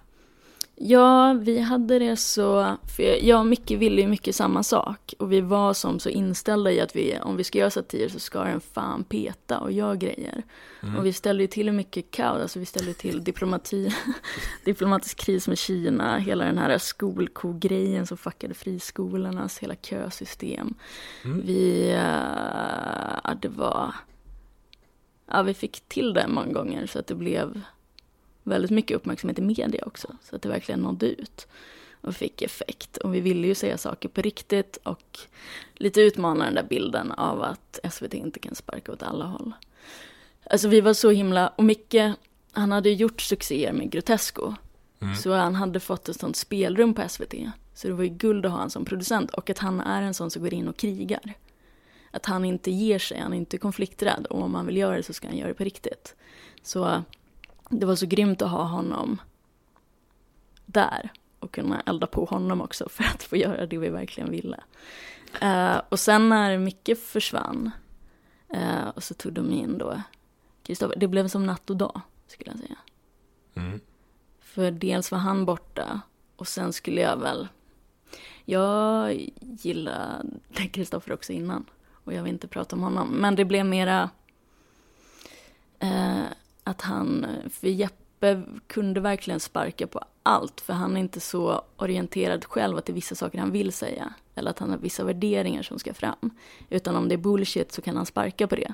Ja, 0.84 1.34
vi 1.34 1.60
hade 1.60 2.00
det 2.00 2.16
så, 2.16 2.78
för 2.98 3.04
jag 3.26 3.40
och 3.40 3.46
Micke 3.46 3.72
ville 3.72 4.02
ju 4.02 4.08
mycket 4.08 4.36
samma 4.36 4.64
sak. 4.64 5.14
Och 5.20 5.32
vi 5.32 5.42
var 5.42 5.74
som 5.74 6.00
så 6.00 6.10
inställda 6.10 6.72
i 6.72 6.82
att 6.82 6.96
vi, 6.96 7.20
om 7.22 7.38
vi 7.38 7.44
ska 7.44 7.60
göra 7.60 7.70
satir 7.70 8.10
så 8.10 8.20
ska 8.20 8.44
den 8.44 8.62
fan 8.62 9.04
peta 9.04 9.60
och 9.60 9.72
göra 9.72 9.96
grejer. 9.96 10.44
Och 10.98 11.06
vi 11.06 11.14
ställde 11.14 11.44
ju 11.44 11.48
till 11.48 11.72
mycket 11.72 12.12
kaos, 12.12 12.42
alltså 12.42 12.60
vi 12.60 12.66
ställde 12.66 12.94
till 12.94 13.24
diplomati, 13.24 13.96
diplomatisk 14.66 15.18
kris 15.18 15.48
med 15.48 15.58
Kina, 15.58 16.18
hela 16.18 16.46
den 16.46 16.58
här 16.58 16.78
skolko-grejen 16.78 18.08
som 18.08 18.18
fuckade 18.18 18.54
friskolornas 18.54 19.60
hela 19.60 19.76
kösystem. 19.76 20.74
Vi, 21.24 21.92
eh, 21.92 23.20
ja 23.24 23.34
det 23.42 23.50
var, 23.50 23.96
ja 25.28 25.42
vi 25.42 25.54
fick 25.54 25.80
till 25.88 26.14
det 26.14 26.28
många 26.28 26.54
gånger 26.54 26.88
så 26.88 27.00
att 27.00 27.08
det 27.08 27.16
blev 27.16 27.62
väldigt 28.52 28.72
mycket 28.72 28.98
uppmärksamhet 28.98 29.40
i 29.40 29.42
media 29.42 29.86
också, 29.86 30.08
så 30.24 30.36
att 30.36 30.42
det 30.42 30.50
verkligen 30.50 30.80
nådde 30.80 31.06
ut 31.06 31.48
och 32.02 32.16
fick 32.16 32.42
effekt. 32.42 32.98
Och 32.98 33.16
vi 33.16 33.20
ville 33.20 33.48
ju 33.48 33.56
säga 33.56 33.78
saker 33.78 34.10
på 34.10 34.22
riktigt 34.22 34.78
och 34.84 35.20
lite 35.76 36.02
utmana 36.02 36.46
den 36.46 36.56
där 36.56 36.64
bilden 36.64 37.12
av 37.12 37.42
att 37.42 37.80
SVT 37.92 38.14
inte 38.14 38.40
kan 38.40 38.56
sparka 38.56 38.92
åt 38.92 39.04
alla 39.04 39.26
håll. 39.26 39.52
Alltså 40.44 40.68
vi 40.68 40.82
var 40.82 40.94
så 40.94 41.10
himla, 41.10 41.48
och 41.48 41.64
Micke, 41.64 41.96
han 42.52 42.72
hade 42.72 42.90
gjort 42.90 43.22
succéer 43.22 43.74
med 43.74 43.92
Grotesco. 43.92 44.54
Så 45.24 45.34
han 45.34 45.56
hade 45.56 45.80
fått 45.80 46.10
ett 46.10 46.20
sånt 46.20 46.36
spelrum 46.36 46.94
på 46.94 47.10
SVT. 47.10 47.34
Så 47.74 47.88
det 47.88 47.94
var 47.94 48.04
ju 48.04 48.10
guld 48.10 48.46
att 48.46 48.52
ha 48.52 48.60
han 48.60 48.70
som 48.70 48.86
producent 48.86 49.32
och 49.32 49.50
att 49.50 49.58
han 49.58 49.80
är 49.80 50.02
en 50.02 50.14
sån 50.14 50.32
som 50.32 50.42
går 50.42 50.54
in 50.54 50.68
och 50.68 50.78
krigar. 50.78 51.34
Att 52.12 52.26
han 52.26 52.46
inte 52.46 52.72
ger 52.72 53.00
sig, 53.00 53.20
han 53.20 53.34
är 53.34 53.38
inte 53.38 53.58
konflikträdd 53.58 54.26
och 54.30 54.42
om 54.42 54.56
han 54.56 54.66
vill 54.66 54.78
göra 54.78 54.96
det 54.96 55.04
så 55.04 55.14
ska 55.14 55.28
han 55.28 55.38
göra 55.38 55.48
det 55.48 55.54
på 55.54 55.64
riktigt. 55.64 56.16
Så 56.64 57.04
det 57.72 57.86
var 57.86 57.96
så 57.96 58.06
grymt 58.06 58.42
att 58.42 58.52
ha 58.52 58.64
honom 58.64 59.22
där 60.66 61.12
och 61.40 61.52
kunna 61.52 61.82
elda 61.82 62.08
på 62.08 62.26
honom 62.26 62.62
också 62.62 62.90
för 62.90 63.04
att 63.04 63.24
få 63.24 63.38
göra 63.38 63.66
det 63.66 63.78
vi 63.78 63.90
verkligen 63.90 64.32
ville. 64.32 64.60
Eh, 65.42 65.82
och 65.90 66.00
sen 66.00 66.30
när 66.30 66.58
Micke 66.58 66.98
försvann 66.98 67.72
eh, 68.50 68.88
och 68.96 69.04
så 69.04 69.14
tog 69.14 69.34
de 69.34 69.52
in 69.52 69.78
då 69.78 70.02
Kristoffer, 70.64 71.00
det 71.00 71.08
blev 71.08 71.28
som 71.28 71.46
natt 71.46 71.70
och 71.70 71.78
dag 71.78 72.02
skulle 72.28 72.52
jag 72.52 72.60
säga. 72.60 72.78
Mm. 73.56 73.80
För 74.40 74.72
dels 74.72 75.12
var 75.12 75.20
han 75.20 75.46
borta 75.46 76.02
och 76.36 76.48
sen 76.48 76.74
skulle 76.74 77.02
jag 77.02 77.18
väl, 77.18 77.48
jag 78.46 79.14
gillade 79.40 80.24
Kristoffer 80.72 81.14
också 81.14 81.34
innan 81.34 81.66
och 82.04 82.14
jag 82.14 82.24
vill 82.24 82.34
inte 82.34 82.48
prata 82.48 82.76
om 82.76 82.82
honom, 82.82 83.10
men 83.10 83.36
det 83.36 83.46
blev 83.46 83.66
mera 83.66 84.10
eh, 85.80 86.24
att 86.64 86.82
han, 86.82 87.26
för 87.52 87.68
Jeppe 87.68 88.42
kunde 88.68 89.00
verkligen 89.00 89.40
sparka 89.40 89.88
på 89.88 90.02
allt, 90.24 90.62
för 90.62 90.74
han 90.74 90.96
är 90.98 91.00
inte 91.02 91.20
så 91.20 91.62
orienterad 91.78 92.46
själv 92.46 92.78
att 92.78 92.86
det 92.86 92.92
är 92.92 92.96
vissa 92.96 93.16
saker 93.16 93.40
han 93.40 93.52
vill 93.52 93.72
säga, 93.72 94.14
eller 94.36 94.52
att 94.52 94.60
han 94.60 94.70
har 94.70 94.78
vissa 94.78 95.04
värderingar 95.04 95.64
som 95.64 95.80
ska 95.80 95.94
fram. 95.94 96.30
Utan 96.70 96.96
om 96.96 97.08
det 97.10 97.16
är 97.16 97.18
bullshit 97.18 97.72
så 97.72 97.82
kan 97.82 97.98
han 97.98 98.06
sparka 98.06 98.48
på 98.48 98.56
det. 98.56 98.74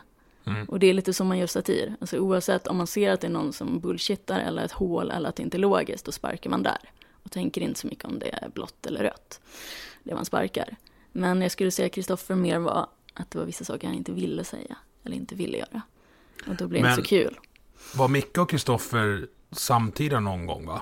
Och 0.68 0.80
det 0.80 0.88
är 0.88 0.94
lite 0.94 1.14
som 1.14 1.28
man 1.28 1.38
gör 1.38 1.48
satir, 1.48 1.96
alltså 2.02 2.18
oavsett 2.18 2.68
om 2.68 2.78
man 2.78 2.88
ser 2.88 3.12
att 3.12 3.22
det 3.22 3.28
är 3.28 3.32
någon 3.32 3.54
som 3.54 3.80
bullshittar 3.80 4.40
eller 4.40 4.66
ett 4.66 4.72
hål 4.72 5.12
eller 5.12 5.30
att 5.30 5.36
det 5.36 5.44
inte 5.44 5.58
är 5.58 5.60
logiskt, 5.60 6.06
då 6.06 6.12
sparkar 6.12 6.50
man 6.50 6.64
där. 6.64 6.78
Och 7.24 7.32
tänker 7.32 7.62
inte 7.62 7.80
så 7.80 7.88
mycket 7.88 8.06
om 8.06 8.20
det 8.20 8.30
är 8.44 8.50
blått 8.50 8.86
eller 8.86 9.04
rött, 9.04 9.42
det 10.04 10.16
man 10.16 10.26
sparkar. 10.26 10.76
Men 11.12 11.42
jag 11.42 11.52
skulle 11.52 11.72
säga 11.72 11.90
Kristoffer 11.90 12.36
mer 12.36 12.60
var 12.60 12.88
att 13.14 13.32
det 13.32 13.40
var 13.40 13.46
vissa 13.46 13.64
saker 13.64 13.88
han 13.88 13.96
inte 13.98 14.12
ville 14.12 14.44
säga, 14.44 14.78
eller 15.04 15.16
inte 15.18 15.36
ville 15.36 15.58
göra. 15.58 15.82
Och 16.48 16.56
då 16.56 16.68
blir 16.68 16.80
det 16.80 16.84
Men- 16.84 16.92
inte 16.92 17.04
så 17.04 17.10
kul. 17.10 17.40
Var 17.96 18.08
Micke 18.08 18.38
och 18.38 18.50
Kristoffer 18.50 19.28
samtida 19.52 20.20
någon 20.20 20.46
gång 20.46 20.66
va? 20.66 20.82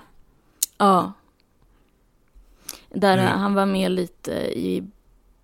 Ja. 0.78 1.14
Där 2.90 3.18
Mm. 3.18 3.40
han 3.40 3.54
var 3.54 3.66
med 3.66 3.92
lite 3.92 4.32
i 4.60 4.84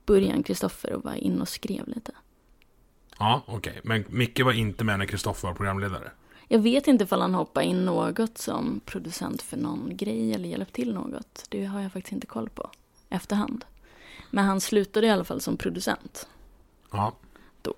början, 0.06 0.44
Kristoffer, 0.44 0.94
och 0.94 1.04
var 1.04 1.14
inne 1.14 1.42
och 1.42 1.48
skrev 1.50 1.88
lite. 1.88 2.12
Ja, 3.20 3.42
okej. 3.46 3.80
Men 3.84 4.06
Micke 4.10 4.40
var 4.40 4.52
inte 4.52 4.84
med 4.84 5.00
när 5.00 5.06
Kristoffer 5.06 5.48
var 5.48 5.56
programledare? 5.56 6.12
Jag 6.48 6.60
vet 6.60 6.88
inte 6.88 7.04
ifall 7.04 7.22
han 7.22 7.34
hoppade 7.34 7.66
in 7.66 7.86
något 7.86 8.38
som 8.38 8.82
producent 8.86 9.42
för 9.42 9.58
någon 9.58 9.98
grej 9.98 10.34
eller 10.34 10.50
hjälpt 10.50 10.74
till 10.74 10.94
något. 10.94 11.46
Det 11.50 11.66
har 11.66 11.82
jag 11.82 11.92
faktiskt 11.94 12.14
inte 12.14 12.28
koll 12.28 12.50
på 12.50 12.70
efterhand. 13.10 13.66
Men 14.30 14.46
han 14.46 14.62
slutade 14.62 15.08
i 15.08 15.10
alla 15.10 15.24
fall 15.24 15.42
som 15.42 15.58
producent 15.58 16.28
Ja. 16.92 17.14
då. 17.62 17.74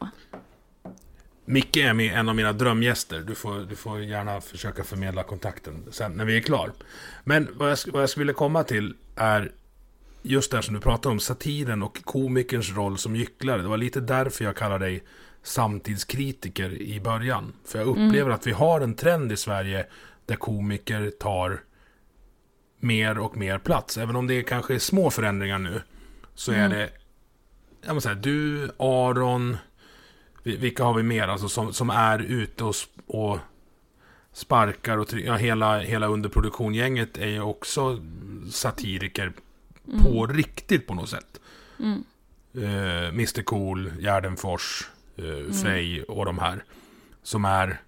Micke 1.45 1.77
är 1.77 1.93
med 1.93 2.19
en 2.19 2.29
av 2.29 2.35
mina 2.35 2.53
drömgäster. 2.53 3.19
Du 3.19 3.35
får, 3.35 3.59
du 3.59 3.75
får 3.75 4.01
gärna 4.01 4.41
försöka 4.41 4.83
förmedla 4.83 5.23
kontakten 5.23 5.85
sen 5.91 6.11
när 6.11 6.25
vi 6.25 6.37
är 6.37 6.41
klar. 6.41 6.71
Men 7.23 7.47
vad 7.53 7.71
jag, 7.71 7.77
vad 7.87 8.01
jag 8.01 8.09
skulle 8.09 8.21
vilja 8.21 8.33
komma 8.33 8.63
till 8.63 8.93
är 9.15 9.51
just 10.21 10.51
det 10.51 10.57
här 10.57 10.61
som 10.61 10.73
du 10.73 10.81
pratar 10.81 11.09
om, 11.09 11.19
satiren 11.19 11.83
och 11.83 12.03
komikerns 12.03 12.75
roll 12.75 12.97
som 12.97 13.15
gycklare. 13.15 13.61
Det 13.61 13.67
var 13.67 13.77
lite 13.77 13.99
därför 13.99 14.45
jag 14.45 14.55
kallar 14.55 14.79
dig 14.79 15.03
samtidskritiker 15.43 16.81
i 16.81 16.99
början. 16.99 17.53
För 17.65 17.79
jag 17.79 17.87
upplever 17.87 18.31
att 18.31 18.47
vi 18.47 18.51
har 18.51 18.81
en 18.81 18.95
trend 18.95 19.31
i 19.31 19.37
Sverige 19.37 19.85
där 20.25 20.35
komiker 20.35 21.11
tar 21.19 21.63
mer 22.79 23.17
och 23.17 23.37
mer 23.37 23.57
plats. 23.57 23.97
Även 23.97 24.15
om 24.15 24.27
det 24.27 24.43
kanske 24.43 24.75
är 24.75 24.79
små 24.79 25.09
förändringar 25.11 25.59
nu, 25.59 25.81
så 26.35 26.51
är 26.51 26.69
det 26.69 26.89
jag 27.85 27.93
måste 27.93 28.09
säga, 28.09 28.21
du, 28.21 28.69
Aron, 28.77 29.57
vilka 30.43 30.83
har 30.83 30.93
vi 30.93 31.03
mer 31.03 31.27
alltså, 31.27 31.49
som, 31.49 31.73
som 31.73 31.89
är 31.89 32.19
ute 32.19 32.63
och, 32.63 32.75
och 33.07 33.39
sparkar 34.33 34.97
och 34.97 35.13
ja, 35.13 35.35
hela, 35.35 35.79
hela 35.79 36.07
underproduktiongänget 36.07 37.17
är 37.17 37.27
ju 37.27 37.41
också 37.41 37.99
satiriker 38.51 39.33
på 40.01 40.27
riktigt 40.27 40.87
på 40.87 40.93
något 40.93 41.09
sätt. 41.09 41.39
Eh, 42.55 43.07
Mr 43.07 43.43
Cool, 43.43 43.91
Gärdenfors, 43.99 44.89
eh, 45.17 45.53
Frej 45.53 46.03
och 46.03 46.25
de 46.25 46.39
här. 46.39 46.63
Som 47.23 47.45
är 47.45 47.81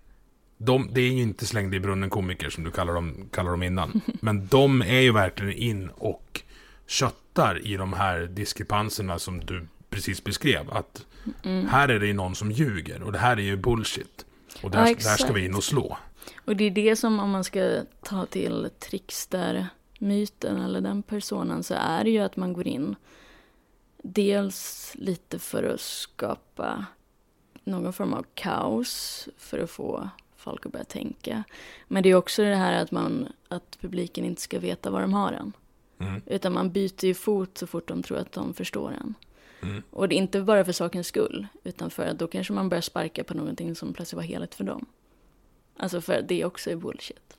de, 0.57 0.89
det 0.91 1.01
är 1.01 1.11
ju 1.11 1.21
inte 1.21 1.45
slängda 1.45 1.77
i 1.77 1.79
brunnen 1.79 2.09
komiker 2.09 2.49
som 2.49 2.63
du 2.63 2.71
kallar 2.71 2.93
dem, 2.93 3.29
kallar 3.31 3.51
dem 3.51 3.63
innan. 3.63 4.01
Men 4.21 4.47
de 4.47 4.81
är 4.81 4.99
ju 4.99 5.11
verkligen 5.11 5.53
in 5.53 5.89
och 5.89 6.41
köttar 6.87 7.67
i 7.67 7.77
de 7.77 7.93
här 7.93 8.19
diskrepanserna 8.19 9.19
som 9.19 9.45
du 9.45 9.67
precis 9.95 10.23
beskrev. 10.23 10.71
Att 10.71 11.05
Mm. 11.43 11.67
här 11.67 11.89
är 11.89 11.99
det 11.99 12.07
ju 12.07 12.13
någon 12.13 12.35
som 12.35 12.51
ljuger 12.51 13.03
och 13.03 13.11
det 13.11 13.17
här 13.17 13.37
är 13.37 13.41
ju 13.41 13.57
bullshit. 13.57 14.25
Och 14.63 14.71
där, 14.71 14.79
Ja, 14.87 14.93
där 14.93 15.17
ska 15.17 15.33
vi 15.33 15.45
in 15.45 15.55
och 15.55 15.63
slå. 15.63 15.97
Och 16.45 16.55
det 16.55 16.63
är 16.63 16.71
det 16.71 16.95
som 16.95 17.19
om 17.19 17.29
man 17.29 17.43
ska 17.43 17.81
ta 18.03 18.25
till 18.25 18.69
trickster-myten 18.79 20.61
eller 20.61 20.81
den 20.81 21.03
personen 21.03 21.63
så 21.63 21.73
är 21.73 22.03
det 22.03 22.09
ju 22.09 22.19
att 22.19 22.35
man 22.35 22.53
går 22.53 22.67
in 22.67 22.95
dels 24.03 24.91
lite 24.95 25.39
för 25.39 25.63
att 25.63 25.81
skapa 25.81 26.85
någon 27.63 27.93
form 27.93 28.13
av 28.13 28.25
kaos 28.33 29.27
för 29.37 29.59
att 29.59 29.69
få 29.69 30.09
folk 30.35 30.65
att 30.65 30.71
börja 30.71 30.85
tänka. 30.85 31.43
Men 31.87 32.03
det 32.03 32.09
är 32.09 32.15
också 32.15 32.41
det 32.43 32.55
här 32.55 32.81
att, 32.81 32.91
man, 32.91 33.27
att 33.47 33.77
publiken 33.81 34.25
inte 34.25 34.41
ska 34.41 34.59
veta 34.59 34.89
vad 34.91 35.01
de 35.01 35.13
har 35.13 35.31
än. 35.31 35.53
Mm. 35.99 36.21
Utan 36.25 36.53
man 36.53 36.71
byter 36.71 37.05
ju 37.05 37.13
fot 37.13 37.57
så 37.57 37.67
fort 37.67 37.87
de 37.87 38.03
tror 38.03 38.17
att 38.17 38.31
de 38.31 38.53
förstår 38.53 38.91
en. 38.91 39.13
Mm. 39.61 39.83
Och 39.89 40.09
det 40.09 40.15
är 40.15 40.17
inte 40.17 40.41
bara 40.41 40.65
för 40.65 40.71
sakens 40.71 41.07
skull, 41.07 41.47
utan 41.63 41.89
för 41.89 42.05
att 42.05 42.19
då 42.19 42.27
kanske 42.27 42.53
man 42.53 42.69
börjar 42.69 42.81
sparka 42.81 43.23
på 43.23 43.33
någonting 43.33 43.75
som 43.75 43.93
plötsligt 43.93 44.15
var 44.17 44.23
heligt 44.23 44.55
för 44.55 44.63
dem. 44.63 44.85
Alltså 45.77 46.01
för 46.01 46.13
att 46.13 46.27
det 46.27 46.45
också 46.45 46.71
är 46.71 46.75
bullshit. 46.75 47.37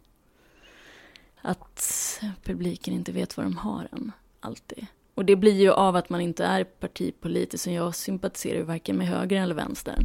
Att 1.43 2.21
publiken 2.45 2.95
inte 2.95 3.13
vet 3.13 3.37
vad 3.37 3.47
de 3.47 3.57
har 3.57 3.89
än, 3.93 4.13
alltid. 4.41 4.87
Och 5.15 5.25
det 5.25 5.37
blir 5.37 5.61
ju 5.61 5.71
av 5.73 5.97
att 5.97 6.11
man 6.11 6.21
inte 6.21 6.45
är 6.45 6.65
partipolitisk, 6.65 7.65
så 7.65 7.71
jag 7.71 7.95
sympatiserar 7.95 8.57
ju 8.57 8.63
varken 8.63 8.97
med 8.97 9.07
höger 9.09 9.43
eller 9.43 9.55
vänster. 9.55 9.99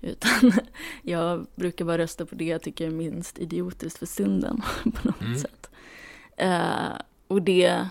Utan 0.00 0.52
jag 1.02 1.46
brukar 1.54 1.84
bara 1.84 1.98
rösta 1.98 2.26
på 2.26 2.34
det 2.34 2.44
jag 2.44 2.62
tycker 2.62 2.86
är 2.86 2.90
minst 2.90 3.38
idiotiskt 3.38 3.98
för 3.98 4.06
stunden, 4.06 4.62
på 4.82 5.08
något 5.08 5.20
Mm. 5.20 5.38
sätt. 5.38 5.70
Eh, 6.36 6.92
och 7.26 7.42
det 7.42 7.88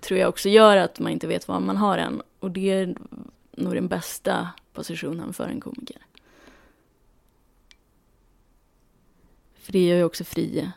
tror 0.00 0.20
jag 0.20 0.28
också 0.28 0.48
gör 0.48 0.76
att 0.76 0.98
man 0.98 1.12
inte 1.12 1.26
vet 1.26 1.48
vad 1.48 1.62
man 1.62 1.76
har 1.76 1.98
än. 1.98 2.22
Och 2.40 2.50
det 2.50 2.70
är 2.70 2.96
nog 3.56 3.74
den 3.74 3.88
bästa 3.88 4.48
positionen 4.72 5.32
för 5.32 5.48
en 5.48 5.60
komiker. 5.60 6.02
För 9.54 9.72
det 9.72 9.78
ger 9.78 9.96
ju 9.96 10.04
också 10.04 10.24
fri, 10.24 10.70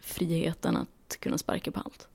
friheten 0.00 0.76
att 0.76 1.16
kunna 1.20 1.38
sparka 1.38 1.70
på 1.70 1.80
allt. 1.80 2.08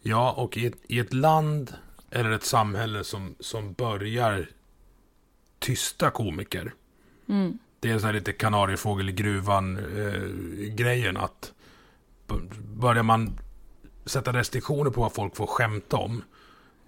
Ja, 0.00 0.32
och 0.32 0.56
i 0.56 0.66
ett, 0.66 0.78
i 0.86 0.98
ett 0.98 1.12
land 1.12 1.74
eller 2.10 2.30
ett 2.30 2.44
samhälle 2.44 3.04
som, 3.04 3.34
som 3.40 3.72
börjar 3.72 4.48
tysta 5.58 6.10
komiker. 6.10 6.74
Mm. 7.28 7.58
Det 7.80 7.90
är 7.90 7.98
så 7.98 8.06
här 8.06 8.12
lite 8.12 8.32
kanariefågel 8.32 9.08
i 9.08 9.12
gruvan-grejen 9.12 11.16
att 11.16 11.52
b- 12.26 12.34
börjar 12.74 13.02
man 13.02 13.38
sätta 14.04 14.32
restriktioner 14.32 14.90
på 14.90 15.00
vad 15.00 15.12
folk 15.12 15.36
får 15.36 15.46
skämta 15.46 15.96
om, 15.96 16.22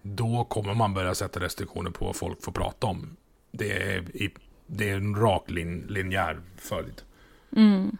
då 0.03 0.45
kommer 0.45 0.75
man 0.75 0.95
börja 0.95 1.15
sätta 1.15 1.41
restriktioner 1.41 1.91
på 1.91 2.05
vad 2.05 2.17
folk 2.17 2.43
får 2.43 2.53
prata 2.53 2.87
om. 2.87 3.17
Det 3.51 3.73
är, 3.73 4.17
i, 4.17 4.35
det 4.67 4.91
är 4.91 4.97
en 4.97 5.15
rak 5.15 5.51
lin, 5.51 5.87
linjär 5.89 6.41
följd. 6.57 7.03
Mm. 7.57 7.97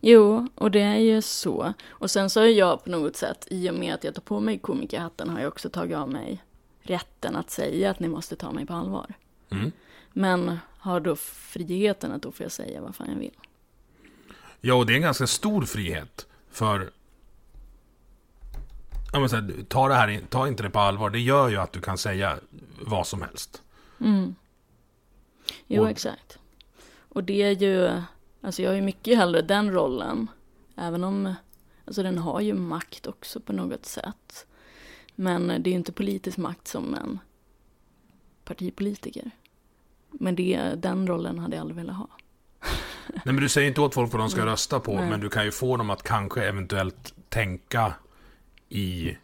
Jo, 0.00 0.48
och 0.54 0.70
det 0.70 0.80
är 0.80 0.98
ju 0.98 1.22
så. 1.22 1.74
Och 1.88 2.10
sen 2.10 2.30
så 2.30 2.40
har 2.40 2.46
jag 2.46 2.84
på 2.84 2.90
något 2.90 3.16
sätt, 3.16 3.46
i 3.50 3.70
och 3.70 3.74
med 3.74 3.94
att 3.94 4.04
jag 4.04 4.14
tar 4.14 4.22
på 4.22 4.40
mig 4.40 4.58
komikerhatten, 4.58 5.28
har 5.28 5.40
jag 5.40 5.48
också 5.48 5.70
tagit 5.70 5.96
av 5.96 6.10
mig 6.10 6.42
rätten 6.82 7.36
att 7.36 7.50
säga 7.50 7.90
att 7.90 8.00
ni 8.00 8.08
måste 8.08 8.36
ta 8.36 8.52
mig 8.52 8.66
på 8.66 8.72
allvar. 8.74 9.14
Mm. 9.50 9.72
Men 10.12 10.58
har 10.78 11.00
då 11.00 11.16
friheten 11.16 12.12
att 12.12 12.22
då 12.22 12.32
får 12.32 12.44
jag 12.44 12.52
säga 12.52 12.80
vad 12.80 12.96
fan 12.96 13.08
jag 13.10 13.18
vill. 13.18 13.36
Ja, 14.60 14.74
och 14.74 14.86
det 14.86 14.92
är 14.92 14.96
en 14.96 15.02
ganska 15.02 15.26
stor 15.26 15.62
frihet. 15.62 16.26
För... 16.50 16.90
Ja, 19.12 19.20
men 19.20 19.28
så 19.28 19.36
här, 19.36 19.54
ta, 19.68 19.88
det 19.88 19.94
här, 19.94 20.20
ta 20.28 20.48
inte 20.48 20.62
det 20.62 20.70
på 20.70 20.78
allvar. 20.78 21.10
Det 21.10 21.18
gör 21.20 21.48
ju 21.48 21.56
att 21.56 21.72
du 21.72 21.80
kan 21.80 21.98
säga 21.98 22.38
vad 22.80 23.06
som 23.06 23.22
helst. 23.22 23.62
Mm. 24.00 24.34
Jo, 25.66 25.82
Och- 25.82 25.90
exakt. 25.90 26.38
Och 27.08 27.24
det 27.24 27.42
är 27.42 27.50
ju, 27.50 28.02
alltså 28.40 28.62
jag 28.62 28.74
ju 28.74 28.80
mycket 28.82 29.16
hellre 29.18 29.42
den 29.42 29.72
rollen. 29.72 30.30
Även 30.76 31.04
om, 31.04 31.34
alltså 31.84 32.02
den 32.02 32.18
har 32.18 32.40
ju 32.40 32.54
makt 32.54 33.06
också 33.06 33.40
på 33.40 33.52
något 33.52 33.86
sätt. 33.86 34.46
Men 35.14 35.46
det 35.48 35.54
är 35.54 35.72
ju 35.72 35.78
inte 35.78 35.92
politisk 35.92 36.36
makt 36.38 36.68
som 36.68 36.94
en 36.94 37.18
partipolitiker. 38.44 39.30
Men 40.10 40.34
det, 40.36 40.74
den 40.76 41.06
rollen 41.06 41.38
hade 41.38 41.56
jag 41.56 41.60
aldrig 41.60 41.76
velat 41.76 41.96
ha. 41.96 42.08
Nej, 43.08 43.20
men 43.24 43.36
du 43.36 43.48
säger 43.48 43.68
inte 43.68 43.80
åt 43.80 43.94
folk 43.94 44.12
vad 44.12 44.20
de 44.20 44.30
ska 44.30 44.46
rösta 44.46 44.80
på, 44.80 44.94
Nej. 44.94 45.10
men 45.10 45.20
du 45.20 45.28
kan 45.28 45.44
ju 45.44 45.50
få 45.50 45.76
dem 45.76 45.90
att 45.90 46.02
kanske 46.02 46.44
eventuellt 46.44 47.14
tänka 47.28 47.94
i 48.68 49.16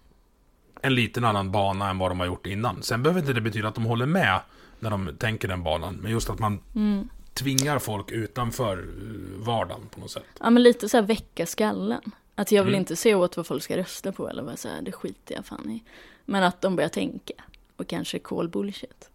en 0.82 0.94
liten 0.94 1.24
annan 1.24 1.50
bana 1.52 1.90
än 1.90 1.98
vad 1.98 2.10
de 2.10 2.20
har 2.20 2.26
gjort 2.26 2.46
innan. 2.46 2.82
Sen 2.82 3.02
behöver 3.02 3.20
inte 3.20 3.32
det 3.32 3.40
betyda 3.40 3.68
att 3.68 3.74
de 3.74 3.84
håller 3.84 4.06
med 4.06 4.40
när 4.80 4.90
de 4.90 5.16
tänker 5.18 5.48
den 5.48 5.62
banan, 5.62 5.94
men 5.94 6.12
just 6.12 6.30
att 6.30 6.38
man 6.38 6.58
Mm. 6.74 7.08
tvingar 7.34 7.78
folk 7.78 8.10
utanför 8.10 8.78
eh, 8.78 9.44
vardagen 9.44 9.86
på 9.90 10.00
något 10.00 10.10
sätt. 10.10 10.24
Ja 10.40 10.50
men 10.50 10.62
lite 10.62 10.88
så 10.88 10.96
här 10.96 11.04
väcka 11.04 11.46
skallen. 11.46 12.00
Att 12.34 12.52
jag 12.52 12.62
vill 12.64 12.74
Mm. 12.74 12.80
inte 12.80 12.96
se 12.96 13.14
åt 13.14 13.36
vad 13.36 13.46
folk 13.46 13.62
ska 13.62 13.76
rösta 13.76 14.12
på 14.12 14.28
eller 14.28 14.42
vad 14.42 14.58
så 14.58 14.68
här, 14.68 14.82
det 14.82 14.92
skiter 14.92 15.34
jag 15.34 15.46
fan 15.46 15.70
i. 15.70 15.82
Men 16.24 16.42
att 16.42 16.60
de 16.60 16.76
börjar 16.76 16.88
tänka. 16.88 17.32
Och 17.76 17.86
kanske 17.86 18.18
call 18.18 18.48
bullshit. 18.48 19.10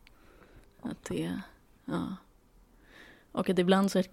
Att 0.82 1.04
det, 1.04 1.40
ja. 1.86 2.16
Och 3.32 3.50
att 3.50 3.60
ibland 3.60 3.92
så 3.92 4.04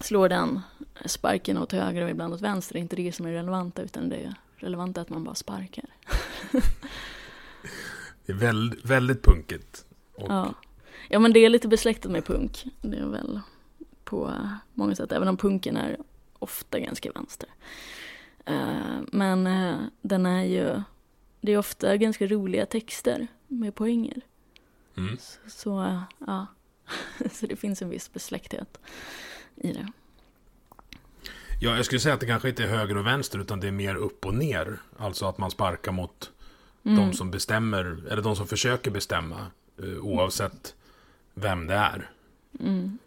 slår 0.00 0.28
den 0.28 0.60
sparken 1.06 1.58
åt 1.58 1.72
höger 1.72 2.02
och 2.02 2.10
ibland 2.10 2.34
åt 2.34 2.40
vänster. 2.40 2.72
Det 2.74 2.78
är 2.78 2.80
inte 2.80 2.96
det 2.96 3.12
som 3.12 3.26
är 3.26 3.32
relevant 3.32 3.78
utan 3.78 4.08
det 4.08 4.16
är 4.16 4.34
relevant 4.58 4.98
att 4.98 5.08
man 5.08 5.24
bara 5.24 5.34
sparkar. 5.34 5.84
Det 8.26 8.32
är 8.32 8.36
väldigt, 8.36 8.84
väldigt 8.84 9.22
punkigt. 9.22 9.86
Och, 10.14 10.30
Ja. 10.30 10.54
ja 11.08 11.18
men 11.18 11.32
det 11.32 11.40
är 11.40 11.48
lite 11.48 11.68
besläktat 11.68 12.12
med 12.12 12.24
punk. 12.24 12.66
Det 12.80 12.96
är 12.96 13.06
väl 13.06 13.40
på 14.04 14.34
många 14.74 14.94
sätt. 14.94 15.12
Även 15.12 15.28
om 15.28 15.36
punken 15.36 15.76
är 15.76 15.96
ofta 16.38 16.78
ganska 16.78 17.12
vänster. 17.12 17.48
Eh, 18.44 19.00
men 19.12 19.46
eh, 19.46 19.76
den 20.00 20.26
är 20.26 20.44
ju, 20.44 20.82
det 21.40 21.52
är 21.52 21.58
ofta 21.58 21.96
ganska 21.96 22.26
roliga 22.26 22.66
texter 22.66 23.26
med 23.46 23.74
poänger. 23.74 24.20
Mm. 24.96 25.18
Så, 25.18 25.50
så 25.50 26.00
ja, 26.26 26.46
så 27.32 27.46
det 27.46 27.56
finns 27.56 27.82
en 27.82 27.90
viss 27.90 28.12
besläkthet 28.12 28.78
i 29.56 29.72
det. 29.72 29.92
Ja, 31.60 31.76
jag 31.76 31.84
skulle 31.84 32.00
säga 32.00 32.14
att 32.14 32.20
det 32.20 32.26
kanske 32.26 32.48
inte 32.48 32.62
är 32.62 32.68
höger 32.68 32.96
och 32.96 33.06
vänster, 33.06 33.38
utan 33.38 33.60
det 33.60 33.66
är 33.68 33.72
mer 33.72 33.94
upp 33.94 34.26
och 34.26 34.34
ner. 34.34 34.78
Alltså 34.98 35.26
att 35.26 35.38
man 35.38 35.50
sparkar 35.50 35.92
mot 35.92 36.30
Mm. 36.84 36.96
de 36.96 37.12
som 37.16 37.30
bestämmer, 37.30 37.96
eller 38.10 38.22
de 38.22 38.36
som 38.36 38.46
försöker 38.46 38.90
bestämma, 38.90 39.46
eh, 39.82 39.98
oavsett 40.04 40.74
vem 41.34 41.66
det 41.66 41.74
är. 41.74 42.10
Mm. 42.60 42.98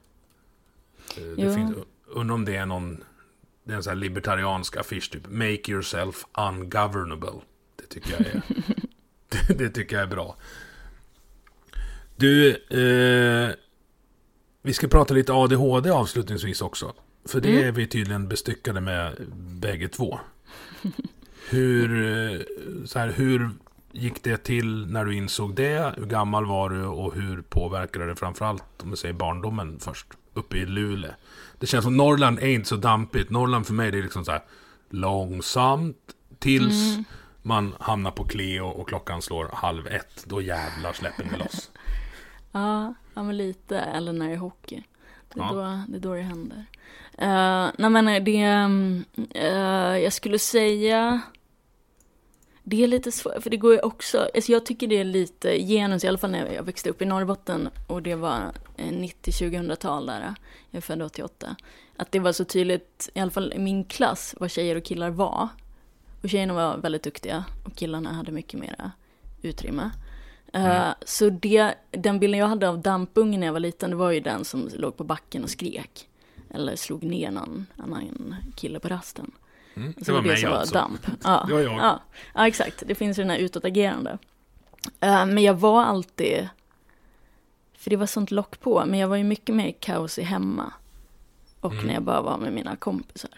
Eh, 1.17 1.23
Jo. 1.23 1.35
Det 1.35 1.55
finns, 1.55 1.75
undrar 2.07 2.35
om 2.35 2.45
det 2.45 2.55
är 2.55 2.65
någon, 2.65 3.03
det 3.63 3.71
är 3.73 3.77
en 3.77 3.83
sån 3.83 3.91
här 3.91 3.97
libertariansk 3.97 4.77
affisch, 4.77 5.11
typ 5.11 5.27
Make 5.29 5.71
yourself 5.71 6.25
ungovernable. 6.33 7.33
Det 7.75 7.85
tycker 7.87 8.11
jag 8.11 8.21
är, 8.21 8.41
det, 9.29 9.53
det 9.57 9.69
tycker 9.69 9.95
jag 9.95 10.03
är 10.03 10.07
bra. 10.09 10.35
Du, 12.15 12.49
eh, 12.49 13.55
vi 14.61 14.73
ska 14.73 14.87
prata 14.87 15.13
lite 15.13 15.33
ADHD 15.33 15.89
avslutningsvis 15.89 16.61
också. 16.61 16.93
För 17.26 17.41
det 17.41 17.49
Mm. 17.51 17.67
är 17.67 17.72
vi 17.72 17.88
tydligen 17.88 18.28
bestyckade 18.28 18.82
med 18.82 19.15
bägge 19.36 19.88
två. 19.88 20.19
Hur, 21.49 22.07
eh, 22.32 22.39
så 22.86 22.99
här, 22.99 23.11
hur 23.11 23.49
gick 23.91 24.24
det 24.24 24.38
till 24.38 24.86
när 24.88 25.05
du 25.05 25.15
insåg 25.15 25.55
det? 25.55 25.93
Hur 25.97 26.05
gammal 26.05 26.45
var 26.45 26.69
du 26.69 26.86
och 26.86 27.13
hur 27.15 27.41
påverkade 27.41 28.05
det 28.05 28.15
framförallt, 28.15 28.63
om 28.84 28.91
vi 28.91 28.97
säger 28.97 29.13
barndomen 29.13 29.80
först, 29.80 30.07
uppe 30.34 30.57
i 30.57 30.65
Luleå? 30.65 31.11
Det 31.59 31.67
känns 31.67 31.84
som 31.84 31.97
Norrland 31.97 32.39
är 32.39 32.47
inte 32.47 32.69
så 32.69 32.76
dampigt. 32.76 33.30
Norrland 33.30 33.65
för 33.67 33.74
mig 33.74 33.91
det 33.91 33.97
är 33.97 34.03
liksom 34.03 34.26
så 34.26 34.32
här 34.32 34.41
långsamt 34.89 35.97
tills 36.39 36.97
man 37.41 37.74
hamnar 37.80 38.11
på 38.11 38.24
Cleo 38.24 38.65
och 38.67 38.88
klockan 38.88 39.22
slår 39.22 39.49
halv 39.53 39.88
ett. 39.88 40.24
Då 40.28 40.41
jävlar 40.41 40.93
släpper 40.93 41.24
det 41.24 41.38
loss. 41.38 41.72
Ja, 42.53 42.93
ja 43.13 43.24
men 43.24 43.38
lite. 43.38 43.80
Eller 43.80 44.13
när 44.13 44.28
det 44.28 44.34
är 44.34 44.38
hockey. 44.38 44.84
Det 45.34 45.39
är, 45.39 45.43
Ja. 45.43 45.51
då, 45.53 45.91
det, 45.91 45.97
är 45.97 46.01
då 46.01 46.13
det 46.15 46.22
händer. 46.22 46.65
Uh, 47.21 47.69
nej 47.77 47.89
men 47.89 48.23
det, 48.23 48.37
mm, 48.37 49.05
eh, 49.29 49.97
jag 49.97 50.13
skulle 50.13 50.39
säga, 50.39 51.21
det 52.63 52.83
är 52.83 52.87
lite 52.87 53.11
svårt, 53.11 53.43
för 53.43 53.49
det 53.49 53.57
går 53.57 53.73
ju 53.73 53.79
också, 53.79 54.29
alltså 54.35 54.51
jag 54.51 54.65
tycker 54.65 54.87
det 54.87 54.97
är 54.97 55.03
lite 55.03 55.57
genus, 55.57 56.03
i 56.03 56.07
alla 56.07 56.17
fall 56.17 56.31
när 56.31 56.53
jag 56.53 56.63
växte 56.63 56.89
upp 56.89 57.01
i 57.01 57.05
Norrbotten 57.05 57.69
och 57.87 58.01
det 58.01 58.15
var 58.15 58.51
eh, 58.77 58.85
90-2000-tal 58.85 60.05
där, 60.05 60.35
jag 60.69 60.77
är 60.77 60.81
född 60.81 61.01
88, 61.01 61.55
att 61.97 62.11
det 62.11 62.19
var 62.19 62.31
så 62.31 62.45
tydligt, 62.45 63.09
i 63.13 63.19
alla 63.19 63.31
fall 63.31 63.53
i 63.53 63.59
min 63.59 63.83
klass, 63.83 64.35
vad 64.39 64.51
tjejer 64.51 64.75
och 64.75 64.83
killar 64.83 65.09
var. 65.09 65.47
Och 66.23 66.29
tjejerna 66.29 66.53
var 66.53 66.77
väldigt 66.77 67.03
duktiga 67.03 67.45
och 67.65 67.75
killarna 67.75 68.13
hade 68.13 68.31
mycket 68.31 68.59
mera 68.59 68.91
utrymme. 69.41 69.91
Eh, 70.53 70.89
Så 71.05 71.29
det, 71.29 71.73
den 71.91 72.19
bilden 72.19 72.39
jag 72.39 72.47
hade 72.47 72.69
av 72.69 72.79
dampungen 72.79 73.39
när 73.39 73.47
jag 73.47 73.53
var 73.53 73.59
liten, 73.59 73.89
det 73.89 73.95
var 73.95 74.11
ju 74.11 74.19
den 74.19 74.45
som 74.45 74.69
låg 74.73 74.97
på 74.97 75.03
backen 75.03 75.43
och 75.43 75.49
skrek. 75.49 76.07
Eller 76.53 76.75
slog 76.75 77.03
ner 77.03 77.31
någon 77.31 77.65
annan 77.77 78.35
kille 78.55 78.79
på 78.79 78.87
rasten. 78.87 79.31
Mm. 79.75 79.93
Så 79.93 79.99
Det 80.05 80.11
var 80.11 80.21
det 80.21 80.27
mig 80.27 80.45
alltså. 80.45 80.73
damp. 80.73 81.01
Ja, 81.23 81.45
Det 81.47 81.53
var 81.53 81.61
jag. 81.61 81.73
Ja, 81.73 81.99
ja, 82.33 82.47
exakt. 82.47 82.83
Det 82.87 82.95
finns 82.95 83.19
ju 83.19 83.23
den 83.23 83.29
här 83.29 83.37
utåtagerande. 83.37 84.17
Eh, 84.99 85.25
men 85.25 85.37
jag 85.43 85.53
var 85.53 85.83
alltid, 85.83 86.49
för 87.77 87.89
det 87.89 87.95
var 87.95 88.05
sånt 88.05 88.31
lock 88.31 88.59
på, 88.59 88.83
men 88.85 88.99
jag 88.99 89.07
var 89.07 89.15
ju 89.15 89.23
mycket 89.23 89.55
mer 89.55 89.71
kaosig 89.79 90.23
hemma. 90.23 90.73
Och 91.59 91.71
Mm. 91.73 91.87
när 91.87 91.93
jag 91.93 92.03
bara 92.03 92.21
var 92.21 92.37
med 92.37 92.53
mina 92.53 92.75
kompisar. 92.75 93.31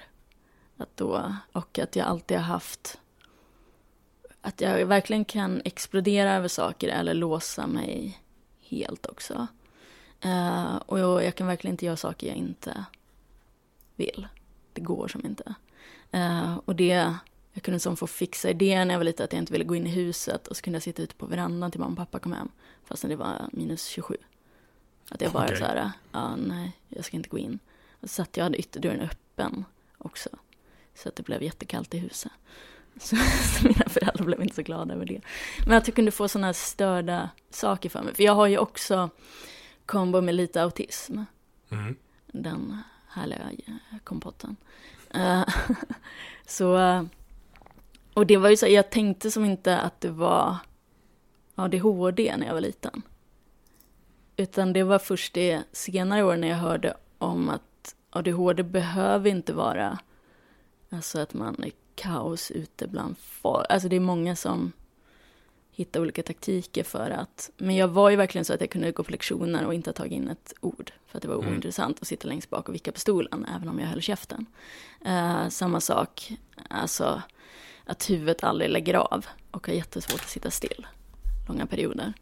Att 0.78 0.97
då, 0.97 1.36
och 1.51 1.80
att 1.80 1.95
jag 1.95 2.07
alltid 2.07 2.38
har 2.38 2.43
haft, 2.43 2.99
att 4.41 4.61
jag 4.61 4.86
verkligen 4.86 5.26
kan 5.26 5.61
explodera 5.66 6.34
över 6.34 6.47
saker 6.47 6.88
eller 6.89 7.14
låsa 7.14 7.68
mig 7.68 8.20
helt 8.70 9.05
också. 9.05 9.47
Eh, 10.22 10.76
och 10.76 10.99
jag, 10.99 11.24
jag 11.24 11.36
kan 11.36 11.47
verkligen 11.47 11.74
inte 11.74 11.86
göra 11.86 11.97
saker 11.97 12.28
jag 12.28 12.36
inte 12.36 12.86
vill. 13.96 14.28
Det 14.74 14.82
går 14.82 15.08
som 15.08 15.26
inte. 15.26 15.56
Eh, 16.12 16.60
och 16.66 16.76
det, 16.76 17.16
jag 17.54 17.64
kunde 17.64 17.80
som 17.80 17.98
få 17.98 18.08
fixa 18.08 18.50
idéer 18.50 18.86
när 18.86 18.94
jag 18.94 19.00
var 19.00 19.06
liten 19.06 19.24
att 19.24 19.34
jag 19.34 19.41
inte 19.41 19.54
ville 19.54 19.66
gå 19.66 19.76
in 19.76 19.88
i 19.88 19.89
huset 19.89 20.48
och 20.48 20.58
så 20.58 20.64
kunde 20.64 20.76
jag 20.76 20.84
sitta 20.84 21.02
ute 21.02 21.16
på 21.16 21.26
verandan 21.26 21.72
till 21.72 21.80
mamma 21.80 21.91
och 21.91 21.98
pappa 21.98 22.20
kom 22.20 22.34
hem. 22.34 22.50
Fastän 22.86 23.10
det 23.10 23.16
var 23.16 23.50
minus 23.52 23.86
27. 23.86 24.18
Att 25.10 25.22
jag 25.22 25.32
bara 25.32 25.46
Okej. 25.46 25.58
så 25.58 25.66
här, 25.66 25.91
ja 26.12 26.36
nej, 26.36 26.78
jag 26.89 27.06
ska 27.06 27.18
inte 27.18 27.30
gå 27.30 27.38
in. 27.38 27.60
Och 28.02 28.10
så 28.10 28.14
satt 28.14 28.38
jag 28.38 28.44
hade 28.44 28.58
ytterdörren 28.58 29.02
öppen 29.02 29.66
också. 29.98 30.30
Så 30.96 31.10
att 31.10 31.16
det 31.16 31.24
blev 31.24 31.44
jättekallt 31.44 31.94
i 31.94 31.98
huset. 31.98 32.32
Så, 33.00 33.16
så 33.16 33.68
mina 33.68 33.89
föräldrar 33.89 34.26
blev 34.26 34.41
inte 34.41 34.56
så 34.56 34.62
glada 34.62 34.94
över 34.94 35.06
det. 35.06 35.22
Men 35.68 35.78
att 35.78 35.88
jag 35.88 35.96
kunde 35.96 36.12
få 36.12 36.28
sådana 36.28 36.48
här 36.48 36.54
störda 36.54 37.30
saker 37.50 37.89
för 37.89 38.02
mig. 38.02 38.14
För 38.14 38.24
jag 38.24 38.36
har 38.36 38.48
ju 38.48 38.58
också 38.58 39.10
kombo 39.86 40.22
med 40.22 40.36
lite 40.36 40.64
autism. 40.64 41.20
Mm. 41.70 41.96
Den 42.28 42.78
härliga 43.14 43.51
kompotten. 44.03 44.55
Eh, 45.09 45.43
så, 46.47 46.78
eh, 46.78 47.03
och 48.14 48.28
det 48.28 48.38
var 48.38 48.49
ju 48.49 48.57
så, 48.57 48.68
jag 48.68 48.89
tänkte 48.89 49.32
som 49.32 49.45
inte 49.45 49.80
att 49.80 50.01
det 50.01 50.09
var 50.09 50.57
ADHD 51.55 52.38
när 52.38 52.47
jag 52.47 52.53
var 52.53 52.61
liten. 52.61 53.01
Utan 54.38 54.74
det 54.74 54.84
var 54.84 54.99
först 54.99 55.34
det 55.34 55.64
senare 55.72 56.24
år 56.24 56.38
när 56.38 56.47
jag 56.47 56.57
hörde 56.57 56.93
om 57.18 57.49
att 57.49 57.95
ADHD 58.09 58.64
behöver 58.64 59.30
inte 59.30 59.53
vara 59.53 59.99
alltså 60.89 61.20
att 61.20 61.34
man 61.34 61.64
är 61.64 61.72
kaos 61.95 62.51
ute 62.51 62.88
bland 62.88 63.18
folk. 63.18 63.66
Alltså 63.70 63.89
det 63.89 63.95
är 63.95 63.99
många 63.99 64.36
som 64.36 64.72
hittar 65.76 66.00
olika 66.00 66.24
taktiker 66.24 66.84
för 66.84 67.10
att, 67.10 67.50
men 67.58 67.76
jag 67.76 67.88
var 67.88 68.10
ju 68.10 68.16
verkligen 68.16 68.46
så 68.46 68.54
att 68.54 68.62
jag 68.62 68.70
kunde 68.70 68.92
gå 68.92 69.04
på 69.04 69.12
lektioner 69.12 69.66
och 69.66 69.74
inte 69.74 69.90
ha 69.90 69.94
tagit 69.94 70.12
in 70.14 70.28
ett 70.30 70.54
ord. 70.62 70.92
För 71.08 71.18
att 71.18 71.22
det 71.22 71.28
var 71.28 71.36
Mm. 71.36 71.50
ointressant 71.50 72.02
att 72.02 72.08
sitta 72.08 72.28
längst 72.28 72.50
bak 72.50 72.70
och 72.70 72.76
vicka 72.76 72.92
på 72.92 73.00
stolen, 73.00 73.46
även 73.56 73.70
om 73.70 73.80
jag 73.80 73.88
höll 73.88 74.02
käften. 74.02 74.46
Eh, 75.06 75.50
samma 75.50 75.82
sak, 75.82 76.32
alltså 76.70 77.22
att 77.86 78.10
huvudet 78.10 78.44
aldrig 78.44 78.70
lägger 78.70 78.94
av 78.94 79.26
och 79.52 79.68
har 79.68 79.74
jättesvårt 79.74 80.22
att 80.22 80.30
sitta 80.30 80.52
still 80.52 80.88
långa 81.48 81.66
perioder. 81.66 82.14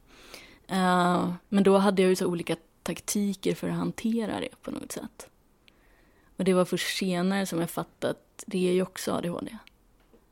Eh, 0.68 1.34
men 1.50 1.64
då 1.64 1.78
hade 1.78 2.02
jag 2.02 2.10
ju 2.10 2.16
så 2.16 2.26
olika 2.26 2.56
taktiker 2.84 3.56
för 3.56 3.70
att 3.70 3.76
hantera 3.76 4.40
det 4.40 4.62
på 4.62 4.72
något 4.72 4.92
sätt. 4.92 5.28
Och 6.38 6.44
det 6.44 6.54
var 6.54 6.66
först 6.66 6.98
senare 6.98 7.46
som 7.46 7.60
jag 7.60 7.70
fattade 7.70 8.12
att 8.12 8.44
det 8.48 8.70
är 8.70 8.74
ju 8.74 8.82
också 8.82 9.12
ADHD. 9.14 9.58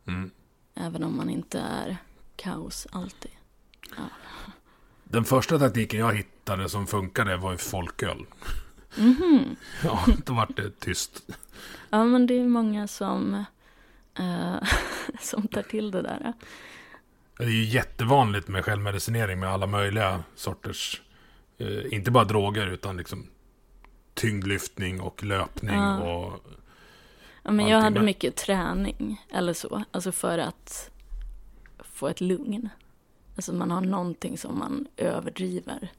Mm. 0.07 0.31
Även 0.75 1.03
om 1.03 1.17
man 1.17 1.29
inte 1.29 1.59
är 1.59 1.97
kaos 2.43 2.87
alltid. 2.91 3.31
Den 5.03 5.25
första 5.25 5.59
taktiken 5.59 5.99
jag 5.99 6.13
hittade 6.15 6.69
som 6.69 6.87
funkade 6.87 7.37
var 7.37 7.51
ju 7.51 7.57
folköl. 7.57 8.25
Ja, 9.83 10.05
då 10.25 10.33
var 10.33 10.47
det 10.55 10.79
tyst. 10.79 11.21
Ja, 11.89 12.03
men 12.03 12.27
det 12.27 12.33
är 12.33 12.47
många 12.47 12.87
som, 12.87 13.45
eh, 14.19 14.55
som 15.19 15.47
tar 15.47 15.61
till 15.61 15.91
det 15.91 16.01
där. 16.01 16.33
Det 17.37 17.43
är 17.43 17.49
ju 17.49 17.63
jättevanligt 17.63 18.47
med 18.47 18.65
självmedicinering 18.65 19.39
med 19.39 19.49
alla 19.49 19.67
möjliga 19.67 20.23
sorters, 20.35 21.01
eh, 21.57 21.93
inte 21.93 22.11
bara 22.11 22.23
droger 22.23 22.67
utan 22.67 22.97
liksom 22.97 23.27
tyngdlyftning 24.13 25.01
och 25.01 25.23
löpning 25.23 25.75
Ja. 25.75 25.97
och 25.99 26.43
Ja, 27.43 27.51
men 27.51 27.67
jag 27.67 27.81
hade 27.81 28.01
mycket 28.01 28.35
träning 28.35 29.25
eller 29.29 29.53
så, 29.53 29.83
alltså 29.91 30.11
för 30.11 30.37
att 30.37 30.88
få 31.99 32.07
ett 32.07 32.21
lugn. 32.21 32.69
Alltså 33.35 33.53
man 33.53 33.71
har 33.71 33.81
någonting 33.81 34.37
som 34.37 34.59
man 34.59 34.87
överdriver. 34.97 35.91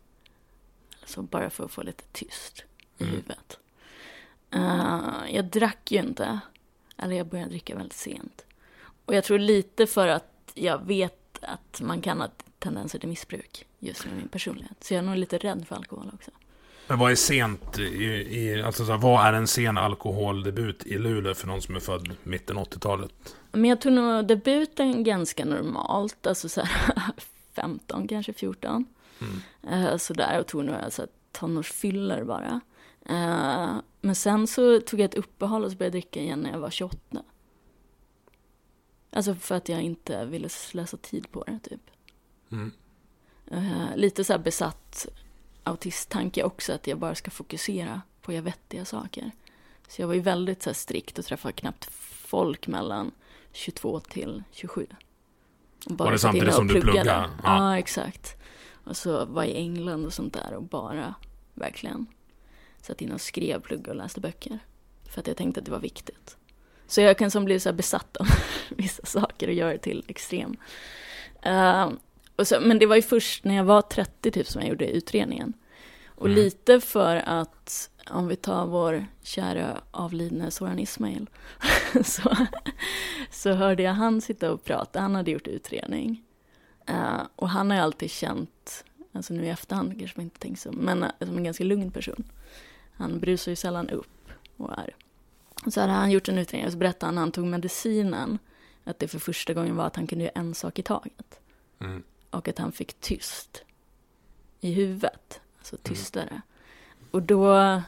Så 1.04 1.22
bara 1.22 1.50
för 1.50 1.64
att 1.64 1.70
få 1.70 1.82
lite 1.82 2.04
tyst 2.12 2.64
i 2.98 3.02
Mm. 3.02 3.14
huvudet. 3.14 3.58
Eh, 4.50 5.34
jag 5.34 5.44
drack 5.44 5.92
ju 5.92 5.98
inte, 5.98 6.40
eller 6.96 7.16
jag 7.16 7.26
började 7.26 7.50
dricka 7.50 7.76
väldigt 7.76 7.92
sent. 7.96 8.44
Och 9.04 9.14
jag 9.14 9.24
tror 9.24 9.38
lite 9.38 9.86
för 9.86 10.08
att 10.08 10.52
jag 10.54 10.86
vet 10.86 11.38
att 11.42 11.80
man 11.80 12.00
kan 12.00 12.20
ha 12.20 12.28
tendenser 12.58 12.98
till 12.98 13.08
missbruk 13.08 13.66
just 13.78 14.06
med 14.06 14.16
min 14.16 14.28
personlighet. 14.28 14.84
Så 14.84 14.94
jag 14.94 14.98
är 14.98 15.02
nog 15.02 15.16
lite 15.16 15.38
rädd 15.38 15.66
för 15.68 15.76
alkohol 15.76 16.10
också. 16.14 16.30
Men 16.90 16.98
vad 16.98 17.10
är 17.10 17.16
sent 17.16 17.78
i, 17.78 18.04
i 18.38 18.62
alltså 18.62 18.84
så 18.84 18.92
här, 18.92 18.98
vad 18.98 19.26
är 19.26 19.32
en 19.32 19.46
sen 19.46 19.78
alkoholdebut 19.78 20.86
i 20.86 20.98
Luleå 20.98 21.34
för 21.34 21.46
någon 21.46 21.62
som 21.62 21.76
är 21.76 21.80
född 21.80 22.12
mitten 22.22 22.58
80-talet? 22.58 23.36
Men 23.52 23.64
jag 23.64 23.80
tror 23.80 23.92
nog 23.92 24.26
debuten 24.26 25.04
ganska 25.04 25.44
normalt, 25.44 26.26
alltså 26.26 26.48
så 26.48 26.60
här 26.60 26.94
15, 27.54 28.08
kanske 28.08 28.32
14. 28.32 28.84
Eh, 29.70 29.96
sådär, 29.96 30.40
och 30.40 30.46
tog 30.46 30.64
några 30.64 30.90
så 30.90 31.02
här, 31.02 31.08
tonårsfyller 31.32 32.24
bara. 32.24 32.60
Eh, 33.06 33.76
men 34.00 34.14
sen 34.14 34.46
så 34.46 34.80
tog 34.80 35.00
jag 35.00 35.04
ett 35.04 35.14
uppehåll 35.14 35.64
och 35.64 35.70
så 35.70 35.76
började 35.76 35.96
jag 35.96 36.02
dricka 36.02 36.20
igen 36.20 36.40
när 36.40 36.50
jag 36.50 36.58
var 36.58 36.70
28. 36.70 37.22
Alltså 39.12 39.34
för 39.34 39.54
att 39.54 39.68
jag 39.68 39.82
inte 39.82 40.24
ville 40.24 40.48
slösa 40.48 40.96
tid 40.96 41.32
på 41.32 41.44
det, 41.44 41.58
typ. 41.62 41.90
Mm. 42.52 42.72
Eh, 43.50 43.96
lite 43.96 44.24
så 44.24 44.32
här 44.32 44.40
besatt 44.40 45.06
autisttanke 45.64 46.42
också, 46.42 46.72
att 46.72 46.86
jag 46.86 46.98
bara 46.98 47.14
ska 47.14 47.30
fokusera 47.30 48.02
på 48.22 48.32
göra 48.32 48.42
vettiga 48.42 48.84
saker. 48.84 49.30
Så 49.88 50.02
jag 50.02 50.06
var 50.06 50.14
ju 50.14 50.20
väldigt 50.20 50.62
så 50.62 50.70
här 50.70 50.74
strikt 50.74 51.18
och 51.18 51.24
träffade 51.24 51.52
knappt 51.52 51.84
folk 52.10 52.66
mellan 52.66 53.10
22 53.52 54.00
till 54.00 54.42
27. 54.52 54.86
Och 55.86 55.98
Var 55.98 56.12
det 56.12 56.18
samtidigt 56.18 56.54
som 56.54 56.66
du 56.66 56.80
pluggade? 56.80 57.10
Ja. 57.10 57.28
Ja. 57.42 57.78
exakt. 57.78 58.36
Och 58.84 58.96
så 58.96 59.24
var 59.24 59.44
i 59.44 59.56
England 59.56 60.06
och 60.06 60.12
sånt 60.12 60.34
där 60.34 60.54
och 60.54 60.62
bara 60.62 61.14
verkligen 61.54 62.06
satt 62.82 63.02
in 63.02 63.12
och 63.12 63.20
skrev, 63.20 63.60
pluggade 63.60 63.90
och 63.90 63.96
läste 63.96 64.20
böcker. 64.20 64.58
För 65.04 65.20
att 65.20 65.26
jag 65.26 65.36
tänkte 65.36 65.60
att 65.60 65.64
det 65.66 65.72
var 65.72 65.78
viktigt. 65.78 66.36
Så 66.86 67.00
jag 67.00 67.18
kan 67.18 67.30
som 67.30 67.44
bli 67.44 67.60
så 67.60 67.68
här 67.68 67.76
besatt 67.76 68.16
av 68.16 68.26
vissa 68.68 69.06
saker 69.06 69.48
och 69.48 69.54
göra 69.54 69.72
det 69.72 69.78
till 69.78 70.04
extrem. 70.08 70.56
Eh, 71.42 71.90
och 72.40 72.46
så, 72.46 72.60
men 72.60 72.78
det 72.78 72.86
var 72.86 72.96
ju 72.96 73.02
först 73.02 73.44
när 73.44 73.54
jag 73.54 73.64
var 73.64 73.82
30 73.82 74.30
typ 74.30 74.46
som 74.46 74.60
jag 74.60 74.68
gjorde 74.68 74.90
utredningen. 74.90 75.52
Och 76.06 76.26
Mm. 76.26 76.38
lite 76.38 76.80
för 76.80 77.16
att, 77.16 77.90
om 78.10 78.28
vi 78.28 78.36
tar 78.36 78.66
vår 78.66 79.06
kära 79.22 79.80
avlidne 79.90 80.50
Soran 80.50 80.78
Ismail, 80.78 81.26
så, 82.04 82.36
så 83.30 83.52
hörde 83.52 83.82
jag 83.82 83.92
han 83.92 84.20
sitta 84.20 84.52
och 84.52 84.64
prata, 84.64 85.00
han 85.00 85.14
hade 85.14 85.30
gjort 85.30 85.46
utredning. 85.46 86.22
Eh, 86.86 87.20
och 87.36 87.48
han 87.48 87.70
har 87.70 87.76
ju 87.76 87.82
alltid 87.82 88.10
känt, 88.10 88.84
alltså 89.12 89.34
nu 89.34 89.44
i 89.44 89.48
efterhand 89.48 89.98
kanske 89.98 90.18
man 90.18 90.24
inte 90.24 90.38
tänker 90.38 90.60
så, 90.60 90.72
men 90.72 91.02
eh, 91.02 91.10
som 91.20 91.36
en 91.36 91.44
ganska 91.44 91.64
lugn 91.64 91.90
person. 91.90 92.24
Han 92.92 93.20
brusar 93.20 93.52
ju 93.52 93.56
sällan 93.56 93.88
upp 93.88 94.28
och 94.56 94.78
är. 94.78 94.94
Och 95.66 95.72
så 95.72 95.80
hade 95.80 95.92
han 95.92 96.10
gjort 96.10 96.28
en 96.28 96.38
utredning 96.38 96.66
och 96.66 96.72
så 96.72 96.78
berättade 96.78 97.06
han 97.06 97.14
när 97.14 97.22
han 97.22 97.32
tog 97.32 97.46
medicinen 97.46 98.38
att 98.84 98.98
det 98.98 99.08
för 99.08 99.18
första 99.18 99.54
gången 99.54 99.76
var 99.76 99.86
att 99.86 99.96
han 99.96 100.06
kunde 100.06 100.24
göra 100.24 100.32
en 100.34 100.54
sak 100.54 100.78
i 100.78 100.82
taget. 100.82 101.40
Mm. 101.80 102.02
Och 102.30 102.48
att 102.48 102.58
han 102.58 102.72
fick 102.72 103.00
tyst 103.00 103.64
i 104.60 104.72
huvudet, 104.72 105.40
alltså 105.58 105.76
tystare. 105.76 106.42
Och 107.10 107.22
då 107.22 107.82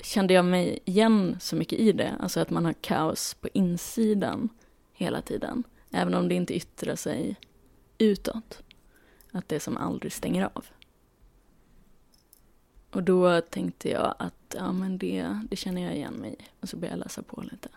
kände 0.00 0.34
jag 0.34 0.44
mig 0.44 0.78
igen 0.84 1.36
så 1.40 1.56
mycket 1.56 1.78
i 1.78 1.92
det, 1.92 2.16
alltså 2.20 2.40
att 2.40 2.50
man 2.50 2.64
har 2.64 2.72
kaos 2.72 3.34
på 3.34 3.48
insidan 3.52 4.48
hela 4.92 5.22
tiden, 5.22 5.64
även 5.90 6.14
om 6.14 6.28
det 6.28 6.34
inte 6.34 6.54
yttrar 6.54 6.96
sig 6.96 7.36
utåt. 7.98 8.62
Att 9.32 9.48
det 9.48 9.60
som 9.60 9.76
aldrig 9.76 10.12
stänger 10.12 10.50
av. 10.54 10.64
Och 12.90 13.02
då 13.02 13.40
tänkte 13.40 13.88
jag 13.88 14.14
att 14.18 14.54
ja, 14.56 14.72
men 14.72 14.98
det, 14.98 15.40
det 15.50 15.56
känner 15.56 15.82
jag 15.82 15.96
igen 15.96 16.14
mig 16.14 16.36
i. 16.38 16.44
Och 16.60 16.68
så 16.68 16.76
började 16.76 16.98
jag 16.98 17.04
läsa 17.04 17.22
på 17.22 17.42
lite. 17.42 17.68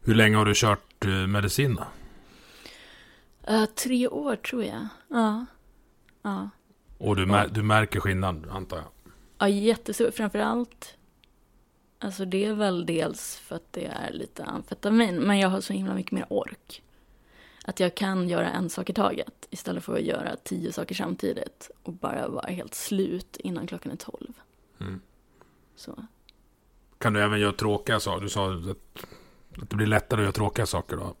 Hur 0.00 0.14
länge 0.14 0.36
har 0.36 0.44
du 0.44 0.52
kört 0.54 1.04
eh, 1.04 1.10
medicin 1.10 1.74
då? 1.74 1.84
Eh, 3.46 3.64
tre 3.64 4.08
år 4.08 4.36
tror 4.36 4.64
jag. 4.64 4.88
Ja. 5.08 5.46
Ja. 6.22 6.50
Och 6.98 7.16
du, 7.16 7.26
mär, 7.26 7.48
du 7.48 7.62
märker 7.62 8.00
skillnad 8.00 8.48
antar 8.50 8.76
jag? 8.76 8.86
Ja, 9.38 9.48
jättestor. 9.48 10.10
Framförallt, 10.10 10.96
alltså 11.98 12.24
det 12.24 12.44
är 12.44 12.54
väl 12.54 12.86
dels 12.86 13.36
för 13.36 13.56
att 13.56 13.72
det 13.72 13.84
är 13.86 14.12
lite 14.12 14.44
amfetamin, 14.44 15.20
men 15.20 15.38
jag 15.38 15.48
har 15.48 15.60
så 15.60 15.72
himla 15.72 15.94
mycket 15.94 16.12
mer 16.12 16.26
ork. 16.30 16.82
Att 17.64 17.80
jag 17.80 17.94
kan 17.94 18.28
göra 18.28 18.50
en 18.50 18.70
sak 18.70 18.90
i 18.90 18.92
taget 18.92 19.46
istället 19.50 19.84
för 19.84 19.94
att 19.94 20.02
göra 20.02 20.36
tio 20.36 20.72
saker 20.72 20.94
samtidigt 20.94 21.70
och 21.82 21.92
bara 21.92 22.28
vara 22.28 22.46
helt 22.46 22.74
slut 22.74 23.36
innan 23.36 23.66
klockan 23.66 23.92
är 23.92 23.96
tolv. 23.96 24.32
Mm. 24.80 25.00
Så. 25.76 26.06
Kan 26.98 27.12
du 27.12 27.22
även 27.22 27.40
göra 27.40 27.52
tråkiga 27.52 28.00
saker? 28.00 28.22
Du 28.22 28.28
sa 28.28 28.54
att, 28.54 28.68
att 28.68 29.70
det 29.70 29.76
blir 29.76 29.86
lättare 29.86 30.20
att 30.20 30.24
göra 30.24 30.32
tråkiga 30.32 30.66
saker 30.66 30.96
då? 30.96 31.14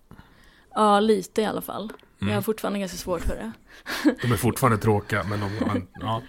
Ja, 0.70 1.00
lite 1.00 1.42
i 1.42 1.44
alla 1.44 1.60
fall. 1.60 1.92
Jag 2.18 2.34
har 2.34 2.42
fortfarande 2.42 2.78
ganska 2.78 2.96
svårt 2.98 3.20
för 3.22 3.36
det. 3.36 3.52
De 4.22 4.32
är 4.32 4.36
fortfarande 4.36 4.78
tråkiga, 4.78 5.22
men 5.24 5.40
de, 5.40 5.66
man, 5.66 5.86
ja. 6.00 6.22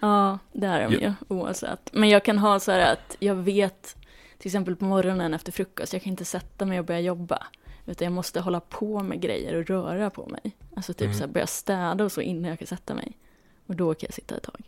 Ja, 0.00 0.38
det 0.52 0.66
är 0.66 0.88
de 0.90 0.94
Ja. 0.94 1.00
ju 1.00 1.14
oavsett. 1.28 1.90
Men 1.92 2.08
jag 2.08 2.24
kan 2.24 2.38
ha 2.38 2.60
så 2.60 2.72
här 2.72 2.92
att 2.92 3.16
jag 3.18 3.34
vet, 3.34 3.96
till 4.38 4.48
exempel 4.48 4.76
på 4.76 4.84
morgonen 4.84 5.34
efter 5.34 5.52
frukost, 5.52 5.92
jag 5.92 6.02
kan 6.02 6.10
inte 6.10 6.24
sätta 6.24 6.64
mig 6.64 6.78
och 6.78 6.84
börja 6.84 7.00
jobba. 7.00 7.46
Utan 7.86 8.04
jag 8.06 8.12
måste 8.12 8.40
hålla 8.40 8.60
på 8.60 9.02
med 9.02 9.20
grejer 9.20 9.54
och 9.54 9.66
röra 9.66 10.10
på 10.10 10.26
mig. 10.26 10.56
Alltså 10.76 10.92
typ 10.92 11.02
Mm. 11.06 11.14
så 11.14 11.20
här 11.20 11.32
börja 11.32 11.46
städa 11.46 12.04
och 12.04 12.12
så 12.12 12.20
innan 12.20 12.50
jag 12.50 12.58
kan 12.58 12.66
sätta 12.68 12.94
mig. 12.94 13.18
Och 13.66 13.76
då 13.76 13.94
kan 13.94 14.06
jag 14.06 14.14
sitta 14.14 14.36
ett 14.36 14.42
tag. 14.42 14.62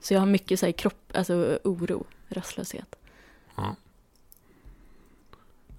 Så 0.00 0.14
jag 0.14 0.20
har 0.20 0.26
mycket 0.26 0.60
så 0.60 0.66
här 0.66 0.72
kropp, 0.72 1.12
alltså 1.14 1.58
oro, 1.64 2.06
rastlöshet. 2.28 2.96
Ja, 3.56 3.76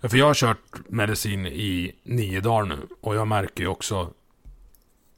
För 0.02 0.18
jag 0.18 0.26
har 0.26 0.34
kört 0.34 0.90
medicin 0.90 1.46
i 1.46 1.96
nio 2.04 2.42
dagar 2.42 2.66
nu. 2.66 2.88
Och 3.02 3.16
jag 3.16 3.28
märker 3.28 3.62
ju 3.64 3.68
också 3.68 4.14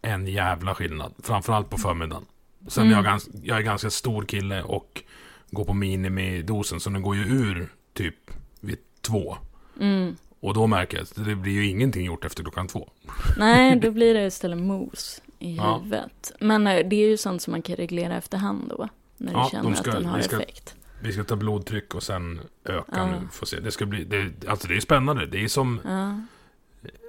en 0.01 0.27
jävla 0.27 0.75
skillnad. 0.75 1.13
Framförallt 1.23 1.69
på 1.69 1.77
förmiddagen. 1.77 2.25
Sen 2.67 2.83
Mm. 2.83 2.91
är 2.93 2.97
jag, 2.97 3.05
gans, 3.05 3.29
jag 3.43 3.57
är 3.57 3.61
ganska 3.61 3.89
stor 3.89 4.23
kille 4.23 4.63
och 4.63 5.03
går 5.51 5.65
på 5.65 5.73
minimidosen. 5.73 6.79
Så 6.79 6.89
den 6.89 7.01
går 7.01 7.15
ju 7.15 7.21
ur 7.23 7.69
typ 7.93 8.15
vid 8.59 8.77
två. 9.01 9.37
Mm. 9.79 10.15
Och 10.39 10.53
då 10.53 10.67
märker 10.67 10.97
jag 10.97 11.03
att 11.03 11.25
det 11.25 11.35
blir 11.35 11.53
ju 11.53 11.67
ingenting 11.67 12.05
gjort 12.05 12.25
efter 12.25 12.43
klockan 12.43 12.67
två. 12.67 12.89
Nej, 13.37 13.75
då 13.79 13.91
blir 13.99 14.13
det 14.13 14.25
istället 14.25 14.57
mos 14.57 15.21
i 15.39 15.55
Ja. 15.55 15.77
huvudet. 15.77 16.31
Men 16.39 16.67
eh, 16.67 16.87
det 16.89 16.95
är 16.95 17.07
ju 17.09 17.17
sånt 17.17 17.41
som 17.41 17.51
man 17.51 17.61
kan 17.61 17.75
reglera 17.75 18.17
efterhand 18.17 18.69
då. 18.77 18.89
När 19.17 19.33
du 19.33 19.39
Ja, 19.39 19.49
känner 19.51 19.63
de 19.69 19.75
ska- 19.75 19.89
att 19.89 19.95
den 19.95 20.05
har 20.05 20.21
ska- 20.21 20.35
effekt. 20.35 20.75
Vi 21.01 21.13
ska 21.13 21.23
ta 21.23 21.35
blodtryck 21.35 21.95
och 21.95 22.03
sen 22.03 22.39
öka 22.65 22.83
Ja. 22.91 23.05
nu. 23.05 23.27
Får 23.31 23.45
se. 23.45 23.59
Det 23.59 23.71
ska 23.71 23.85
bli, 23.85 24.03
det, 24.03 24.47
alltså 24.47 24.67
det 24.67 24.75
är 24.75 24.79
spännande. 24.79 25.25
Det 25.25 25.43
är 25.43 25.47
som, 25.47 25.79
Ja. 25.85 26.21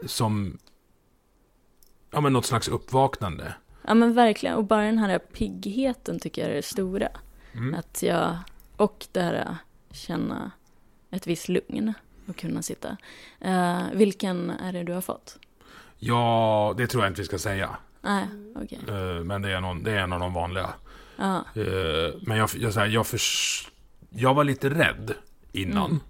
som, 0.07 0.59
ja 2.11 2.21
men 2.21 2.33
något 2.33 2.47
slags 2.47 2.69
uppvaknande. 2.69 3.55
Ja 3.87 3.95
men 3.95 4.15
verkligen, 4.15 4.55
och 4.57 4.65
bara 4.65 4.83
den 4.83 4.99
här 4.99 5.19
piggheten 5.19 6.19
tycker 6.21 6.43
jag 6.43 6.51
är 6.51 6.55
det 6.55 6.63
stora. 6.63 7.09
Mm. 7.53 7.75
Att 7.75 8.03
jag, 8.03 8.37
och 8.77 9.07
det 9.13 9.21
här 9.21 9.57
känna 9.93 10.51
ett 11.11 11.27
visst 11.27 11.49
lugn 11.49 11.93
och 12.29 12.37
kunna 12.37 12.63
sitta. 12.63 12.97
Eh, 13.41 13.83
vilken 13.93 14.51
är 14.51 14.73
det 14.73 14.83
du 14.85 14.93
har 14.93 15.01
fått? 15.01 15.39
Ja, 15.99 16.75
det 16.77 16.87
tror 16.87 17.05
jag 17.05 17.11
inte 17.11 17.21
vi 17.21 17.27
ska 17.27 17.39
säga. 17.39 17.77
Nej, 18.03 18.25
okej. 18.57 18.79
Eh, 18.89 19.25
Men 19.25 19.43
det 19.43 19.51
är, 19.53 19.61
någon, 19.61 19.83
det 19.83 19.91
är 19.93 19.97
en 19.99 20.13
av 20.13 20.21
de 20.21 20.35
vanliga. 20.35 20.71
Ja, 21.17 21.45
Eh, 21.55 22.15
Men 22.23 22.37
jag, 22.39 22.51
jag, 22.57 22.73
här, 22.73 22.87
jag, 22.87 23.07
förs, 23.07 23.69
jag 24.11 24.35
var 24.35 24.45
lite 24.45 24.71
rädd 24.71 25.15
innan. 25.53 26.01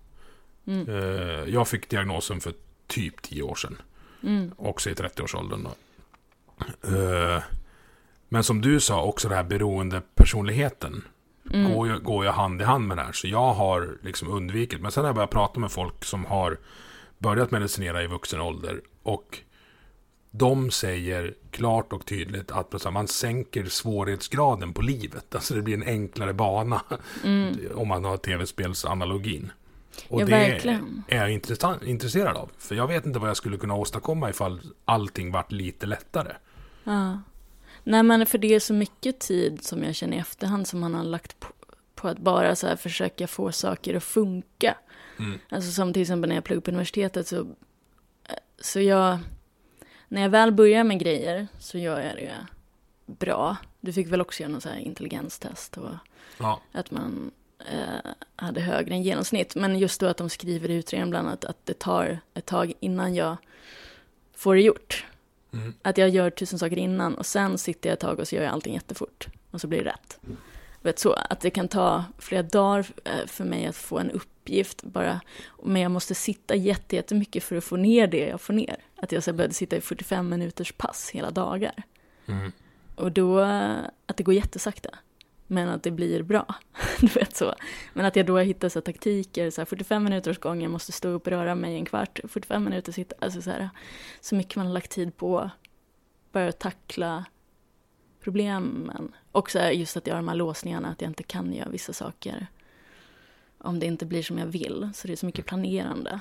Mm. 0.67 0.89
Eh, 0.89 1.45
Jag 1.55 1.69
fick 1.69 1.89
diagnosen 1.91 2.41
för 2.41 2.53
typ 2.87 3.23
10 3.23 3.43
år 3.43 3.55
sedan. 3.55 3.77
mm, 4.23 4.53
Också 4.57 4.91
i 4.91 4.95
30-årsåldern. 4.95 5.63
Då. 5.65 5.71
Eh, 6.85 7.43
Men 8.29 8.45
som 8.45 8.61
du 8.61 8.81
sa, 8.81 9.03
också 9.03 9.29
det 9.29 9.35
här 9.35 9.45
beroendepersonligheten. 9.45 11.05
mm, 11.55 11.73
Går, 11.75 11.89
ju, 11.89 11.99
går 11.99 12.25
ju 12.25 12.31
hand 12.31 12.61
i 12.63 12.65
hand 12.65 12.87
med 12.89 12.97
det 12.97 13.03
här. 13.03 13.13
Så 13.13 13.29
jag 13.29 13.53
har 13.53 13.99
liksom 14.03 14.29
undvikit. 14.29 14.81
Men 14.81 14.91
sen 14.93 15.03
har 15.05 15.09
jag 15.09 15.15
börjat 15.15 15.31
prata 15.31 15.61
med 15.61 15.71
folk 15.73 16.05
som 16.05 16.25
har 16.25 16.59
börjat 17.19 17.51
medicinera 17.51 18.03
i 18.03 18.07
vuxen 18.07 18.41
ålder. 18.41 18.81
Och 19.03 19.39
de 20.31 20.71
säger 20.71 21.35
klart 21.51 21.93
och 21.93 22.07
tydligt 22.07 22.51
att 22.51 22.93
man 22.93 23.09
sänker 23.09 23.65
svårighetsgraden 23.65 24.73
på 24.73 24.83
livet. 24.83 25.35
Alltså 25.35 25.55
det 25.55 25.63
blir 25.63 25.75
en 25.75 25.83
enklare 25.89 26.33
bana. 26.33 26.81
mm. 27.25 27.57
Om 27.75 27.89
man 27.89 28.05
har 28.05 28.17
tv-spelsanalogin. 28.17 29.53
Och 30.09 30.21
Ja, 30.21 30.25
det 30.27 30.31
verkligen. 30.33 31.03
är 31.09 31.17
jag 31.17 31.31
intresserad 31.89 32.37
av. 32.37 32.51
För 32.59 32.75
jag 32.75 32.87
vet 32.87 33.07
inte 33.07 33.19
vad 33.19 33.29
jag 33.29 33.37
skulle 33.37 33.57
kunna 33.57 33.75
åstadkomma 33.75 34.31
ifall 34.31 34.61
allting 34.85 35.33
vart 35.33 35.53
lite 35.53 35.87
lättare. 35.87 36.33
Ja. 36.85 37.20
Nej 37.85 38.03
men 38.03 38.26
för 38.26 38.39
det 38.39 38.55
är 38.55 38.61
så 38.61 38.74
mycket 38.74 39.18
tid 39.18 39.64
som 39.64 39.85
jag 39.85 39.95
känner 39.95 40.16
i 40.16 40.20
efterhand 40.20 40.68
som 40.68 40.81
man 40.81 40.95
har 40.95 41.05
lagt 41.05 41.41
på, 41.41 41.49
på 41.95 42.09
att 42.09 42.18
bara 42.18 42.57
så 42.57 42.76
försöka 42.76 43.26
få 43.26 43.53
saker 43.53 43.95
att 43.95 44.05
funka. 44.05 44.76
Mm. 45.18 45.39
Alltså 45.49 45.70
som 45.70 45.93
till 45.93 46.03
exempel 46.03 46.28
när 46.28 46.35
jag 46.35 46.45
pluggade 46.45 46.64
på 46.64 46.70
universitetet 46.70 47.26
så, 47.26 47.47
så 48.61 48.81
jag, 48.81 49.18
när 50.09 50.22
jag 50.22 50.28
väl 50.28 50.53
börjar 50.53 50.85
med 50.85 50.99
grejer 50.99 51.47
så 51.59 51.78
gör 51.78 52.01
jag 52.01 52.16
det 52.16 52.47
bra. 53.07 53.57
Du 53.81 53.93
fick 53.93 54.09
väl 54.09 54.20
också 54.20 54.43
göra 54.43 54.53
någon 54.53 54.61
så 54.61 54.68
här 54.68 54.78
intelligenstest 54.78 55.76
och 55.76 55.91
Ja, 56.41 56.61
att 56.72 56.91
man 56.91 57.31
eh, 57.59 58.11
hade 58.37 58.61
högre 58.61 58.95
än 58.95 59.03
genomsnitt. 59.03 59.55
Men 59.55 59.78
just 59.78 60.01
då 60.01 60.07
att 60.07 60.16
de 60.16 60.31
skriver 60.31 60.70
i 60.70 60.74
utredningen 60.74 61.11
bland 61.11 61.28
annat 61.28 61.45
att 61.45 61.66
det 61.66 61.78
tar 61.78 62.18
ett 62.35 62.47
tag 62.47 62.72
innan 62.81 63.14
jag 63.14 63.37
får 64.35 64.55
det 64.55 64.61
gjort. 64.61 65.07
Mm. 65.53 65.75
Att 65.83 65.99
jag 65.99 66.09
gör 66.09 66.31
tusen 66.31 66.59
saker 66.59 66.77
innan 66.79 67.15
och 67.15 67.27
sen 67.27 67.59
sitter 67.59 67.89
jag 67.91 67.95
ett 67.95 68.01
tag 68.01 68.19
och 68.21 68.29
så 68.29 68.35
gör 68.37 68.43
jag 68.43 68.53
allting 68.53 68.75
jättefort. 68.75 69.27
Och 69.51 69.61
så 69.61 69.67
blir 69.67 69.85
det 69.85 69.91
rätt. 69.91 70.19
Vet 70.83 70.99
så, 70.99 71.13
att 71.13 71.41
det 71.41 71.51
kan 71.51 71.69
ta 71.69 72.05
flera 72.19 72.43
dagar 72.43 72.87
eh, 73.05 73.27
för 73.27 73.45
mig 73.45 73.67
att 73.67 73.77
få 73.77 73.99
en 73.99 74.11
uppgift 74.11 74.83
bara. 74.83 75.21
Men 75.65 75.83
jag 75.83 75.91
måste 75.91 76.15
sitta 76.15 76.55
jätte- 76.55 76.97
jättemycket 76.97 77.45
för 77.45 77.57
att 77.57 77.65
få 77.65 77.77
ner 77.77 78.07
det 78.07 78.27
jag 78.29 78.41
får 78.41 78.53
ner. 78.55 78.77
Att 78.97 79.13
jag 79.13 79.23
så 79.23 79.33
började 79.33 79.55
sitta 79.55 79.77
i 79.77 79.81
45 79.81 80.29
minuters 80.29 80.73
pass 80.73 81.11
hela 81.11 81.31
dagar. 81.31 81.83
mm. 82.27 82.53
Och 82.97 83.13
då, 83.13 83.41
eh, 83.41 83.77
att 84.07 84.17
det 84.17 84.23
går 84.23 84.35
jättesakta. 84.35 84.91
Men 85.53 85.69
att 85.69 85.83
det 85.83 85.91
blir 85.91 86.23
bra. 86.23 86.55
Du 87.01 87.07
vet 87.07 87.37
så. 87.37 87.55
Men 87.93 88.07
att 88.07 88.17
jag 88.17 88.27
då 88.27 88.39
hittar 88.39 88.69
så 88.69 88.81
taktiker, 88.81 89.51
så 89.51 89.61
här 89.61 89.67
45 89.67 90.05
minuters 90.05 90.39
gång, 90.39 90.63
jag 90.63 90.71
måste 90.71 90.93
stå 90.93 91.09
upp 91.09 91.27
och 91.27 91.33
röra 91.33 91.55
mig 91.55 91.75
en 91.75 91.85
kvart, 91.85 92.21
45 92.29 92.65
minuter 92.65 92.93
sitta, 92.93 93.17
alltså 93.19 93.43
så 93.43 93.51
här. 93.51 93.71
Så 94.21 94.35
mycket 94.35 94.57
man 94.57 94.67
har 94.67 94.73
lagt 94.73 94.91
tid 94.91 95.17
på 95.17 95.51
att 96.33 96.59
tackla 96.59 97.25
problemen. 98.25 99.13
Och 99.33 99.51
så 99.51 99.59
här, 99.59 99.71
just 99.71 99.97
att 99.97 100.07
jag 100.07 100.15
har 100.15 100.23
de 100.23 100.29
här 100.29 100.37
låsningarna, 100.37 100.89
att 100.89 101.01
jag 101.01 101.11
inte 101.11 101.23
kan 101.23 101.53
göra 101.53 101.69
vissa 101.69 101.93
saker. 101.93 102.47
Om 103.59 103.79
det 103.79 103.87
inte 103.87 104.07
blir 104.07 104.23
som 104.23 104.39
jag 104.39 104.47
vill. 104.47 104.91
Så 104.95 105.07
det 105.07 105.13
är 105.13 105.17
så 105.17 105.27
mycket 105.27 105.47
planerande. 105.47 106.21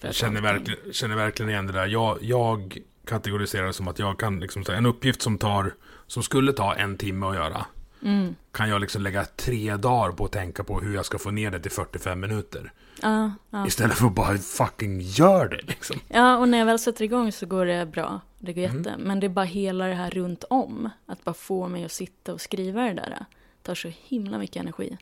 Jag 0.00 0.14
känner 0.14 0.40
verkligen, 0.40 0.92
känner 0.92 1.16
verkligen 1.16 1.50
igen 1.50 1.66
det 1.66 1.72
där. 1.72 1.86
Jag, 1.86 2.18
jag 2.20 2.78
kategoriserar 3.04 3.66
det 3.66 3.72
som 3.72 3.88
att 3.88 3.98
jag 3.98 4.18
kan 4.18 4.40
liksom 4.40 4.64
en 4.68 4.86
uppgift 4.86 5.22
som 5.22 5.38
tar, 5.38 5.74
som 6.06 6.22
skulle 6.22 6.52
ta 6.52 6.74
en 6.74 6.96
timme 6.96 7.26
att 7.26 7.34
göra. 7.34 7.66
Mm. 8.02 8.36
Kan 8.52 8.68
jag 8.68 8.80
liksom 8.80 9.02
lägga 9.02 9.24
tre 9.24 9.76
dagar 9.76 10.12
på 10.12 10.24
att 10.24 10.32
tänka 10.32 10.64
på 10.64 10.80
hur 10.80 10.94
jag 10.94 11.06
ska 11.06 11.18
få 11.18 11.30
ner 11.30 11.50
det 11.50 11.60
till 11.60 11.70
45 11.70 12.20
minuter. 12.20 12.72
Ja, 13.02 13.32
ja. 13.50 13.66
Istället 13.66 13.96
för 13.96 14.06
att 14.06 14.14
bara 14.14 14.38
fucking 14.38 15.00
gör 15.00 15.48
det 15.48 15.62
liksom. 15.66 16.00
Ja, 16.08 16.36
och 16.36 16.48
när 16.48 16.58
jag 16.58 16.66
väl 16.66 16.78
sätter 16.78 17.04
igång 17.04 17.32
så 17.32 17.46
går 17.46 17.66
det 17.66 17.86
bra. 17.86 18.20
Det 18.38 18.52
går 18.52 18.62
jätte. 18.62 18.94
Men 18.98 19.20
det 19.20 19.26
är 19.26 19.28
bara 19.28 19.44
hela 19.44 19.86
det 19.86 19.94
här 19.94 20.10
runt 20.10 20.44
om. 20.44 20.90
Att 21.06 21.24
bara 21.24 21.34
få 21.34 21.68
mig 21.68 21.84
att 21.84 21.92
sitta 21.92 22.32
och 22.32 22.40
skriva 22.40 22.82
det 22.82 22.92
där. 22.92 23.24
tar 23.62 23.74
så 23.74 23.92
himla 24.04 24.38
mycket 24.38 24.56
energi. 24.56 24.98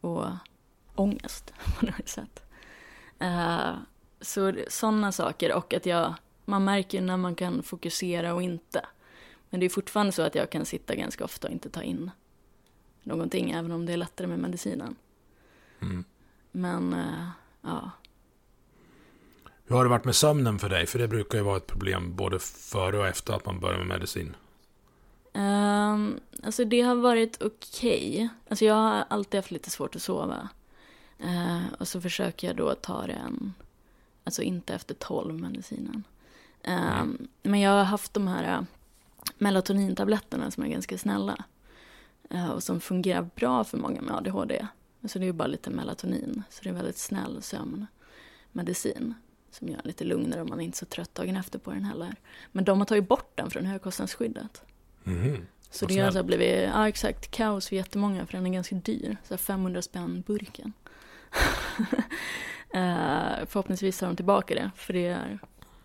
Och 0.00 0.24
ångest 0.94 1.52
på 1.78 1.86
något 1.86 2.08
sätt. 2.08 2.42
Uh, 3.22 3.74
så 4.20 4.54
sådana 4.68 5.12
saker. 5.12 5.52
Och 5.52 5.74
att 5.74 5.86
jag, 5.86 6.14
man 6.44 6.64
märker 6.64 7.00
när 7.00 7.16
man 7.16 7.34
kan 7.34 7.62
fokusera 7.62 8.34
och 8.34 8.42
inte. 8.42 8.86
Men 9.50 9.60
det 9.60 9.66
är 9.66 9.70
fortfarande 9.70 10.12
så 10.12 10.22
att 10.22 10.34
jag 10.34 10.50
kan 10.50 10.64
sitta 10.64 10.94
ganska 10.94 11.24
ofta 11.24 11.46
och 11.46 11.52
inte 11.52 11.70
ta 11.70 11.82
in 11.82 12.10
någonting. 13.04 13.50
Även 13.50 13.72
om 13.72 13.86
det 13.86 13.92
är 13.92 13.96
lättare 13.96 14.26
med 14.26 14.38
medicinen. 14.38 14.96
Mm. 15.80 16.04
Men, 16.52 16.92
eh, 16.92 17.28
ja. 17.62 17.90
Hur 19.66 19.76
har 19.76 19.84
det 19.84 19.90
varit 19.90 20.04
med 20.04 20.16
sömnen 20.16 20.58
för 20.58 20.68
dig? 20.68 20.86
För 20.86 20.98
det 20.98 21.08
brukar 21.08 21.38
ju 21.38 21.44
vara 21.44 21.56
ett 21.56 21.66
problem 21.66 22.16
både 22.16 22.38
före 22.38 22.98
och 22.98 23.06
efter 23.06 23.32
att 23.32 23.46
man 23.46 23.60
börjar 23.60 23.78
med 23.78 23.86
medicin. 23.86 24.36
Um, 25.32 26.20
alltså 26.42 26.64
det 26.64 26.80
har 26.80 26.94
varit 26.94 27.42
okej. 27.42 28.28
Alltså 28.48 28.64
jag 28.64 28.74
har 28.74 29.04
alltid 29.10 29.38
haft 29.38 29.50
lite 29.50 29.70
svårt 29.70 29.96
att 29.96 30.02
sova. 30.02 30.48
Eh, 31.18 31.62
och 31.78 31.88
så 31.88 32.00
försöker 32.00 32.46
jag 32.46 32.56
då 32.56 32.74
ta 32.74 33.06
det 33.06 33.12
en, 33.12 33.54
alltså 34.24 34.42
inte 34.42 34.74
efter 34.74 34.94
12 34.94 35.40
medicinen. 35.40 36.04
Ehm, 36.62 37.28
Men 37.42 37.60
jag 37.60 37.70
har 37.70 37.84
haft 37.84 38.14
de 38.14 38.28
här 38.28 38.54
eh, 38.54 38.62
melatonintabletterna 39.38 40.50
som 40.50 40.62
är 40.62 40.68
ganska 40.68 40.98
snälla. 40.98 41.44
Eh, 42.30 42.50
och 42.50 42.62
som 42.62 42.80
fungerar 42.80 43.28
bra 43.34 43.64
för 43.64 43.78
många 43.78 44.02
med 44.02 44.14
ADHD. 44.14 44.66
Så 45.04 45.18
det 45.18 45.24
är 45.24 45.26
ju 45.26 45.32
bara 45.32 45.48
lite 45.48 45.70
melatonin. 45.70 46.42
Så 46.50 46.62
det 46.62 46.68
är 46.68 46.74
väldigt 46.74 46.98
snäll 46.98 47.42
sömnmedicin. 47.42 49.14
Som 49.50 49.68
gör 49.68 49.76
en 49.76 49.82
lite 49.84 50.04
lugnare 50.04 50.40
och 50.40 50.48
man 50.48 50.60
är 50.60 50.64
inte 50.64 50.78
så 50.78 50.86
trött 50.86 51.14
dagen 51.14 51.36
efter 51.36 51.58
på 51.58 51.70
den 51.70 51.84
heller. 51.84 52.16
Men 52.52 52.64
de 52.64 52.78
har 52.78 52.86
tagit 52.86 53.08
bort 53.08 53.32
den 53.34 53.50
från 53.50 53.66
högkostnadsskyddet. 53.66 54.62
Mhm. 55.04 55.46
Så 55.70 55.86
det 55.86 55.98
har 55.98 56.06
så 56.06 56.12
snällt. 56.12 56.14
här 56.14 56.22
blivit, 56.22 56.62
ja 56.74 56.88
exakt, 56.88 57.30
kaos 57.30 57.68
för 57.68 57.76
jättemånga 57.76 58.26
för 58.26 58.32
den 58.32 58.46
är 58.46 58.50
ganska 58.50 58.74
dyr. 58.74 59.16
Så 59.24 59.34
här 59.34 59.38
500 59.38 59.82
spänn 59.82 60.22
burken. 60.26 60.72
Eh, 62.74 63.46
förhoppningsvis 63.46 63.98
tar 63.98 64.06
de 64.06 64.16
tillbaka 64.16 64.54
det, 64.54 64.70
för 64.76 64.92
det 64.92 65.06
är, 65.06 65.38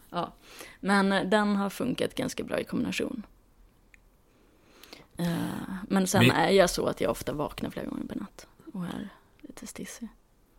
ja. 0.09 0.33
Men 0.79 1.29
den 1.29 1.55
har 1.55 1.69
funkat 1.69 2.15
ganska 2.15 2.43
bra 2.43 2.59
i 2.59 2.63
kombination. 2.63 3.23
Eh, 5.19 5.27
men 5.87 6.07
sen 6.07 6.21
Vi- 6.21 6.29
är 6.29 6.49
jag 6.49 6.69
så 6.69 6.85
att 6.85 7.01
jag 7.01 7.11
ofta 7.11 7.33
vaknar 7.33 7.69
flera 7.69 7.85
gånger 7.85 8.05
per 8.07 8.15
natt 8.15 8.47
och 8.73 8.85
är 8.85 9.09
lite 9.41 9.67
stissig. 9.67 10.07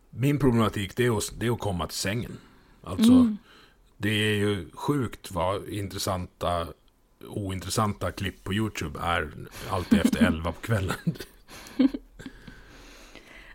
Min 0.09 0.39
problematik 0.39 0.95
det 0.95 1.05
är, 1.05 1.17
att, 1.17 1.31
det 1.39 1.45
är 1.47 1.51
att 1.51 1.59
komma 1.59 1.87
till 1.87 1.97
sängen. 1.97 2.37
Alltså, 2.83 3.11
Mm. 3.11 3.37
det 3.97 4.09
är 4.09 4.35
ju 4.35 4.69
sjukt 4.73 5.31
vad 5.31 5.67
intressanta 5.69 6.67
ointressanta 7.27 8.11
klipp 8.11 8.43
på 8.43 8.53
YouTube 8.53 8.99
är 8.99 9.31
alltid 9.69 9.99
efter 9.99 10.23
11 10.25 10.51
på 10.51 10.61
kvällen. 10.61 10.95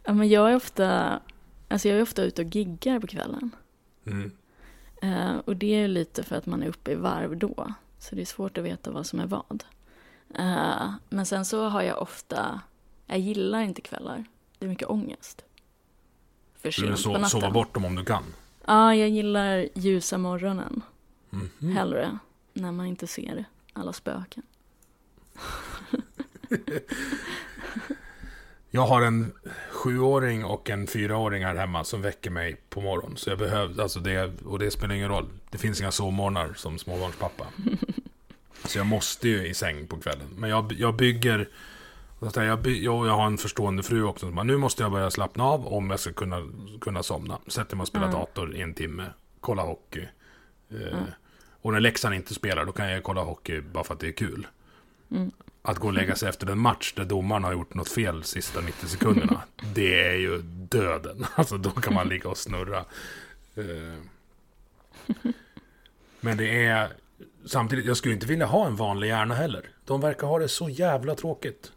Ja, 0.04 0.12
men 0.12 0.28
jag 0.28 0.50
är 0.50 0.56
ofta, 0.56 1.20
alltså 1.68 1.88
jag 1.88 1.98
är 1.98 2.02
ofta 2.02 2.22
ute 2.22 2.42
och 2.42 2.54
giggar 2.56 3.00
på 3.00 3.06
kvällen. 3.06 3.50
Mm. 4.06 4.30
Eh, 5.02 5.36
och 5.44 5.56
det 5.56 5.74
är 5.74 5.78
ju 5.80 5.88
lite 5.88 6.22
för 6.22 6.36
att 6.36 6.46
man 6.46 6.62
är 6.62 6.66
uppe 6.68 6.92
i 6.92 6.94
varv 6.94 7.36
då. 7.36 7.72
Så 7.98 8.14
det 8.14 8.20
är 8.20 8.26
svårt 8.26 8.58
att 8.58 8.64
veta 8.64 8.90
vad 8.90 9.06
som 9.06 9.20
är 9.20 9.26
vad. 9.26 9.64
Eh, 10.34 10.90
men 11.08 11.26
sen 11.26 11.44
så 11.44 11.68
har 11.68 11.82
jag 11.82 12.02
ofta, 12.02 12.60
jag 13.06 13.18
gillar 13.18 13.60
inte 13.60 13.80
kvällar. 13.80 14.24
Det 14.58 14.64
är 14.66 14.68
mycket 14.68 14.88
ångest. 14.90 15.44
För 16.58 16.74
Du 16.80 16.86
vill 16.86 16.96
sent 16.96 17.16
so- 17.16 17.24
sova 17.24 17.50
bort 17.50 17.74
dem 17.74 17.84
om 17.84 17.94
du 17.94 18.04
kan. 18.04 18.22
Ja, 18.66 18.94
jag 18.94 19.08
gillar 19.08 19.68
ljusa 19.74 20.18
morgonen. 20.18 20.82
Mhm. 21.30 21.76
Hellre. 21.76 22.18
När 22.52 22.72
man 22.72 22.86
inte 22.86 23.06
ser 23.06 23.44
alla 23.72 23.92
spöken. 23.92 24.42
Jag 28.70 28.86
har 28.86 29.02
en 29.02 29.32
sjuåring 29.70 30.44
och 30.44 30.70
en 30.70 30.86
fyraåring 30.86 31.44
här 31.44 31.54
hemma 31.54 31.84
som 31.84 32.02
väcker 32.02 32.30
mig 32.30 32.56
på 32.68 32.80
morgonen. 32.80 33.16
Så 33.16 33.30
jag 33.30 33.38
behöver, 33.38 33.82
alltså 33.82 34.00
det, 34.00 34.42
och 34.44 34.58
det 34.58 34.70
spelar 34.70 34.94
ingen 34.94 35.08
roll. 35.08 35.28
Det 35.50 35.58
finns 35.58 35.80
inga 35.80 35.90
sovmorgnar 35.92 36.54
som 36.56 36.78
småbarnspappa. 36.78 37.46
Så 38.68 38.78
jag 38.78 38.86
måste 38.86 39.28
ju 39.28 39.46
i 39.46 39.54
säng 39.54 39.86
på 39.86 39.96
kvällen. 39.96 40.26
Men 40.36 40.50
jag, 40.50 40.72
jag 40.72 40.96
bygger, 40.96 41.48
jag, 42.34 42.60
by, 42.62 42.84
jag, 42.84 43.06
jag 43.06 43.16
har 43.16 43.26
en 43.26 43.38
förstående 43.38 43.82
fru 43.82 44.02
också. 44.04 44.30
Bara, 44.30 44.42
nu 44.42 44.56
måste 44.56 44.82
jag 44.82 44.92
börja 44.92 45.10
slappna 45.10 45.44
av 45.44 45.66
om 45.66 45.90
jag 45.90 46.00
ska 46.00 46.12
kunna, 46.12 46.42
kunna 46.80 47.02
somna. 47.02 47.38
Sätter 47.46 47.76
mig 47.76 47.82
och 47.82 47.88
spelar 47.88 48.12
dator 48.12 48.54
i 48.56 48.60
en 48.60 48.74
timme. 48.74 49.04
Kolla 49.40 49.62
hockey. 49.62 50.08
Eh, 50.70 50.98
Och 51.62 51.72
när 51.72 51.80
Leksand 51.80 52.14
inte 52.14 52.34
spelar, 52.34 52.64
då 52.64 52.72
kan 52.72 52.90
jag 52.90 53.02
kolla 53.02 53.20
hockey 53.22 53.60
bara 53.60 53.84
för 53.84 53.94
att 53.94 54.00
det 54.00 54.08
är 54.08 54.12
kul. 54.12 54.46
Att 55.62 55.78
gå 55.78 55.86
och 55.86 55.92
lägga 55.92 56.14
sig 56.16 56.28
efter 56.28 56.50
en 56.50 56.58
match 56.58 56.92
där 56.96 57.04
domaren 57.04 57.44
har 57.44 57.52
gjort 57.52 57.74
något 57.74 57.88
fel 57.88 58.24
sista 58.24 58.60
90 58.60 58.86
sekunderna. 58.88 59.42
det 59.74 60.04
är 60.08 60.14
ju 60.14 60.38
döden. 60.42 61.26
Alltså 61.34 61.58
då 61.58 61.70
kan 61.70 61.94
man 61.94 62.08
ligga 62.08 62.28
och 62.30 62.38
snurra. 62.38 62.84
Eh, 63.54 64.02
Men 66.20 66.36
det 66.36 66.64
är... 66.64 66.92
Samtidigt, 67.46 67.86
jag 67.86 67.96
skulle 67.96 68.14
inte 68.14 68.26
vilja 68.26 68.46
ha 68.46 68.66
en 68.66 68.76
vanlig 68.76 69.08
hjärna 69.08 69.34
heller. 69.34 69.70
De 69.84 70.00
verkar 70.00 70.26
ha 70.26 70.38
det 70.38 70.48
så 70.48 70.68
jävla 70.68 71.14
tråkigt. 71.14 71.72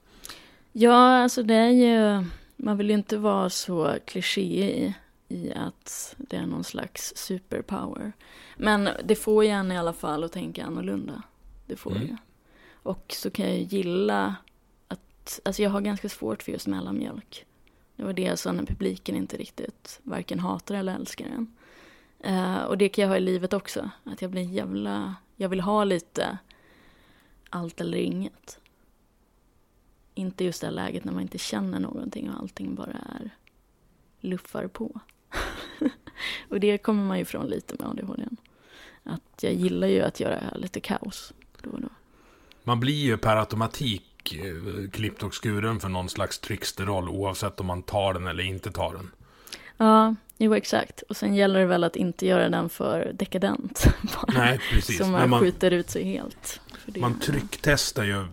Ja, 0.72 1.18
alltså 1.24 1.44
det 1.44 1.56
är 1.56 1.70
ju, 1.70 2.26
man 2.56 2.78
vill 2.78 2.90
ju 2.90 2.94
inte 2.96 3.18
vara 3.18 3.50
så 3.50 3.96
kliché 4.06 4.72
i, 4.72 4.94
i 5.30 5.54
att 5.54 6.16
det 6.18 6.36
är 6.38 6.46
någon 6.46 6.64
slags 6.64 7.14
superpower. 7.16 8.12
Men 8.58 8.90
det 9.04 9.16
får 9.16 9.44
ju 9.44 9.50
en 9.50 9.72
i 9.72 9.78
alla 9.78 9.94
fall 9.94 10.24
att 10.24 10.32
tänka 10.32 10.66
annorlunda. 10.66 11.22
Det 11.66 11.76
får 11.76 11.92
Mm. 11.92 12.08
ju. 12.08 12.18
Och 12.84 13.06
så 13.18 13.30
kan 13.32 13.46
jag 13.46 13.58
ju 13.58 13.64
gilla 13.64 14.36
att, 14.88 15.40
alltså 15.46 15.62
jag 15.64 15.70
har 15.70 15.82
ganska 15.82 16.10
svårt 16.10 16.44
för 16.44 16.52
just 16.52 16.68
mellanmjölk. 16.68 17.46
Det 17.96 18.04
var 18.04 18.14
det 18.14 18.22
jag 18.22 18.40
sa 18.40 18.52
när 18.52 18.64
publiken 18.66 19.16
inte 19.16 19.38
riktigt 19.38 20.00
varken 20.04 20.40
hatar 20.40 20.76
eller 20.76 20.96
älskar 20.96 21.26
den. 21.26 21.56
Eh, 22.20 22.64
och 22.64 22.78
det 22.78 22.90
kan 22.90 23.02
jag 23.02 23.10
ha 23.10 23.18
i 23.18 23.22
livet 23.22 23.54
också. 23.54 23.90
Att 24.04 24.22
jag 24.22 24.32
blir 24.32 24.42
jävla, 24.42 25.16
jag 25.42 25.50
vill 25.50 25.60
ha 25.62 25.84
lite 25.84 26.38
allt 27.50 27.82
eller 27.82 27.98
inget. 27.98 28.60
Inte 30.14 30.44
just 30.44 30.62
det 30.62 30.68
här 30.68 30.72
läget 30.72 31.04
när 31.04 31.14
man 31.14 31.22
inte 31.22 31.38
känner 31.38 31.80
någonting 31.80 32.30
och 32.30 32.40
allting 32.40 32.76
bara 32.76 32.92
är 32.92 33.30
luffar 34.20 34.68
på. 34.68 35.00
och 36.50 36.60
det 36.60 36.78
kommer 36.78 37.04
man 37.04 37.18
ju 37.18 37.22
ifrån 37.22 37.48
lite 37.48 37.76
med 37.80 37.90
ADHD. 37.90 38.24
Att 39.04 39.44
jag 39.44 39.54
gillar 39.54 39.88
ju 39.88 40.02
att 40.02 40.20
göra 40.20 40.40
lite 40.56 40.80
kaos 40.80 41.34
då 41.62 41.70
och 41.70 41.82
då. 41.82 41.90
Man 42.64 42.80
blir 42.80 43.06
ju 43.06 43.18
per 43.18 43.38
automatik 43.38 44.36
eh, 44.36 44.90
klippt 44.92 45.24
och 45.24 45.44
skuren 45.44 45.80
för 45.80 45.90
någon 45.90 46.10
slags 46.10 46.40
tricksterroll 46.40 47.10
oavsett 47.10 47.60
om 47.60 47.66
man 47.66 47.84
tar 47.84 48.14
den 48.14 48.28
eller 48.28 48.44
inte 48.44 48.72
tar 48.72 48.94
den. 48.94 49.12
Ja, 49.78 50.16
jo 50.40 50.56
exakt. 50.56 51.02
Och 51.02 51.18
sen 51.18 51.36
gäller 51.36 51.60
det 51.60 51.66
väl 51.66 51.84
att 51.84 51.96
inte 51.96 52.26
göra 52.26 52.50
den 52.50 52.70
för 52.70 53.12
dekadent. 53.14 53.86
bara. 54.02 54.34
Nej, 54.40 54.60
precis. 54.72 54.98
Så 54.98 55.06
man, 55.06 55.30
man, 55.30 55.40
skjuter 55.40 55.72
ut 55.72 55.90
sig 55.90 56.04
helt. 56.04 56.62
Man 56.86 57.20
trycktestar 57.20 58.04
ju 58.04 58.26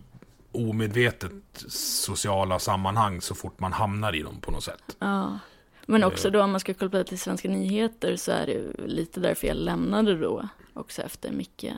omedvetet 0.53 1.33
sociala 1.69 2.59
sammanhang 2.59 3.21
så 3.21 3.35
fort 3.35 3.61
man 3.61 3.73
hamnar 3.73 4.15
i 4.17 4.23
dem 4.23 4.41
på 4.41 4.51
något 4.51 4.65
sätt. 4.65 4.97
Ja. 4.99 5.39
Men 5.87 6.05
också 6.05 6.31
då 6.31 6.43
om 6.43 6.51
man 6.51 6.61
ska 6.61 6.75
koppla 6.75 7.05
till 7.05 7.19
Svenska 7.19 7.49
nyheter 7.49 8.17
så 8.17 8.33
är 8.33 8.47
det 8.47 8.87
lite 8.87 9.21
därför 9.21 9.47
jag 9.47 9.57
lämnade 9.57 10.15
då 10.19 10.49
också 10.75 11.03
efter 11.03 11.33
mycket. 11.33 11.75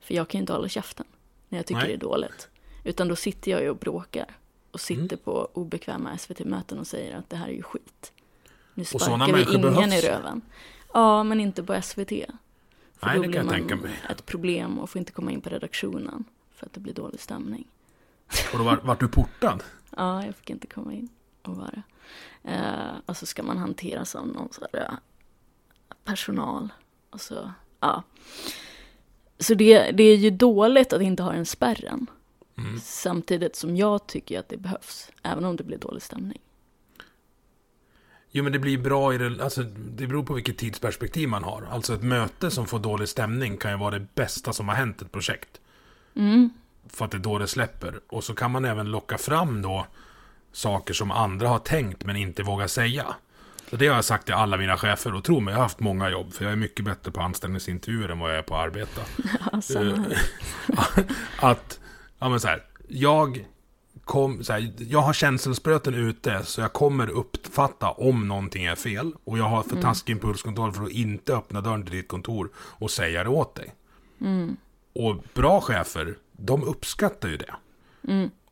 För 0.00 0.14
jag 0.14 0.28
kan 0.28 0.38
ju 0.38 0.42
inte 0.42 0.52
hålla 0.52 0.68
käften 0.68 1.06
när 1.48 1.58
jag 1.58 1.66
tycker 1.66 1.80
Nej. 1.80 1.88
det 1.88 1.94
är 1.94 1.98
dåligt. 1.98 2.48
Utan 2.84 3.08
då 3.08 3.16
sitter 3.16 3.50
jag 3.50 3.62
ju 3.62 3.70
och 3.70 3.76
bråkar. 3.76 4.26
Och 4.70 4.80
sitter 4.80 5.02
Mm. 5.02 5.18
på 5.24 5.48
obekväma 5.52 6.18
SVT-möten 6.18 6.78
och 6.78 6.86
säger 6.86 7.16
att 7.16 7.30
det 7.30 7.36
här 7.36 7.48
är 7.48 7.52
ju 7.52 7.62
skit. 7.62 8.12
Nu 8.76 8.84
sådana 8.84 9.26
sparkar 9.26 9.26
vi 9.26 9.32
människor 9.32 9.54
ingen 9.54 9.74
behövs. 9.74 10.04
i 10.04 10.08
röven. 10.08 10.42
Ja, 10.94 11.22
men 11.22 11.40
inte 11.40 11.62
på 11.62 11.82
SVT. 11.82 12.08
För 12.08 13.06
Nej, 13.06 13.16
då 13.16 13.22
det 13.22 13.28
blir 13.28 13.42
man 13.42 13.88
ett 14.10 14.26
problem 14.26 14.78
och 14.78 14.90
får 14.90 14.98
inte 14.98 15.12
komma 15.12 15.30
in 15.30 15.40
på 15.40 15.50
redaktionen. 15.50 16.24
För 16.54 16.66
att 16.66 16.72
det 16.72 16.80
blir 16.80 16.94
dålig 16.94 17.20
stämning. 17.20 17.66
Och 18.52 18.58
då 18.58 18.64
var, 18.64 18.76
vart 18.82 19.00
du 19.00 19.08
portad? 19.08 19.62
Ja, 19.96 20.24
jag 20.24 20.34
fick 20.34 20.50
inte 20.50 20.66
komma 20.66 20.92
in 20.92 21.08
och 21.42 21.56
vara. 21.56 21.82
Eh, 22.42 22.98
och 23.06 23.16
så 23.16 23.26
ska 23.26 23.42
man 23.42 23.58
hanteras 23.58 24.14
av 24.14 24.26
någon 24.26 24.48
sån 24.52 24.64
här, 24.72 24.82
eh, 24.82 24.94
personal. 26.04 26.68
Och 27.10 27.20
så, 27.20 27.52
ja. 27.80 28.02
Så 29.38 29.54
det, 29.54 29.90
det 29.90 30.02
är 30.02 30.16
ju 30.16 30.30
dåligt 30.30 30.92
att 30.92 31.02
inte 31.02 31.22
ha 31.22 31.32
den 31.32 31.46
spärren. 31.46 32.06
Mm. 32.58 32.80
Samtidigt 32.80 33.56
som 33.56 33.76
jag 33.76 34.06
tycker 34.06 34.38
att 34.38 34.48
det 34.48 34.56
behövs. 34.56 35.10
Även 35.22 35.44
om 35.44 35.56
det 35.56 35.64
blir 35.64 35.78
dålig 35.78 36.02
stämning. 36.02 36.40
Jo, 38.36 38.42
men 38.42 38.52
det 38.52 38.58
blir 38.58 38.78
bra 38.78 39.14
i 39.14 39.18
det, 39.18 39.42
alltså, 39.44 39.62
det 39.62 40.06
beror 40.06 40.22
på 40.22 40.34
vilket 40.34 40.58
tidsperspektiv 40.58 41.28
man 41.28 41.44
har. 41.44 41.68
Alltså 41.70 41.94
ett 41.94 42.02
möte 42.02 42.50
som 42.50 42.66
får 42.66 42.78
dålig 42.78 43.08
stämning 43.08 43.56
kan 43.56 43.70
ju 43.70 43.76
vara 43.76 43.98
det 43.98 44.14
bästa 44.14 44.52
som 44.52 44.68
har 44.68 44.74
hänt 44.74 45.02
ett 45.02 45.12
projekt. 45.12 45.60
Mm. 46.16 46.50
För 46.88 47.04
att 47.04 47.10
det 47.10 47.16
är 47.16 47.18
då 47.18 47.38
det 47.38 47.46
släpper. 47.46 48.00
Och 48.08 48.24
så 48.24 48.34
kan 48.34 48.50
man 48.50 48.64
även 48.64 48.90
locka 48.90 49.18
fram 49.18 49.62
då 49.62 49.86
saker 50.52 50.94
som 50.94 51.10
andra 51.10 51.48
har 51.48 51.58
tänkt 51.58 52.04
men 52.04 52.16
inte 52.16 52.42
vågar 52.42 52.66
säga. 52.66 53.06
Så 53.70 53.76
det 53.76 53.86
har 53.86 53.94
jag 53.94 54.04
sagt 54.04 54.24
till 54.24 54.34
alla 54.34 54.56
mina 54.56 54.76
chefer 54.76 55.14
och 55.14 55.24
tro 55.24 55.40
mig, 55.40 55.52
jag 55.52 55.58
har 55.58 55.62
haft 55.62 55.80
många 55.80 56.10
jobb. 56.10 56.32
För 56.32 56.44
jag 56.44 56.52
är 56.52 56.56
mycket 56.56 56.84
bättre 56.84 57.10
på 57.10 57.20
anställningsintervjuer 57.20 58.08
än 58.08 58.18
vad 58.18 58.30
jag 58.30 58.38
är 58.38 58.42
på 58.42 58.56
att 58.56 58.64
arbeta. 58.64 59.00
Ja, 59.52 59.60
här. 59.80 60.18
att, 61.50 61.80
ja 62.18 62.28
men 62.28 62.40
så 62.40 62.48
här, 62.48 62.64
jag 62.88 63.46
kom, 64.06 64.44
så 64.44 64.52
här, 64.52 64.72
jag 64.78 65.00
har 65.00 65.12
känselspröten 65.12 65.94
ute 65.94 66.44
så 66.44 66.60
jag 66.60 66.72
kommer 66.72 67.10
uppfatta 67.10 67.90
om 67.90 68.28
någonting 68.28 68.64
är 68.64 68.74
fel. 68.74 69.12
Och 69.24 69.38
jag 69.38 69.44
har 69.44 69.62
för 69.62 69.82
taskig 69.82 70.12
impulskontroll 70.12 70.72
för 70.72 70.84
att 70.84 70.90
inte 70.90 71.34
öppna 71.36 71.60
dörren 71.60 71.82
till 71.82 71.96
ditt 71.96 72.08
kontor 72.08 72.50
och 72.56 72.90
säga 72.90 73.24
det 73.24 73.30
åt 73.30 73.54
dig. 73.54 73.74
Och 74.94 75.24
bra 75.34 75.60
chefer, 75.60 76.14
de 76.32 76.64
uppskattar 76.64 77.28
ju 77.28 77.36
det. 77.36 77.54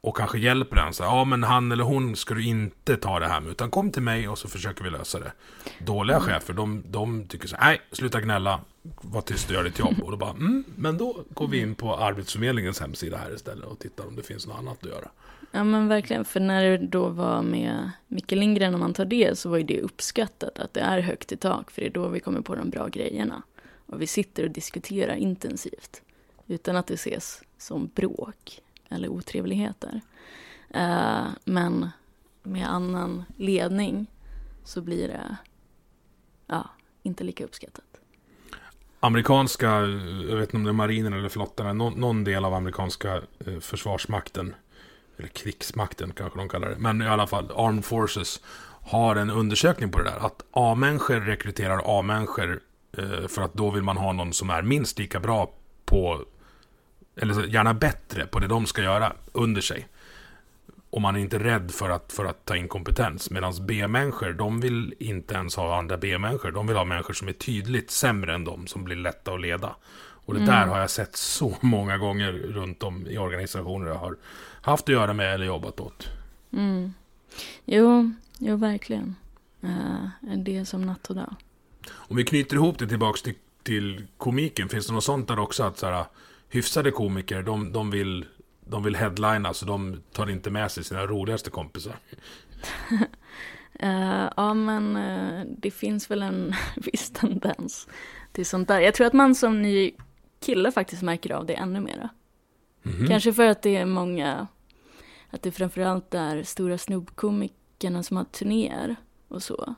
Och 0.00 0.16
kanske 0.16 0.38
hjälper 0.38 0.76
den. 0.76 0.94
Så 0.94 1.04
här, 1.04 1.10
ja 1.10 1.24
men 1.24 1.42
han 1.42 1.72
eller 1.72 1.84
hon 1.84 2.16
ska 2.16 2.34
du 2.34 2.44
inte 2.44 2.96
ta 2.96 3.18
det 3.18 3.28
här 3.28 3.40
med. 3.40 3.50
Utan 3.50 3.70
kom 3.70 3.90
till 3.90 4.02
mig 4.02 4.28
och 4.28 4.38
så 4.38 4.48
försöker 4.48 4.84
vi 4.84 4.90
lösa 4.90 5.18
det. 5.18 5.32
Dåliga 5.78 6.20
chefer, 6.20 6.54
de, 6.54 6.82
de 6.86 7.26
tycker 7.26 7.48
så 7.48 7.56
här, 7.56 7.66
nej, 7.66 7.80
sluta 7.92 8.20
gnälla. 8.20 8.60
Var 8.82 9.20
tyst 9.20 9.48
och 9.48 9.54
gör 9.54 9.64
ditt 9.64 9.78
jobb. 9.78 9.94
Och 10.02 10.10
då 10.10 10.16
bara, 10.16 10.30
mm, 10.30 10.64
men 10.76 10.98
då 10.98 11.24
går 11.34 11.48
vi 11.48 11.58
in 11.60 11.74
på 11.74 11.96
Arbetsförmedlingens 11.96 12.80
hemsida 12.80 13.16
här 13.16 13.34
istället 13.34 13.64
och 13.64 13.78
tittar 13.78 14.06
om 14.06 14.16
det 14.16 14.22
finns 14.22 14.46
något 14.46 14.58
annat 14.58 14.78
att 14.82 14.90
göra. 14.90 15.08
Ja 15.56 15.64
men 15.64 15.88
verkligen, 15.88 16.24
för 16.24 16.40
när 16.40 16.64
det 16.64 16.78
då 16.78 17.08
var 17.08 17.42
med 17.42 17.90
Micke 18.08 18.32
Lindgren, 18.32 18.74
om 18.74 18.80
man 18.80 18.94
tar 18.94 19.04
det, 19.04 19.38
så 19.38 19.48
var 19.48 19.56
ju 19.56 19.62
det 19.62 19.80
uppskattat 19.80 20.58
att 20.58 20.74
det 20.74 20.80
är 20.80 21.00
högt 21.00 21.32
i 21.32 21.36
tak, 21.36 21.70
för 21.70 21.80
det 21.80 21.86
är 21.86 21.90
då 21.90 22.08
vi 22.08 22.20
kommer 22.20 22.40
på 22.40 22.54
de 22.54 22.70
bra 22.70 22.88
grejerna. 22.88 23.42
Och 23.86 24.02
vi 24.02 24.06
sitter 24.06 24.44
och 24.44 24.50
diskuterar 24.50 25.14
intensivt, 25.14 26.02
utan 26.46 26.76
att 26.76 26.86
det 26.86 26.94
ses 26.94 27.42
som 27.58 27.90
bråk 27.94 28.60
eller 28.88 29.08
otrevligheter. 29.08 30.00
Eh, 30.70 31.26
men 31.44 31.88
med 32.42 32.68
annan 32.68 33.24
ledning 33.36 34.06
så 34.64 34.82
blir 34.82 35.08
det, 35.08 35.36
ja, 36.46 36.70
inte 37.02 37.24
lika 37.24 37.44
uppskattat. 37.44 38.00
Amerikanska, 39.00 39.70
jag 40.28 40.36
vet 40.36 40.42
inte 40.42 40.56
om 40.56 40.64
det 40.64 40.70
är 40.70 40.72
marinen 40.72 41.12
eller 41.12 41.28
flottan, 41.28 41.78
någon, 41.78 42.00
någon 42.00 42.24
del 42.24 42.44
av 42.44 42.54
amerikanska 42.54 43.22
eh, 43.46 43.60
försvarsmakten, 43.60 44.54
eller 45.18 45.28
krigsmakten 45.28 46.12
kanske 46.12 46.38
de 46.38 46.48
kallar 46.48 46.68
det, 46.68 46.78
men 46.78 47.02
i 47.02 47.06
alla 47.06 47.26
fall 47.26 47.50
Armed 47.56 47.84
Forces 47.84 48.40
har 48.84 49.16
en 49.16 49.30
undersökning 49.30 49.90
på 49.90 49.98
det 49.98 50.04
där. 50.04 50.26
Att 50.26 50.42
A-människor 50.50 51.20
rekryterar 51.20 51.82
A-människor 51.84 52.60
eh, 52.98 53.28
för 53.28 53.42
att 53.42 53.54
då 53.54 53.70
vill 53.70 53.82
man 53.82 53.96
ha 53.96 54.12
någon 54.12 54.32
som 54.32 54.50
är 54.50 54.62
minst 54.62 54.98
lika 54.98 55.20
bra 55.20 55.52
på, 55.84 56.24
eller 57.16 57.46
gärna 57.46 57.74
bättre 57.74 58.26
på 58.26 58.38
det 58.38 58.46
de 58.46 58.66
ska 58.66 58.82
göra 58.82 59.12
under 59.32 59.60
sig. 59.60 59.88
Och 60.90 61.00
man 61.00 61.16
är 61.16 61.20
inte 61.20 61.38
rädd 61.38 61.70
för 61.70 61.90
att, 61.90 62.12
för 62.12 62.24
att 62.24 62.44
ta 62.44 62.56
in 62.56 62.68
kompetens. 62.68 63.30
Medan 63.30 63.52
B-människor, 63.60 64.32
de 64.32 64.60
vill 64.60 64.94
inte 64.98 65.34
ens 65.34 65.56
ha 65.56 65.78
andra 65.78 65.96
B-människor. 65.96 66.52
De 66.52 66.66
vill 66.66 66.76
ha 66.76 66.84
människor 66.84 67.14
som 67.14 67.28
är 67.28 67.32
tydligt 67.32 67.90
sämre 67.90 68.34
än 68.34 68.44
dem, 68.44 68.66
som 68.66 68.84
blir 68.84 68.96
lätta 68.96 69.32
att 69.32 69.40
leda. 69.40 69.76
Och 70.26 70.34
det 70.34 70.46
där 70.46 70.66
har 70.66 70.78
jag 70.78 70.90
sett 70.90 71.16
så 71.16 71.56
många 71.60 71.98
gånger 71.98 72.32
runt 72.32 72.82
om 72.82 73.06
i 73.06 73.18
organisationer 73.18 73.86
jag 73.86 73.94
har 73.94 74.16
haft 74.64 74.88
att 74.88 74.92
göra 74.92 75.12
med 75.12 75.34
eller 75.34 75.46
jobbat 75.46 75.80
åt. 75.80 76.08
Mm. 76.52 76.94
Jo, 77.64 78.12
jo 78.38 78.56
verkligen. 78.56 79.16
Uh, 79.64 80.06
det 80.36 80.56
är 80.56 80.64
som 80.64 80.82
natt 80.82 81.06
och 81.06 81.16
dag. 81.16 81.34
Om 81.92 82.16
vi 82.16 82.24
knyter 82.24 82.56
ihop 82.56 82.78
det 82.78 82.86
tillbaks 82.86 83.22
till, 83.22 83.34
till 83.62 84.06
komiken, 84.16 84.68
finns 84.68 84.86
det 84.86 84.92
något 84.92 85.04
sånt 85.04 85.28
där 85.28 85.38
också? 85.38 85.62
Att 85.62 85.78
så 85.78 85.86
här, 85.86 86.04
hyfsade 86.48 86.90
komiker, 86.90 87.42
de, 87.42 87.72
de, 87.72 87.90
vill, 87.90 88.26
de 88.60 88.82
vill 88.82 88.96
headlina, 88.96 89.54
så 89.54 89.66
de 89.66 90.02
tar 90.12 90.30
inte 90.30 90.50
med 90.50 90.70
sig 90.70 90.84
sina 90.84 91.06
roligaste 91.06 91.50
kompisar. 91.50 91.96
Uh, 93.82 94.28
ja, 94.36 94.54
men 94.54 94.96
uh, 94.96 95.46
det 95.58 95.70
finns 95.70 96.10
väl 96.10 96.22
en 96.22 96.54
viss 96.76 97.10
tendens 97.10 97.88
till 98.32 98.46
sånt 98.46 98.68
där. 98.68 98.80
Jag 98.80 98.94
tror 98.94 99.06
att 99.06 99.12
man 99.12 99.34
som 99.34 99.62
ny 99.62 99.92
kille 100.40 100.72
faktiskt 100.72 101.02
märker 101.02 101.32
av 101.32 101.46
det 101.46 101.54
ännu 101.54 101.80
mera. 101.80 102.08
Mm-hmm. 102.84 103.08
Kanske 103.08 103.32
för 103.32 103.46
att 103.46 103.62
det 103.62 103.76
är 103.76 103.86
många, 103.86 104.46
att 105.34 105.42
det 105.42 105.52
framförallt 105.52 106.14
är 106.14 106.42
stora 106.42 106.78
snubbkomikerna 106.78 108.02
som 108.02 108.16
har 108.16 108.24
turnéer 108.24 108.96
och 109.28 109.42
så. 109.42 109.74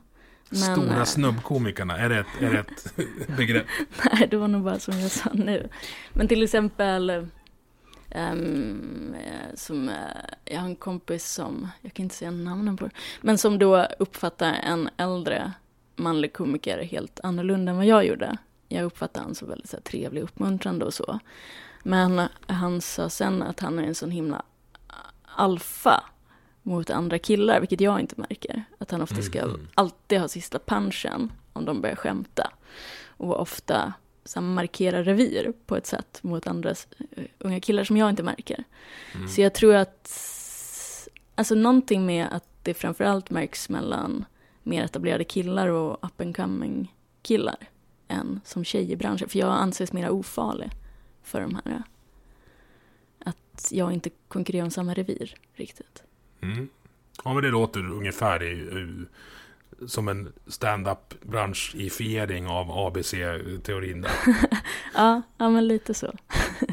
Men, 0.48 0.59
Stora 0.59 0.98
eh, 0.98 1.04
snubbkomikerna, 1.04 1.98
är 1.98 2.09
det 2.09 2.18
ett, 2.18 2.26
är 2.40 2.50
det 2.50 2.59
ett 2.59 3.26
begrepp? 3.36 3.66
Nej, 4.12 4.28
det 4.30 4.36
var 4.36 4.48
nog 4.48 4.62
bara 4.62 4.78
som 4.78 5.00
jag 5.00 5.11
sa 5.11 5.30
nu. 5.32 5.68
Men 6.12 6.28
till 6.28 6.42
exempel, 6.42 7.26
um, 8.14 9.14
som, 9.54 9.88
uh, 9.88 9.94
jag 10.44 10.61
har 10.61 10.66
en 10.66 10.76
kompis 10.76 11.32
som, 11.32 11.68
jag 11.80 11.94
kan 11.94 12.02
inte 12.02 12.14
säga 12.14 12.30
namnen 12.30 12.76
på 12.76 12.90
men 13.20 13.38
som 13.38 13.59
då 13.59 13.86
uppfattar 13.98 14.52
en 14.52 14.88
äldre 14.96 15.52
manlig 15.96 16.32
komiker 16.32 16.82
helt 16.82 17.20
annorlunda 17.22 17.70
än 17.70 17.76
vad 17.76 17.86
jag 17.86 18.07
gjorde. 18.07 18.36
Jag 18.68 18.84
uppfattar 18.84 19.20
honom 19.20 19.34
som 19.34 19.48
väldigt 19.48 19.70
så 19.70 19.76
här, 19.76 19.82
trevlig, 19.82 20.22
uppmuntrande 20.22 20.84
och 20.84 20.94
så. 20.94 21.18
Men 21.82 22.22
han 22.46 22.80
sa 22.80 23.09
sen 23.09 23.42
att 23.42 23.61
han 23.61 23.78
är 23.78 23.82
en 23.82 23.94
sån 23.94 24.11
himla 24.11 24.42
alfa 25.37 26.05
mot 26.62 26.91
andra 26.91 27.18
killar, 27.18 27.61
vilket 27.61 27.80
jag 27.80 28.01
inte 28.01 28.14
märker. 28.20 28.64
Att 28.78 28.91
han 28.91 29.03
ofta 29.03 29.22
ska 29.22 29.43
mm. 29.43 29.68
alltid 29.74 30.20
ha 30.20 30.28
sista 30.28 30.59
punchen 30.59 31.32
om 31.53 31.64
de 31.64 31.80
börjar 31.80 31.97
skämta. 31.97 32.51
Och 33.07 33.41
ofta 33.41 33.93
så 34.24 34.41
markera 34.41 35.03
revir 35.03 35.53
på 35.66 35.76
ett 35.76 35.87
sätt 35.87 36.18
mot 36.22 36.47
andra 36.47 36.70
uh, 36.70 37.24
unga 37.39 37.61
killar 37.61 37.84
som 37.84 37.97
jag 37.97 38.11
inte 38.11 38.22
märker. 38.22 38.64
Mm. 39.14 39.28
Så 39.28 39.41
jag 39.41 39.55
tror 39.55 39.74
att, 39.74 40.11
alltså 41.34 41.55
någonting 41.55 42.07
med 42.07 42.28
att 42.32 42.45
det 42.62 42.74
framförallt 42.74 43.30
märks 43.30 43.68
mellan 43.68 44.24
mer 44.62 44.84
etablerade 44.84 45.24
killar 45.24 45.68
och 45.68 46.05
up 46.05 46.20
and 46.20 46.37
coming 46.37 46.95
killar 47.22 47.57
än 48.09 48.41
som 48.45 48.64
tjej 48.64 48.93
i 48.93 48.97
branschen. 48.97 49.28
För 49.28 49.39
jag 49.39 49.49
anses 49.49 49.93
mer 49.93 50.11
ofarlig 50.11 50.70
för 51.22 51.41
de 51.41 51.61
här. 51.64 51.82
Att 53.57 53.72
jag 53.72 53.92
inte 53.92 54.11
konkurrerar 54.28 54.64
om 54.64 54.70
samma 54.70 54.94
revir 54.94 55.34
riktigt. 55.54 56.02
Mm. 56.40 56.68
Ja, 57.24 57.34
men 57.34 57.42
det 57.42 57.50
låter 57.50 57.90
ungefär 57.90 58.42
i, 58.42 58.68
som 59.86 60.09
en 60.09 60.32
stand-up 60.46 61.14
branschifiering 61.22 62.46
av 62.46 62.70
ABC-teorin 62.70 64.07
ja, 64.94 65.22
ja, 65.38 65.50
men 65.50 65.68
lite 65.68 65.94
så. 65.94 66.12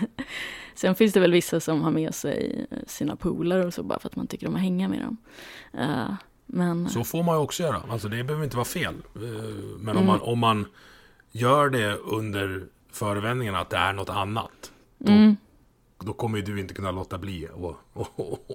Sen 0.75 0.95
finns 0.95 1.13
det 1.13 1.19
väl 1.19 1.31
vissa 1.31 1.59
som 1.59 1.81
har 1.81 1.91
med 1.91 2.15
sig 2.15 2.67
sina 2.87 3.15
polare 3.15 3.65
och 3.65 3.73
så 3.73 3.83
bara 3.83 3.99
för 3.99 4.09
att 4.09 4.15
man 4.15 4.27
tycker 4.27 4.47
om 4.47 4.55
att 4.55 4.61
hänga 4.61 4.87
med 4.87 5.01
dem. 5.01 5.17
Uh, 5.79 6.13
men... 6.45 6.89
Så 6.89 7.03
får 7.03 7.23
man 7.23 7.35
ju 7.35 7.41
också 7.41 7.63
göra. 7.63 7.81
Alltså 7.89 8.07
det 8.07 8.23
behöver 8.23 8.43
inte 8.43 8.57
vara 8.57 8.65
fel. 8.65 8.95
Uh, 9.15 9.21
men 9.77 9.97
mm. 9.97 9.97
om, 9.97 10.05
man, 10.05 10.21
om 10.21 10.39
man 10.39 10.65
gör 11.31 11.69
det 11.69 11.95
under 11.95 12.67
förevändningen 12.91 13.55
att 13.55 13.69
det 13.69 13.77
är 13.77 13.93
något 13.93 14.09
annat. 14.09 14.71
Då, 14.97 15.11
mm. 15.11 15.35
Då 16.05 16.13
kommer 16.13 16.37
ju 16.37 16.43
du 16.43 16.59
inte 16.59 16.73
kunna 16.73 16.91
låta 16.91 17.17
bli 17.17 17.47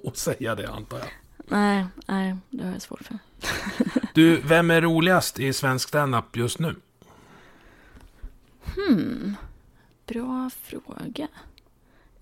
att 0.05 0.17
säga 0.17 0.55
det 0.55 0.69
antar 0.69 0.99
jag. 0.99 1.07
Nej, 1.37 1.85
nej, 2.07 2.37
det 2.49 2.63
har 2.63 2.71
jag 2.71 2.81
svårt 2.81 3.01
för. 3.01 3.17
du, 4.13 4.41
vem 4.41 4.71
är 4.71 4.81
roligast 4.81 5.39
i 5.39 5.53
svensk 5.53 5.87
standup 5.87 6.35
just 6.35 6.59
nu? 6.59 6.75
Hmm, 8.75 9.35
bra 10.05 10.49
fråga. 10.49 11.27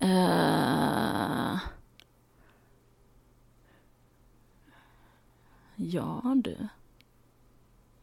Uh... 0.02 1.58
Ja 5.76 6.36
du. 6.44 6.68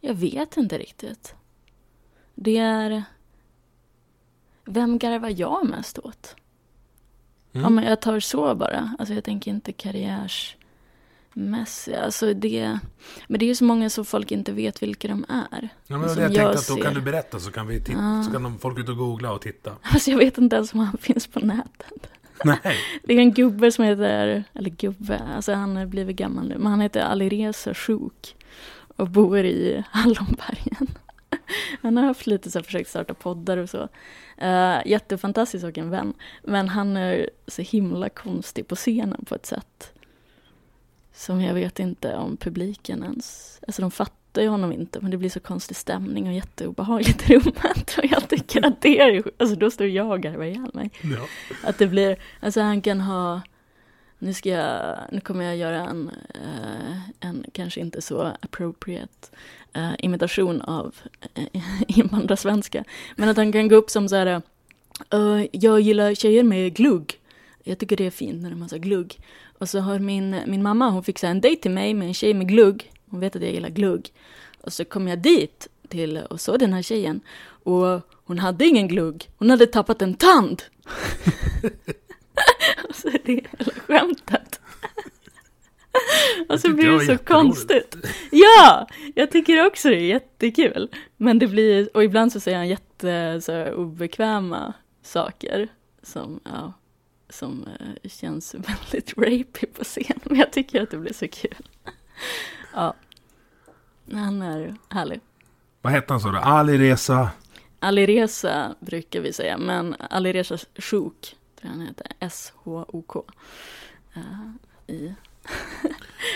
Jag 0.01 0.13
vet 0.13 0.57
inte 0.57 0.77
riktigt. 0.77 1.35
Det 2.35 2.57
är... 2.57 3.03
Vem 4.65 4.97
garvar 4.97 5.33
jag 5.37 5.69
mest 5.69 5.99
åt? 5.99 6.35
Mm. 7.55 7.65
Om 7.65 7.83
jag 7.83 8.01
tar 8.01 8.19
så 8.19 8.55
bara. 8.55 8.95
Alltså 8.99 9.13
jag 9.13 9.23
tänker 9.23 9.51
inte 9.51 9.71
karriärsmässiga. 9.71 12.03
Alltså 12.03 12.33
det... 12.33 12.79
Men 13.27 13.39
det 13.39 13.45
är 13.45 13.47
ju 13.47 13.55
så 13.55 13.63
många 13.63 13.89
som 13.89 14.05
folk 14.05 14.31
inte 14.31 14.51
vet 14.51 14.83
vilka 14.83 15.07
de 15.07 15.25
är. 15.29 15.69
Ja, 15.87 15.97
men 15.97 16.01
jag 16.01 16.15
tänkte 16.17 16.41
jag 16.41 16.49
att 16.49 16.67
då 16.67 16.75
ser. 16.75 16.81
kan 16.81 16.93
du 16.93 17.01
berätta 17.01 17.39
så 17.39 17.51
kan 17.51 17.67
vi 17.67 17.79
titta. 17.79 17.99
Ja. 17.99 18.23
Så 18.23 18.31
kan 18.31 18.43
de, 18.43 18.59
folk 18.59 18.79
ut 18.79 18.89
och 18.89 18.97
googla 18.97 19.31
och 19.31 19.41
titta. 19.41 19.71
Alltså 19.81 20.11
jag 20.11 20.17
vet 20.17 20.37
inte 20.37 20.55
ens 20.55 20.73
om 20.73 20.79
han 20.79 20.97
finns 21.01 21.27
på 21.27 21.39
nätet. 21.39 22.09
Nej. 22.43 22.77
Det 23.03 23.13
är 23.13 23.19
en 23.19 23.33
gubbe 23.33 23.71
som 23.71 23.85
heter, 23.85 24.43
eller 24.53 24.69
gubbe, 24.69 25.21
alltså 25.35 25.53
han 25.53 25.75
har 25.75 25.85
blivit 25.85 26.15
gammal 26.15 26.47
nu, 26.47 26.57
men 26.57 26.67
han 26.67 26.81
heter 26.81 27.01
Alireza 27.01 27.73
Shuk 27.73 28.35
och 28.97 29.09
bor 29.09 29.39
i 29.39 29.83
Hallonbergen. 29.91 30.87
Han 31.81 31.97
har 31.97 32.03
haft 32.03 32.27
lite 32.27 32.51
så 32.51 32.63
försökt 32.63 32.89
starta 32.89 33.13
poddar 33.13 33.57
och 33.57 33.69
så. 33.69 33.89
Uh, 34.41 34.87
jättefantastisk 34.87 35.65
och 35.65 35.77
en 35.77 35.89
vän. 35.89 36.13
Men 36.43 36.69
han 36.69 36.97
är 36.97 37.29
så 37.47 37.61
himla 37.61 38.09
konstig 38.09 38.67
på 38.67 38.75
scenen 38.75 39.25
på 39.25 39.35
ett 39.35 39.45
sätt. 39.45 39.93
Som 41.13 41.41
jag 41.41 41.53
vet 41.53 41.79
inte 41.79 42.15
om 42.15 42.37
publiken 42.37 43.03
ens, 43.03 43.59
alltså 43.67 43.81
de 43.81 43.91
fattar 43.91 44.41
ju 44.41 44.47
honom 44.47 44.71
inte 44.71 44.99
men 45.01 45.11
det 45.11 45.17
blir 45.17 45.29
så 45.29 45.39
konstig 45.39 45.77
stämning 45.77 46.27
och 46.27 46.33
jätteobehagligt 46.33 47.29
i 47.29 47.33
rummet. 47.33 47.95
Och 47.97 48.05
jag 48.05 48.29
tycker 48.29 48.65
att 48.65 48.81
det 48.81 48.99
är, 48.99 49.23
alltså 49.37 49.55
då 49.55 49.71
står 49.71 49.87
jag 49.87 50.11
och 50.11 50.21
garvar 50.21 50.45
ihjäl 50.45 50.71
mig. 50.73 50.91
Ja. 51.01 51.27
Att 51.63 51.77
det 51.77 51.87
blir, 51.87 52.17
alltså 52.39 52.61
han 52.61 52.81
kan 52.81 53.01
ha 53.01 53.41
nu, 54.19 54.33
ska 54.33 54.49
jag, 54.49 54.97
nu 55.11 55.19
kommer 55.19 55.45
jag 55.45 55.57
göra 55.57 55.89
en, 55.89 56.11
uh, 56.35 56.97
en 57.19 57.45
kanske 57.51 57.79
inte 57.79 58.01
så 58.01 58.21
appropriate 58.21 59.27
eh, 59.75 59.91
imitation 59.99 60.61
av 60.61 60.95
eh, 61.33 61.71
invandrarsvenska. 61.99 62.83
Men 63.15 63.29
att 63.29 63.37
han 63.37 63.51
kan 63.51 63.67
gå 63.67 63.75
upp 63.75 63.89
som 63.89 64.09
så 64.09 64.15
här, 64.15 64.41
uh, 65.13 65.45
jag 65.51 65.81
gillar 65.81 66.13
tjejer 66.13 66.43
med 66.43 66.73
glugg. 66.73 67.19
Jag 67.63 67.77
tycker 67.77 67.97
det 67.97 68.05
är 68.05 68.11
fint 68.11 68.41
när 68.41 68.49
de 68.49 68.61
har 68.61 68.69
så 68.69 68.77
glugg. 68.77 69.17
Och 69.57 69.69
så 69.69 69.79
har 69.79 69.99
min, 69.99 70.39
min 70.47 70.63
mamma, 70.63 70.89
hon 70.89 71.03
fixar 71.03 71.27
en 71.27 71.41
dejt 71.41 71.61
till 71.61 71.71
mig 71.71 71.93
med 71.93 72.07
en 72.07 72.13
tjej 72.13 72.33
med 72.33 72.47
glugg. 72.47 72.91
Hon 73.09 73.19
vet 73.19 73.35
att 73.35 73.41
jag 73.41 73.51
gillar 73.51 73.69
glugg. 73.69 74.09
Och 74.61 74.73
så 74.73 74.85
kom 74.85 75.07
jag 75.07 75.19
dit 75.19 75.67
till 75.89 76.17
och 76.17 76.41
såg 76.41 76.59
den 76.59 76.73
här 76.73 76.81
tjejen. 76.81 77.21
Och 77.63 78.01
hon 78.25 78.39
hade 78.39 78.65
ingen 78.65 78.87
glugg, 78.87 79.29
hon 79.37 79.49
hade 79.49 79.67
tappat 79.67 80.01
en 80.01 80.13
tand. 80.13 80.63
Alltså, 82.87 82.89
och 82.89 82.95
så 82.95 83.07
är 83.07 83.21
det 83.25 83.33
hela 83.33 83.71
skämtet 83.87 84.59
och 86.49 86.59
så 86.59 86.69
blir 86.69 86.91
det 86.91 87.05
så 87.05 87.17
konstigt. 87.17 87.95
Ja, 88.31 88.87
jag 89.15 89.31
tycker 89.31 89.65
också 89.65 89.89
det 89.89 89.95
är 89.95 90.07
jättekul. 90.07 90.89
Men 91.17 91.39
det 91.39 91.47
blir, 91.47 91.89
och 91.93 92.03
ibland 92.03 92.31
så 92.31 92.39
säger 92.39 92.57
han 92.57 92.67
jätte 92.67 93.41
så 93.41 93.65
obekväma 93.73 94.73
saker 95.03 95.67
som, 96.03 96.39
ja, 96.43 96.73
som 97.29 97.67
uh, 97.67 98.09
känns 98.09 98.55
väldigt 98.55 99.17
rapey 99.17 99.67
på 99.73 99.83
scen. 99.83 100.19
Men 100.23 100.37
jag 100.37 100.51
tycker 100.51 100.83
att 100.83 100.91
det 100.91 100.97
blir 100.97 101.13
så 101.13 101.27
kul. 101.27 101.67
ja, 102.73 102.95
han 104.13 104.41
är 104.41 104.75
härlig. 104.89 105.19
Vad 105.81 105.93
hette 105.93 106.13
han 106.13 106.19
så 106.19 106.31
då? 106.31 106.37
Ali 106.37 106.77
Reza? 106.77 107.29
Ali 107.79 108.05
Reza 108.05 108.75
brukar 108.79 109.21
vi 109.21 109.33
säga, 109.33 109.57
men 109.57 109.95
Ali 110.09 110.33
Reza 110.33 110.57
Shuk 110.57 111.21
tror 111.21 111.37
jag 111.61 111.69
han 111.69 111.81
heter, 111.81 112.07
S-H-O-K. 112.19 113.23
Uh, 114.17 114.51
i. 114.87 115.13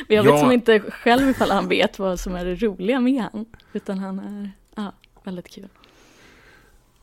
Men 0.07 0.17
jag 0.17 0.23
vet 0.23 0.33
ja. 0.33 0.39
som 0.39 0.51
inte 0.51 0.79
själv 0.79 1.29
ifall 1.29 1.51
han 1.51 1.67
vet 1.67 1.99
vad 1.99 2.19
som 2.19 2.35
är 2.35 2.45
det 2.45 2.55
roliga 2.55 2.99
med 2.99 3.21
han. 3.21 3.45
Utan 3.73 3.99
han 3.99 4.19
är 4.19 4.51
ja, 4.75 4.93
väldigt 5.23 5.49
kul. 5.49 5.67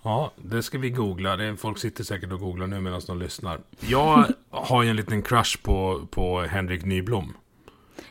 Ja, 0.02 0.32
det 0.36 0.62
ska 0.62 0.78
vi 0.78 0.90
googla. 0.90 1.36
Det 1.36 1.56
folk 1.56 1.78
sitter 1.78 2.04
säkert 2.04 2.32
och 2.32 2.40
googlar 2.40 2.66
nu 2.66 2.80
medan 2.80 3.00
de 3.06 3.18
lyssnar. 3.18 3.60
Jag 3.80 4.24
har 4.50 4.82
ju 4.82 4.90
en 4.90 4.96
liten 4.96 5.22
crush 5.22 5.62
på, 5.62 6.06
på 6.10 6.40
Henrik 6.40 6.84
Nyblom. 6.84 7.36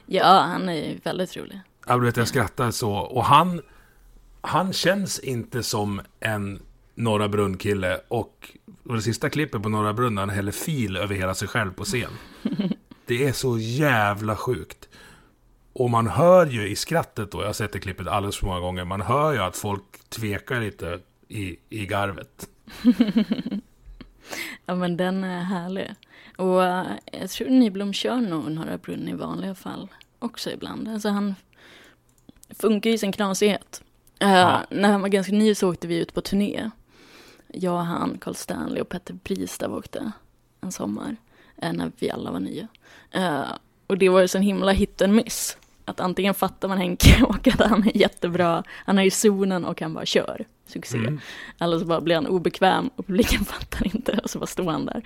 Ja, 0.06 0.40
han 0.40 0.70
är 0.70 0.74
ju 0.74 1.00
väldigt 1.04 1.38
rolig. 1.38 1.60
Jag 1.88 2.00
vet, 2.00 2.18
jag 2.18 2.28
skrattar 2.28 2.72
så. 2.72 2.92
Och 2.92 3.26
han, 3.26 3.62
han 4.42 4.74
känns 4.74 5.20
inte 5.20 5.64
som 5.64 6.02
en 6.20 6.60
Norra 6.96 7.28
Brunn-kille. 7.28 8.00
Och 8.08 8.58
det 8.84 9.02
sista 9.02 9.30
klippet 9.30 9.64
på 9.64 9.70
Norra 9.70 9.94
Brunn, 9.94 10.18
han 10.18 10.30
häller 10.30 10.52
fil 10.52 10.98
över 10.98 11.16
hela 11.16 11.36
sig 11.36 11.48
själv 11.48 11.74
på 11.74 11.84
scen. 11.84 12.12
Det 13.06 13.28
är 13.28 13.32
så 13.32 13.58
jävla 13.58 14.36
sjukt. 14.36 14.90
Och 15.74 15.90
man 15.90 16.08
hör 16.08 16.46
ju 16.46 16.68
i 16.68 16.76
skrattet 16.76 17.32
då, 17.32 17.42
jag 17.42 17.46
har 17.46 17.54
sett 17.54 17.74
det 17.74 17.80
klippet 17.80 18.08
alldeles 18.08 18.38
för 18.38 18.46
många 18.46 18.60
gånger, 18.60 18.86
man 18.86 19.02
hör 19.02 19.34
ju 19.34 19.40
att 19.40 19.58
folk 19.58 20.10
tvekar 20.10 20.62
lite 20.62 21.00
i, 21.28 21.58
i 21.70 21.86
garvet. 21.86 22.50
ja 24.66 24.76
men 24.76 24.98
den 24.98 25.24
är 25.24 25.44
härlig. 25.44 25.96
Och 26.38 26.60
uh, 26.60 26.84
jag 27.12 27.30
tror 27.30 27.50
Nyblom 27.50 27.94
kör 27.94 28.16
nog 28.16 28.52
Norra 28.52 28.78
Brunn 28.78 29.08
i 29.08 29.14
vanliga 29.14 29.56
fall 29.56 29.90
också 30.20 30.52
ibland. 30.52 30.88
Alltså 30.88 31.10
han 31.10 31.36
funkar 32.50 32.90
ju 32.90 32.98
sin 32.98 33.12
knasighet. 33.12 33.84
Uh, 34.24 34.30
ja. 34.30 34.66
När 34.70 34.92
han 34.92 35.02
var 35.02 35.10
ganska 35.10 35.34
ny 35.34 35.56
så 35.56 35.70
åkte 35.70 35.88
vi 35.88 35.98
ut 35.98 36.14
på 36.14 36.22
turné. 36.22 36.70
Jag, 37.48 37.78
han, 37.78 38.18
Carl 38.18 38.36
Stanley 38.36 38.82
och 38.82 38.90
Petter 38.90 39.14
Bristav 39.14 39.74
åkte 39.74 40.12
en 40.62 40.72
sommar. 40.72 41.16
Uh, 41.64 41.74
när 41.74 41.92
vi 42.00 42.12
alla 42.12 42.32
var 42.32 42.40
nya. 42.40 42.68
Och 43.88 43.98
det 43.98 44.10
var 44.10 44.22
ju 44.22 44.28
sån 44.28 44.42
himla 44.42 44.72
hit 44.72 45.02
and 45.02 45.14
miss 45.14 45.58
att 45.86 46.00
antingen 46.00 46.34
fattar 46.34 46.68
man 46.68 46.78
Henke 46.78 47.24
och 47.28 47.48
att 47.48 47.60
han 47.60 47.84
är 47.84 47.98
jättebra, 47.98 48.64
han 48.70 49.00
är 49.00 49.04
i 49.04 49.12
zonen 49.12 49.66
och 49.66 49.82
han 49.82 49.94
bara 49.94 50.06
kör, 50.06 50.46
succé. 50.66 50.98
Mm. 50.98 51.20
Eller 51.60 51.80
så 51.80 51.86
bara 51.86 52.02
blir 52.02 52.16
han 52.16 52.28
obekväm 52.28 52.90
och 52.96 53.08
publiken 53.08 53.46
fattar 53.46 53.96
inte 53.96 54.20
och 54.24 54.30
så 54.30 54.40
bara 54.40 54.46
står 54.46 54.72
han 54.72 54.86
där. 54.86 55.04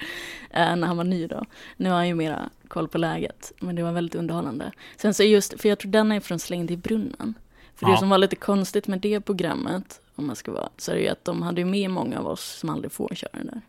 Eh, 0.50 0.76
när 0.76 0.88
han 0.88 0.98
var 0.98 1.04
ny 1.04 1.28
då. 1.28 1.46
Nu 1.78 1.90
har 1.90 1.96
han 1.96 2.08
ju 2.08 2.16
mera 2.16 2.50
koll 2.68 2.88
på 2.88 2.98
läget, 2.98 3.52
men 3.60 3.76
det 3.76 3.84
var 3.84 3.92
väldigt 3.92 4.16
underhållande. 4.16 4.72
Sen 4.98 5.14
så 5.14 5.24
just, 5.24 5.62
för 5.62 5.70
jag 5.70 5.80
tror 5.80 5.92
den 5.92 6.12
är 6.12 6.20
från 6.20 6.40
Slängd 6.40 6.72
i 6.72 6.78
brunnen. 6.78 7.34
För 7.76 7.86
ja. 7.86 7.92
det 7.92 7.98
som 7.98 8.10
var 8.10 8.18
lite 8.18 8.36
konstigt 8.36 8.88
med 8.88 9.00
det 9.00 9.22
programmet, 9.22 10.02
om 10.16 10.28
man 10.28 10.36
ska 10.36 10.52
vara, 10.52 10.70
så 10.78 10.92
är 10.92 10.96
det 10.96 11.02
ju 11.02 11.08
att 11.08 11.26
de 11.26 11.42
hade 11.42 11.66
med 11.66 11.90
många 11.90 12.20
av 12.20 12.28
oss 12.28 12.58
som 12.60 12.70
aldrig 12.70 12.92
får 12.92 13.10
köra 13.16 13.44
där. 13.44 13.62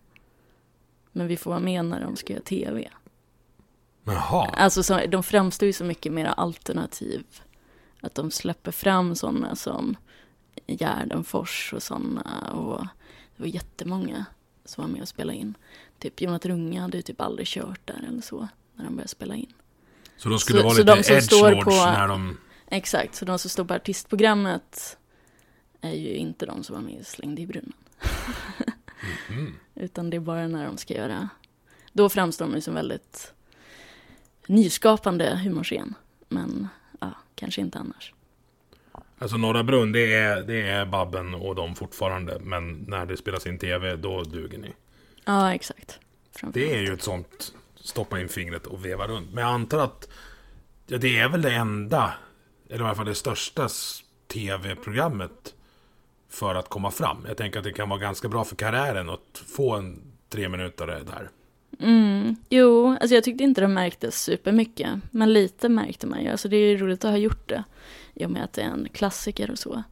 Men 1.13 1.27
vi 1.27 1.37
får 1.37 1.51
vara 1.51 1.61
med 1.61 1.85
när 1.85 2.01
de 2.01 2.17
ska 2.17 2.33
göra 2.33 2.43
tv. 2.43 2.89
Jaha. 4.15 4.51
Alltså 4.53 4.83
så, 4.83 5.07
de 5.07 5.23
framstår 5.23 5.67
ju 5.67 5.73
så 5.73 5.85
mycket 5.85 6.13
mer 6.13 6.25
alternativ. 6.27 7.25
Att 8.01 8.15
de 8.15 8.31
släpper 8.31 8.71
fram 8.71 9.15
sådana 9.15 9.57
som 9.57 9.97
Gärdenfors 10.67 11.73
och 11.73 11.83
sådana. 11.83 12.53
Och 12.53 12.87
det 13.37 13.43
var 13.43 13.47
jättemånga 13.47 14.25
som 14.65 14.85
var 14.85 14.89
med 14.91 15.03
och 15.03 15.09
spelade 15.09 15.39
in. 15.39 15.55
Typ 15.99 16.21
Jonathan 16.21 16.53
Runge 16.53 16.81
hade 16.81 16.97
ju 16.97 17.03
typ 17.03 17.21
aldrig 17.21 17.49
kört 17.49 17.81
där 17.87 18.05
eller 18.09 18.21
så. 18.23 18.49
När 18.75 18.85
de 18.85 18.97
började 18.97 19.09
spela 19.09 19.35
in. 19.35 19.53
Så 20.17 20.29
de 20.29 20.39
skulle 20.39 20.59
så, 20.59 20.65
vara 20.65 20.95
lite 20.95 21.03
så 21.03 21.13
edgelords 21.13 21.65
på, 21.65 21.71
när 21.71 22.09
de... 22.09 22.39
Exakt, 22.67 23.15
så 23.15 23.25
de 23.25 23.39
som 23.39 23.51
står 23.51 23.65
på 23.65 23.75
artistprogrammet 23.75 24.99
är 25.81 25.95
ju 25.95 26.15
inte 26.15 26.47
de 26.47 26.65
som 26.65 26.75
var 26.75 26.83
med 26.83 27.01
och 27.01 27.07
slängde 27.07 27.43
i 27.43 27.47
brunnen. 27.47 27.73
Mm. 29.29 29.55
Utan 29.75 30.11
det 30.11 30.17
är 30.17 30.21
bara 30.21 30.49
när 30.49 30.65
de 30.65 30.77
ska 30.77 30.95
göra... 30.95 31.29
Då 31.93 32.09
framstår 32.09 32.45
de 32.45 32.55
ju 32.55 32.61
som 32.61 32.75
väldigt 32.75 33.33
nyskapande 34.51 35.41
humorscen. 35.45 35.95
Men 36.29 36.69
ja, 37.01 37.13
kanske 37.35 37.61
inte 37.61 37.79
annars. 37.79 38.15
Alltså 39.19 39.37
Norra 39.37 39.65
Brunn, 39.65 39.93
det 39.93 40.15
är, 40.15 40.43
det 40.43 40.61
är 40.61 40.87
Babben 40.87 41.35
och 41.35 41.55
de 41.55 41.75
fortfarande. 41.75 42.39
Men 42.41 42.73
när 42.73 43.07
det 43.07 43.17
spelas 43.17 43.47
in 43.47 43.59
tv, 43.59 43.97
då 43.97 44.23
duger 44.23 44.59
ni. 44.59 44.73
Ja, 45.25 45.55
exakt. 45.55 45.99
Det 46.53 46.75
är 46.75 46.81
ju 46.81 46.93
ett 46.93 47.03
sånt 47.03 47.55
stoppa 47.75 48.21
in 48.21 48.29
fingret 48.29 48.67
och 48.67 48.85
veva 48.85 49.07
runt. 49.07 49.33
Men 49.33 49.45
jag 49.45 49.53
antar 49.53 49.79
att 49.79 50.09
ja, 50.87 50.99
det 50.99 51.19
är 51.19 51.29
väl 51.29 51.43
det 51.43 51.55
enda, 51.55 52.15
eller 52.69 52.85
i 52.85 52.87
alla 52.87 52.95
fall 52.95 53.07
det 53.07 53.15
största 53.15 53.69
tv-programmet 54.33 55.55
för 56.29 56.55
att 56.55 56.69
komma 56.69 56.91
fram. 56.91 57.25
Jag 57.29 57.37
tänker 57.37 57.59
att 57.59 57.65
det 57.65 57.73
kan 57.73 57.89
vara 57.89 58.01
ganska 58.01 58.29
bra 58.29 58.45
för 58.45 58.57
karriären 58.57 59.11
att 59.11 59.43
få 59.47 59.77
en 59.77 60.03
tre 60.29 60.49
minuter 60.49 60.87
där. 60.87 61.31
Mm, 61.79 62.37
jo, 62.49 62.97
alltså 63.01 63.15
jag 63.15 63.25
tyckte 63.25 63.45
inte 63.45 63.61
det 63.61 63.69
märktes 63.69 64.23
supermycket. 64.23 64.91
Men 65.11 65.33
lite 65.33 65.69
märkte 65.69 66.07
man 66.07 66.23
ju. 66.23 66.29
Alltså 66.29 66.49
det 66.49 66.57
är 66.57 66.77
roligt 66.77 67.05
att 67.05 67.11
ha 67.11 67.19
gjort 67.19 67.49
det. 67.49 67.65
I 68.15 68.25
och 68.25 68.31
med 68.31 68.45
att 68.45 68.53
det 68.53 68.63
är 68.63 68.67
en 68.67 68.89
klassiker 68.93 69.51
och 69.51 69.59
så. 69.59 69.83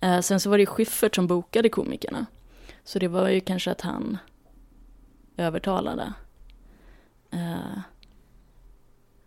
Eh, 0.00 0.20
sen 0.20 0.40
så 0.40 0.50
var 0.50 0.58
det 0.58 0.62
ju 0.62 0.66
Schyffert 0.66 1.14
som 1.14 1.26
bokade 1.26 1.68
komikerna. 1.68 2.26
Så 2.84 2.98
det 2.98 3.08
var 3.08 3.28
ju 3.28 3.40
kanske 3.40 3.70
att 3.70 3.80
han 3.80 4.18
övertalade. 5.36 6.12
Eh, 7.30 7.78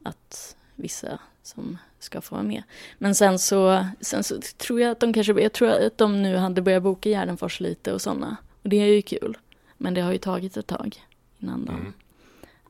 att 0.04 0.56
vissa 0.76 1.20
som 1.44 1.78
ska 2.00 2.22
få 2.22 2.36
vara 2.36 2.44
med. 2.44 2.64
Men 2.98 3.16
sen 3.16 3.40
så, 3.40 3.86
sen 4.02 4.24
så 4.24 4.42
tror 4.58 4.82
jag 4.82 4.92
att 4.92 5.00
de 5.00 5.14
kanske, 5.14 5.42
jag 5.42 5.54
tror 5.54 5.70
att 5.70 5.98
de 5.98 6.24
nu 6.24 6.36
hade 6.36 6.62
börjat 6.62 6.84
boka 6.84 7.10
Gärdenfors 7.10 7.60
lite 7.60 7.94
och 7.94 8.02
sådana. 8.02 8.38
Och 8.64 8.70
det 8.70 8.76
är 8.82 8.86
ju 8.86 9.02
kul. 9.02 9.38
Men 9.78 9.94
det 9.94 10.02
har 10.02 10.12
ju 10.12 10.18
tagit 10.18 10.58
ett 10.58 10.68
tag 10.68 11.06
innan 11.42 11.66
de 11.66 11.76
mm 11.76 11.94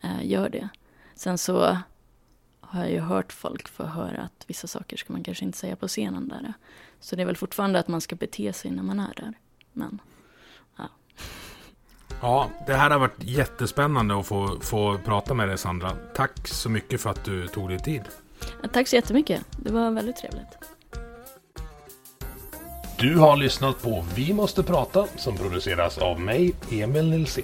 eh, 0.02 0.26
gör 0.26 0.50
det. 0.50 0.70
Sen 1.16 1.38
så 1.38 1.78
har 2.60 2.80
jag 2.82 2.92
ju 2.92 3.00
hört 3.00 3.34
folk 3.34 3.68
få 3.68 3.84
höra 3.84 4.22
att 4.22 4.46
vissa 4.48 4.68
saker 4.68 4.98
ska 4.98 5.14
man 5.14 5.24
kanske 5.24 5.46
inte 5.46 5.58
säga 5.58 5.76
på 5.76 5.88
scenen 5.88 6.28
där. 6.28 6.54
Så 7.00 7.16
det 7.16 7.22
är 7.22 7.26
väl 7.26 7.38
fortfarande 7.38 7.80
att 7.80 7.88
man 7.88 8.02
ska 8.02 8.16
bete 8.16 8.54
sig 8.54 8.72
när 8.72 8.84
man 8.84 9.00
är 9.00 9.14
där. 9.16 9.34
Men, 9.74 10.02
ja. 10.78 10.90
Ja, 12.22 12.50
det 12.68 12.74
här 12.74 12.90
har 12.90 13.00
varit 13.00 13.24
jättespännande 13.24 14.20
att 14.20 14.26
få, 14.28 14.60
få 14.62 14.98
prata 14.98 15.34
med 15.34 15.48
dig 15.48 15.58
Sandra. 15.58 15.92
Tack 16.16 16.48
så 16.48 16.70
mycket 16.70 17.02
för 17.02 17.10
att 17.10 17.24
du 17.26 17.48
tog 17.48 17.70
dig 17.70 17.80
tid. 17.80 18.02
Ja, 18.62 18.70
tack 18.74 18.88
så 18.88 18.96
jättemycket. 18.96 19.46
Det 19.52 19.72
var 19.72 19.92
väldigt 19.92 20.16
trevligt. 20.16 20.58
Du 23.00 23.18
har 23.18 23.38
lyssnat 23.38 23.82
på 23.82 24.06
Vi 24.16 24.34
måste 24.34 24.64
prata 24.64 25.08
som 25.18 25.38
produceras 25.38 25.98
av 25.98 26.20
mig, 26.20 26.54
Emil 26.72 27.10
Nilsson. 27.10 27.44